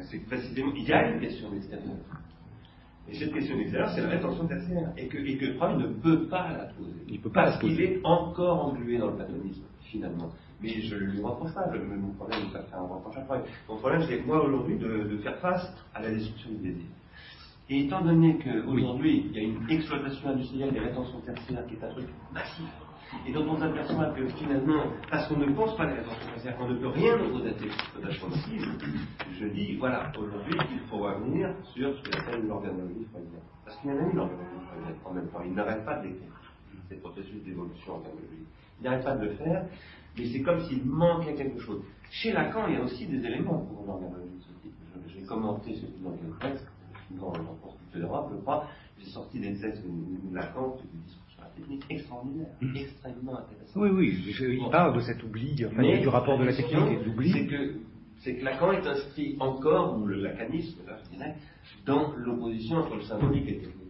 C'est 0.00 0.18
précisément. 0.26 0.72
Il 0.74 0.84
y 0.84 0.92
a 0.92 1.10
une 1.10 1.20
question 1.20 1.54
extérieure. 1.54 1.96
Et 3.08 3.14
cette 3.14 3.34
question 3.34 3.58
extérieure, 3.58 3.90
c'est 3.94 4.00
la 4.00 4.08
rétention 4.08 4.46
tertiaire. 4.46 4.92
Et 4.96 5.08
que, 5.08 5.18
et 5.18 5.36
que 5.36 5.52
Freud 5.54 5.78
ne 5.78 5.88
peut 5.88 6.26
pas 6.26 6.52
la 6.52 6.64
poser. 6.66 7.04
Il 7.08 7.20
peut 7.20 7.30
pas 7.30 7.44
parce 7.44 7.58
qu'il 7.58 7.78
est 7.80 8.00
encore 8.02 8.68
englué 8.68 8.96
dans 8.98 9.10
le 9.10 9.16
patonisme, 9.16 9.64
finalement. 9.82 10.30
Mais 10.64 10.80
je 10.80 10.94
ne 10.94 11.00
lui 11.00 11.20
reproche 11.20 11.52
pas. 11.52 11.66
mon 11.66 12.12
problème, 12.14 12.40
c'est 12.46 12.58
pas 12.58 12.64
faire 12.64 12.78
un 12.78 12.86
reproche 12.86 13.18
à 13.18 13.24
Freud. 13.26 13.42
Mon 13.68 13.76
problème, 13.76 14.02
c'est 14.08 14.24
moi 14.24 14.42
aujourd'hui 14.42 14.78
de, 14.78 15.04
de, 15.04 15.18
faire 15.18 15.36
face 15.36 15.70
à 15.94 16.00
la 16.00 16.10
destruction 16.10 16.52
du 16.52 16.56
désir. 16.56 16.86
Et 17.68 17.80
étant 17.84 18.00
donné 18.00 18.38
qu'aujourd'hui, 18.38 19.26
il 19.26 19.32
y 19.36 19.40
a 19.40 19.42
une 19.42 19.70
exploitation 19.70 20.30
industrielle 20.30 20.72
des 20.72 20.80
rétentions 20.80 21.20
tertiaires 21.20 21.66
qui 21.66 21.74
est 21.74 21.84
un 21.84 21.90
truc 21.90 22.06
massif, 22.32 22.64
et 23.26 23.32
dont 23.32 23.46
on 23.46 23.58
s'aperçoit 23.58 24.06
que 24.14 24.26
finalement, 24.28 24.84
parce 25.10 25.28
qu'on 25.28 25.36
ne 25.36 25.52
pense 25.52 25.76
pas 25.76 25.82
à 25.82 25.86
les 25.86 25.98
rétentions 25.98 26.28
tertiaires, 26.32 26.56
qu'on 26.56 26.68
ne 26.68 26.78
peut 26.78 26.88
rien 26.88 27.14
opposer 27.20 27.54
l'exploitation 27.60 28.28
massive, 28.30 28.62
je 29.38 29.46
dis, 29.48 29.76
voilà, 29.76 30.10
aujourd'hui, 30.16 30.56
il 30.72 30.80
faut 30.88 30.96
revenir 30.96 31.50
sur 31.74 31.94
ce 31.94 32.02
qu'on 32.08 32.20
appelle 32.20 32.46
l'organologie 32.46 33.04
freudienne. 33.12 33.42
Parce 33.66 33.76
qu'il 33.78 33.90
y 33.90 33.92
en 33.92 33.98
a 33.98 34.08
eu 34.08 34.14
l'organologie 34.14 34.64
freudienne 34.66 34.96
en 35.04 35.12
même 35.12 35.28
temps. 35.28 35.42
Il 35.44 35.52
n'arrête 35.52 35.84
pas 35.84 35.98
de 35.98 36.08
l'écrire, 36.08 36.32
ces 36.88 36.96
processus 36.96 37.42
d'évolution 37.44 37.96
organologique. 37.96 38.48
Il 38.80 38.84
n'arrête 38.84 39.04
pas 39.04 39.16
de 39.16 39.24
le 39.26 39.34
faire, 39.34 39.66
mais 40.16 40.26
c'est 40.26 40.42
comme 40.42 40.60
s'il 40.60 40.84
manquait 40.84 41.34
quelque 41.34 41.60
chose. 41.60 41.82
Chez 42.10 42.32
Lacan, 42.32 42.68
il 42.68 42.74
y 42.74 42.76
a 42.76 42.82
aussi 42.82 43.06
des 43.06 43.24
éléments 43.24 43.58
pour 43.58 43.84
l'organologie 43.86 44.36
de 44.36 44.42
ce 44.42 44.62
type. 44.62 44.74
J'ai 45.08 45.26
commenté 45.26 45.74
ce 45.74 45.86
type 45.86 46.02
d'organologie 46.02 46.64
dans 47.10 47.32
le 47.32 48.00
l'Europe, 48.00 48.30
je 48.34 48.40
crois, 48.40 48.66
j'ai 48.98 49.10
sorti 49.10 49.38
des 49.38 49.54
textes 49.58 49.82
de 49.84 50.34
Lacan, 50.34 50.76
des 50.76 50.98
discours 51.04 51.30
sur 51.30 51.42
la 51.42 51.48
technique 51.50 51.84
extraordinaire, 51.88 52.48
mmh. 52.60 52.76
extrêmement 52.76 53.38
intéressant. 53.38 53.80
Oui, 53.80 53.90
oui, 53.90 54.58
il 54.60 54.70
parle 54.70 54.96
de 54.96 55.00
cet 55.00 55.22
oubli, 55.22 55.64
enfin, 55.64 55.82
du 55.82 56.08
rapport 56.08 56.38
de 56.38 56.44
la 56.44 56.54
technique 56.54 56.90
et 56.90 56.96
de 56.96 57.04
l'oubli. 57.04 57.32
C'est 57.32 57.46
que, 57.46 57.74
c'est 58.18 58.36
que 58.36 58.44
Lacan 58.44 58.72
est 58.72 58.86
inscrit 58.86 59.36
encore, 59.38 59.98
ou 59.98 60.06
le 60.06 60.22
lacanisme, 60.22 60.80
là, 60.86 60.98
je 61.04 61.16
dirais, 61.16 61.36
dans 61.86 62.14
l'opposition 62.16 62.78
entre 62.78 62.96
le 62.96 63.02
symbolique 63.02 63.48
et 63.48 63.52
le 63.52 63.60
technique. 63.60 63.80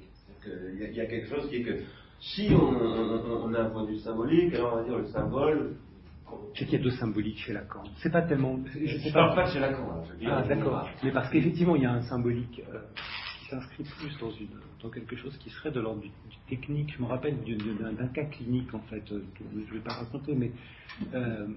Il 0.74 0.94
y, 0.94 1.00
a 1.00 1.06
quelque 1.06 1.26
chose 1.26 1.48
qui 1.48 1.56
est 1.56 1.62
que 1.62 1.80
si 2.20 2.50
on, 2.52 2.58
on, 2.58 3.54
a 3.54 3.60
un 3.60 3.70
point 3.70 3.84
de 3.84 3.92
vue 3.92 3.98
symbolique, 3.98 4.52
alors 4.52 4.74
on 4.74 4.76
va 4.76 4.82
dire 4.84 4.98
le 4.98 5.06
symbole, 5.06 5.76
c'est 6.54 6.64
qu'il 6.66 6.78
y 6.78 6.80
a 6.80 6.84
deux 6.84 6.92
symboliques 6.92 7.38
chez 7.38 7.52
Lacan. 7.52 7.82
C'est 7.96 8.10
pas 8.10 8.22
tellement. 8.22 8.58
Je 8.66 8.78
ne 8.78 9.12
parle 9.12 9.34
pas 9.34 9.52
chez 9.52 9.58
Lacan. 9.58 9.90
Hein, 9.90 10.26
ah, 10.26 10.42
d'accord. 10.42 10.88
Mais 11.02 11.10
parce 11.10 11.28
qu'effectivement, 11.30 11.76
il 11.76 11.82
y 11.82 11.86
a 11.86 11.92
un 11.92 12.02
symbolique 12.02 12.62
euh, 12.72 12.80
qui 13.38 13.46
s'inscrit 13.46 13.84
plus 13.84 14.16
dans, 14.18 14.30
une, 14.30 14.48
dans 14.82 14.90
quelque 14.90 15.16
chose 15.16 15.36
qui 15.38 15.50
serait 15.50 15.72
de 15.72 15.80
l'ordre 15.80 16.02
du, 16.02 16.10
technique. 16.48 16.94
Je 16.96 17.02
me 17.02 17.08
rappelle 17.08 17.38
d'un 17.42 18.06
cas 18.08 18.24
clinique, 18.24 18.72
en 18.74 18.80
fait, 18.80 19.02
euh, 19.10 19.24
que 19.34 19.44
je 19.52 19.74
ne 19.74 19.78
vais 19.78 19.84
pas 19.84 19.94
raconter, 19.94 20.34
mais 20.34 20.52
euh, 21.14 21.48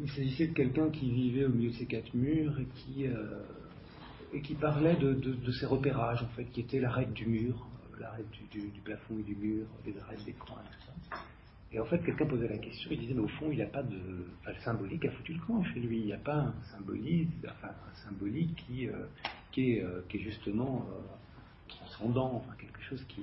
il 0.00 0.10
s'agissait 0.10 0.48
de 0.48 0.54
quelqu'un 0.54 0.90
qui 0.90 1.10
vivait 1.10 1.44
au 1.44 1.50
milieu 1.50 1.70
de 1.70 1.76
ces 1.76 1.86
quatre 1.86 2.12
murs 2.14 2.58
et 2.58 2.66
qui, 2.74 3.06
et 4.32 4.40
qui 4.40 4.54
parlait 4.54 4.96
de, 4.96 5.12
de, 5.12 5.52
ses 5.52 5.66
repérages, 5.66 6.22
en 6.22 6.28
fait, 6.28 6.44
qui 6.46 6.60
était 6.60 6.80
l'arrêt 6.80 7.06
du 7.06 7.26
mur, 7.26 7.66
l'arrêt 8.00 8.24
du, 8.50 8.70
du, 8.70 8.80
plafond 8.80 9.18
et 9.18 9.22
du 9.22 9.36
mur, 9.36 9.66
les 9.84 9.98
arêtes 9.98 10.24
des 10.24 10.32
coins, 10.32 10.62
tout 10.70 10.86
ça. 11.10 11.16
Et 11.72 11.80
en 11.80 11.84
fait, 11.84 11.98
quelqu'un 11.98 12.26
posait 12.26 12.48
la 12.48 12.58
question, 12.58 12.90
il 12.92 13.00
disait, 13.00 13.14
mais 13.14 13.22
au 13.22 13.28
fond, 13.28 13.50
il 13.50 13.56
n'y 13.56 13.62
a 13.62 13.66
pas 13.66 13.82
de. 13.82 13.98
Enfin, 14.40 14.52
le 14.52 14.60
symbolique 14.60 15.04
a 15.04 15.10
foutu 15.10 15.34
le 15.34 15.40
camp 15.40 15.62
chez 15.64 15.80
lui. 15.80 15.98
Il 15.98 16.06
n'y 16.06 16.12
a 16.12 16.18
pas 16.18 16.36
un 16.36 16.54
symbolique, 16.70 17.30
enfin, 17.44 17.68
un 17.68 17.94
symbolique 18.08 18.64
qui, 18.66 18.88
euh, 18.88 18.92
euh, 19.58 20.02
est, 20.14 20.18
justement 20.18 20.86
euh, 20.88 21.00
transcendant, 21.68 22.34
enfin, 22.36 22.54
quelque 22.58 22.80
chose 22.82 23.04
qui. 23.08 23.22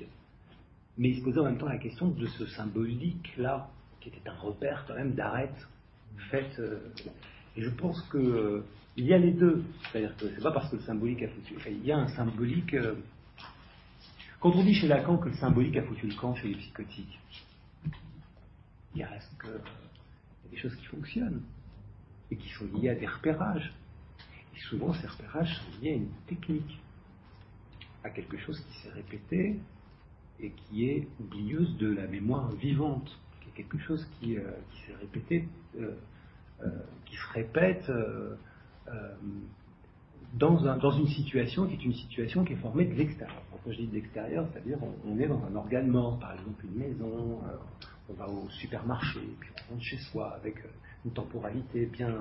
Mais 0.97 1.09
il 1.09 1.19
se 1.19 1.23
posait 1.23 1.39
en 1.39 1.45
même 1.45 1.57
temps 1.57 1.69
la 1.69 1.77
question 1.77 2.09
de 2.09 2.25
ce 2.27 2.45
symbolique-là, 2.47 3.69
qui 4.01 4.09
était 4.09 4.29
un 4.29 4.35
repère 4.35 4.83
quand 4.87 4.95
même 4.95 5.13
d'arête 5.13 5.67
faite. 6.29 6.61
et 7.57 7.61
je 7.63 7.69
pense 7.71 7.99
que 8.09 8.63
il 8.97 9.05
y 9.05 9.13
a 9.13 9.17
les 9.17 9.31
deux. 9.31 9.63
C'est-à-dire 9.91 10.15
que 10.17 10.27
c'est 10.27 10.43
pas 10.43 10.51
parce 10.51 10.69
que 10.69 10.75
le 10.75 10.83
symbolique 10.83 11.23
a 11.23 11.29
foutu. 11.29 11.55
Enfin, 11.57 11.71
il 11.71 11.83
y 11.83 11.91
a 11.91 11.97
un 11.97 12.07
symbolique. 12.09 12.75
quand 14.39 14.51
on 14.51 14.63
dit 14.63 14.75
chez 14.75 14.87
Lacan 14.87 15.17
que 15.17 15.29
le 15.29 15.35
symbolique 15.35 15.77
a 15.77 15.83
foutu 15.83 16.07
le 16.07 16.13
camp 16.13 16.35
chez 16.35 16.49
les 16.49 16.55
psychotiques, 16.55 17.19
il 18.95 19.03
reste 19.03 19.31
que 19.37 19.47
y 19.47 20.47
a 20.47 20.49
des 20.51 20.57
choses 20.57 20.75
qui 20.75 20.85
fonctionnent 20.85 21.41
et 22.31 22.35
qui 22.35 22.49
sont 22.49 22.65
liées 22.73 22.89
à 22.89 22.95
des 22.95 23.07
repérages. 23.07 23.73
Et 24.55 24.59
souvent, 24.59 24.93
ces 24.93 25.07
repérages 25.07 25.55
sont 25.55 25.81
liés 25.81 25.91
à 25.91 25.95
une 25.95 26.11
technique, 26.27 26.79
à 28.03 28.09
quelque 28.09 28.37
chose 28.37 28.59
qui 28.59 28.79
s'est 28.79 28.91
répété 28.91 29.59
et 30.39 30.51
qui 30.51 30.89
est 30.89 31.07
oublieuse 31.19 31.77
de 31.77 31.93
la 31.93 32.07
mémoire 32.07 32.51
vivante, 32.51 33.19
qui 33.41 33.49
est 33.49 33.63
quelque 33.63 33.79
chose 33.79 34.05
qui, 34.19 34.37
euh, 34.37 34.51
s'est 34.85 34.95
répété, 34.95 35.47
euh, 35.79 35.95
euh, 36.61 36.69
qui 37.05 37.15
se 37.15 37.27
répète 37.33 37.91
dans, 40.33 40.77
dans, 40.77 40.91
une 40.91 41.07
situation 41.07 41.67
qui 41.67 41.73
est 41.73 41.85
une 41.85 41.93
situation 41.93 42.43
qui 42.43 42.53
est 42.53 42.57
formée 42.57 42.85
de 42.85 42.93
l'extérieur. 42.93 43.41
Quand 43.63 43.71
je 43.71 43.77
dis 43.77 43.87
de 43.87 43.93
l'extérieur, 43.93 44.45
c'est-à-dire 44.51 44.77
on, 45.05 45.17
est 45.19 45.27
dans 45.27 45.41
un 45.45 45.55
organe 45.55 45.87
mort, 45.87 46.19
par 46.19 46.33
exemple 46.33 46.65
une 46.65 46.79
maison, 46.79 47.39
on 48.09 48.13
va 48.13 48.27
au 48.27 48.49
supermarché, 48.49 49.19
puis 49.39 49.49
on 49.67 49.73
rentre 49.73 49.83
chez 49.83 49.97
soi 49.97 50.33
avec 50.35 50.57
euh, 50.59 50.69
une 51.05 51.11
temporalité 51.11 51.85
bien, 51.85 52.13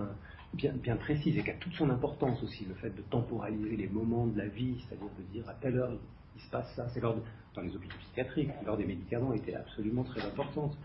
bien, 0.55 0.97
précise 0.97 1.37
et 1.37 1.43
qui 1.43 1.51
a 1.51 1.55
toute 1.55 1.73
son 1.75 1.91
importance 1.91 2.43
aussi, 2.43 2.65
le 2.65 2.75
fait 2.75 2.91
de 2.91 3.03
temporaliser 3.03 3.77
les 3.77 3.89
moments 3.89 4.27
de 4.27 4.39
la 4.39 4.49
vie, 4.49 4.77
c'est-à-dire 4.81 5.09
de 5.19 5.33
dire 5.33 5.49
à 5.49 5.55
telle 5.55 5.79
heure 5.79 5.91
il, 6.37 6.41
se 6.41 6.51
passe 6.51 6.73
ça. 6.75 6.89
C'est 6.91 7.01
lors 7.01 7.17
dans 7.55 7.63
les 7.63 7.75
hôpitaux 7.75 7.97
psychiatriques, 7.99 8.51
l'heure 8.65 8.77
des 8.77 8.87
médicaments 8.87 9.35
était 9.35 9.55
absolument 9.55 10.03
très 10.03 10.25
importante. 10.25 10.77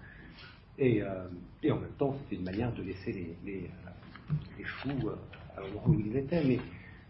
Et, 0.77 1.01
euh, 1.01 1.27
et 1.63 1.71
en 1.71 1.79
même 1.79 1.93
temps, 1.97 2.15
c'était 2.19 2.35
une 2.35 2.45
manière 2.45 2.71
de 2.73 2.83
laisser 2.83 3.11
les, 3.11 3.37
les, 3.45 3.63
euh, 3.65 4.33
les 4.57 4.63
fous 4.63 5.09
à 5.55 5.61
l'endroit 5.61 5.83
où 5.87 5.99
ils 5.99 6.15
étaient. 6.17 6.43
Mais 6.43 6.59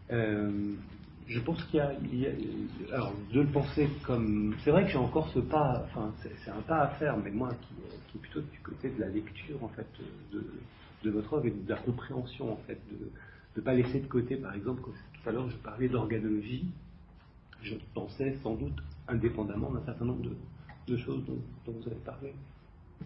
je 0.10 1.39
pense 1.41 1.62
qu'il 1.66 1.80
y, 1.80 2.26
a, 2.26 2.32
alors 2.93 3.14
de 3.34 3.41
le 3.41 3.47
penser 3.47 3.89
comme, 4.03 4.55
c'est 4.64 4.72
vrai 4.72 4.86
que 4.86 4.91
j'ai 4.91 4.97
encore 4.97 5.30
ce 5.30 5.39
pas, 5.39 5.84
enfin 5.86 6.14
c'est 6.22 6.49
un 6.51 6.62
pas 6.62 6.84
à 6.84 6.88
faire, 6.88 7.18
mais 7.18 7.32
moi 7.32 7.49
qui, 7.62 8.18
est 8.18 8.20
plutôt 8.20 8.41
du 8.41 8.60
côté 8.60 8.89
de 8.89 8.99
la 8.99 9.10
lecture 9.10 9.64
en 9.64 9.68
fait 9.70 9.88
de, 10.32 11.10
votre 11.10 11.34
œuvre 11.36 11.45
et 11.45 11.51
de 11.51 11.70
la 11.70 11.78
compréhension 11.78 12.51
en 12.51 12.58
fait, 12.68 12.80
de 12.91 13.10
ne 13.58 13.62
pas 13.62 13.74
laisser 13.74 13.99
de 13.99 14.08
côté, 14.08 14.36
par 14.38 14.53
exemple, 14.53 14.82
tout 14.84 15.30
à 15.30 15.32
l'heure 15.32 15.49
je 15.49 15.55
parlais 15.58 15.89
d'organologie, 15.89 16.66
je 17.62 17.76
pensais 17.93 18.38
sans 18.43 18.55
doute 18.55 18.78
indépendamment 19.08 19.72
d'un 19.72 19.84
certain 19.84 20.05
nombre 20.05 20.30
de 20.88 20.97
choses 20.97 21.24
dont, 21.26 21.41
vous 21.66 21.88
avez 21.88 21.99
parlé. 22.05 22.34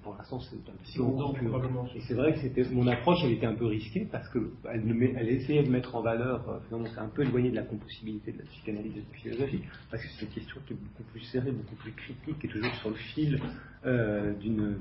Pour 0.03 0.15
l'instant, 0.15 0.39
c'est 0.39 0.55
un 0.55 0.73
petit 0.83 0.97
peu 0.97 1.33
plus. 1.33 1.47
Et 1.95 2.01
c'est 2.01 2.13
vrai 2.13 2.33
que 2.33 2.39
c'était 2.39 2.63
mon 2.71 2.87
approche, 2.87 3.19
elle 3.23 3.33
était 3.33 3.45
un 3.45 3.53
peu 3.53 3.65
risquée 3.65 4.07
parce 4.11 4.27
que 4.29 4.51
elle, 4.71 5.29
essayait 5.29 5.63
de 5.63 5.69
mettre 5.69 5.95
en 5.95 6.01
valeur, 6.01 6.47
euh, 6.49 6.59
finalement, 6.67 6.89
c'est 6.93 6.99
un 6.99 7.09
peu 7.09 7.23
éloigné 7.23 7.51
de 7.51 7.55
la 7.55 7.63
compossibilité 7.63 8.31
de 8.31 8.39
la 8.39 8.45
psychanalyse 8.45 8.93
et 8.97 9.01
de 9.01 9.05
la 9.11 9.17
philosophie, 9.17 9.61
parce 9.89 10.01
que 10.03 10.09
c'est 10.09 10.25
une 10.25 10.31
question 10.31 10.61
qui 10.65 10.73
est 10.73 10.77
beaucoup 10.77 11.03
plus 11.11 11.21
serrée, 11.21 11.51
beaucoup 11.51 11.75
plus 11.75 11.91
critique, 11.91 12.39
qui 12.39 12.47
est 12.47 12.49
toujours 12.49 12.73
sur 12.75 12.89
le 12.89 12.95
fil 12.95 13.39
euh, 13.85 14.33
d'une, 14.35 14.77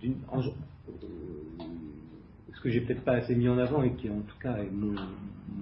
d'une, 0.00 0.16
euh, 0.34 0.42
ce 2.54 2.60
que 2.60 2.70
j'ai 2.70 2.80
peut-être 2.80 3.04
pas 3.04 3.12
assez 3.12 3.34
mis 3.34 3.48
en 3.48 3.58
avant 3.58 3.82
et 3.82 3.92
qui 3.94 4.08
en 4.08 4.20
tout 4.20 4.38
cas 4.40 4.56
est 4.58 4.70
mon, 4.70 4.94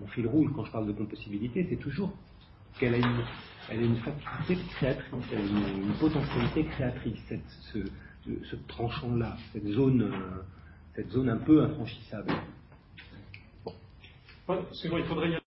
mon 0.00 0.06
fil 0.08 0.26
rouge 0.26 0.50
quand 0.54 0.64
je 0.64 0.72
parle 0.72 0.86
de 0.86 0.92
compossibilité, 0.92 1.66
c'est 1.68 1.76
toujours 1.76 2.12
qu'elle 2.78 2.94
a 2.94 2.98
une, 2.98 3.24
elle 3.70 3.78
a 3.80 3.82
une 3.82 3.96
faculté 3.96 4.62
créatrice, 4.76 5.24
elle 5.32 5.38
a 5.38 5.42
une, 5.42 5.94
potentialité 5.98 6.64
créatrice, 6.64 7.18
cette, 7.28 7.48
ce, 7.72 7.78
ce, 8.50 8.56
tranchant-là, 8.68 9.36
cette 9.52 9.66
zone, 9.68 10.02
euh, 10.02 10.42
cette 10.94 11.10
zone 11.10 11.28
un 11.28 11.36
peu 11.36 11.62
infranchissable. 11.62 12.32
Bon. 13.64 13.72
Ouais, 14.48 14.58
il 14.82 15.04
faudrait 15.04 15.38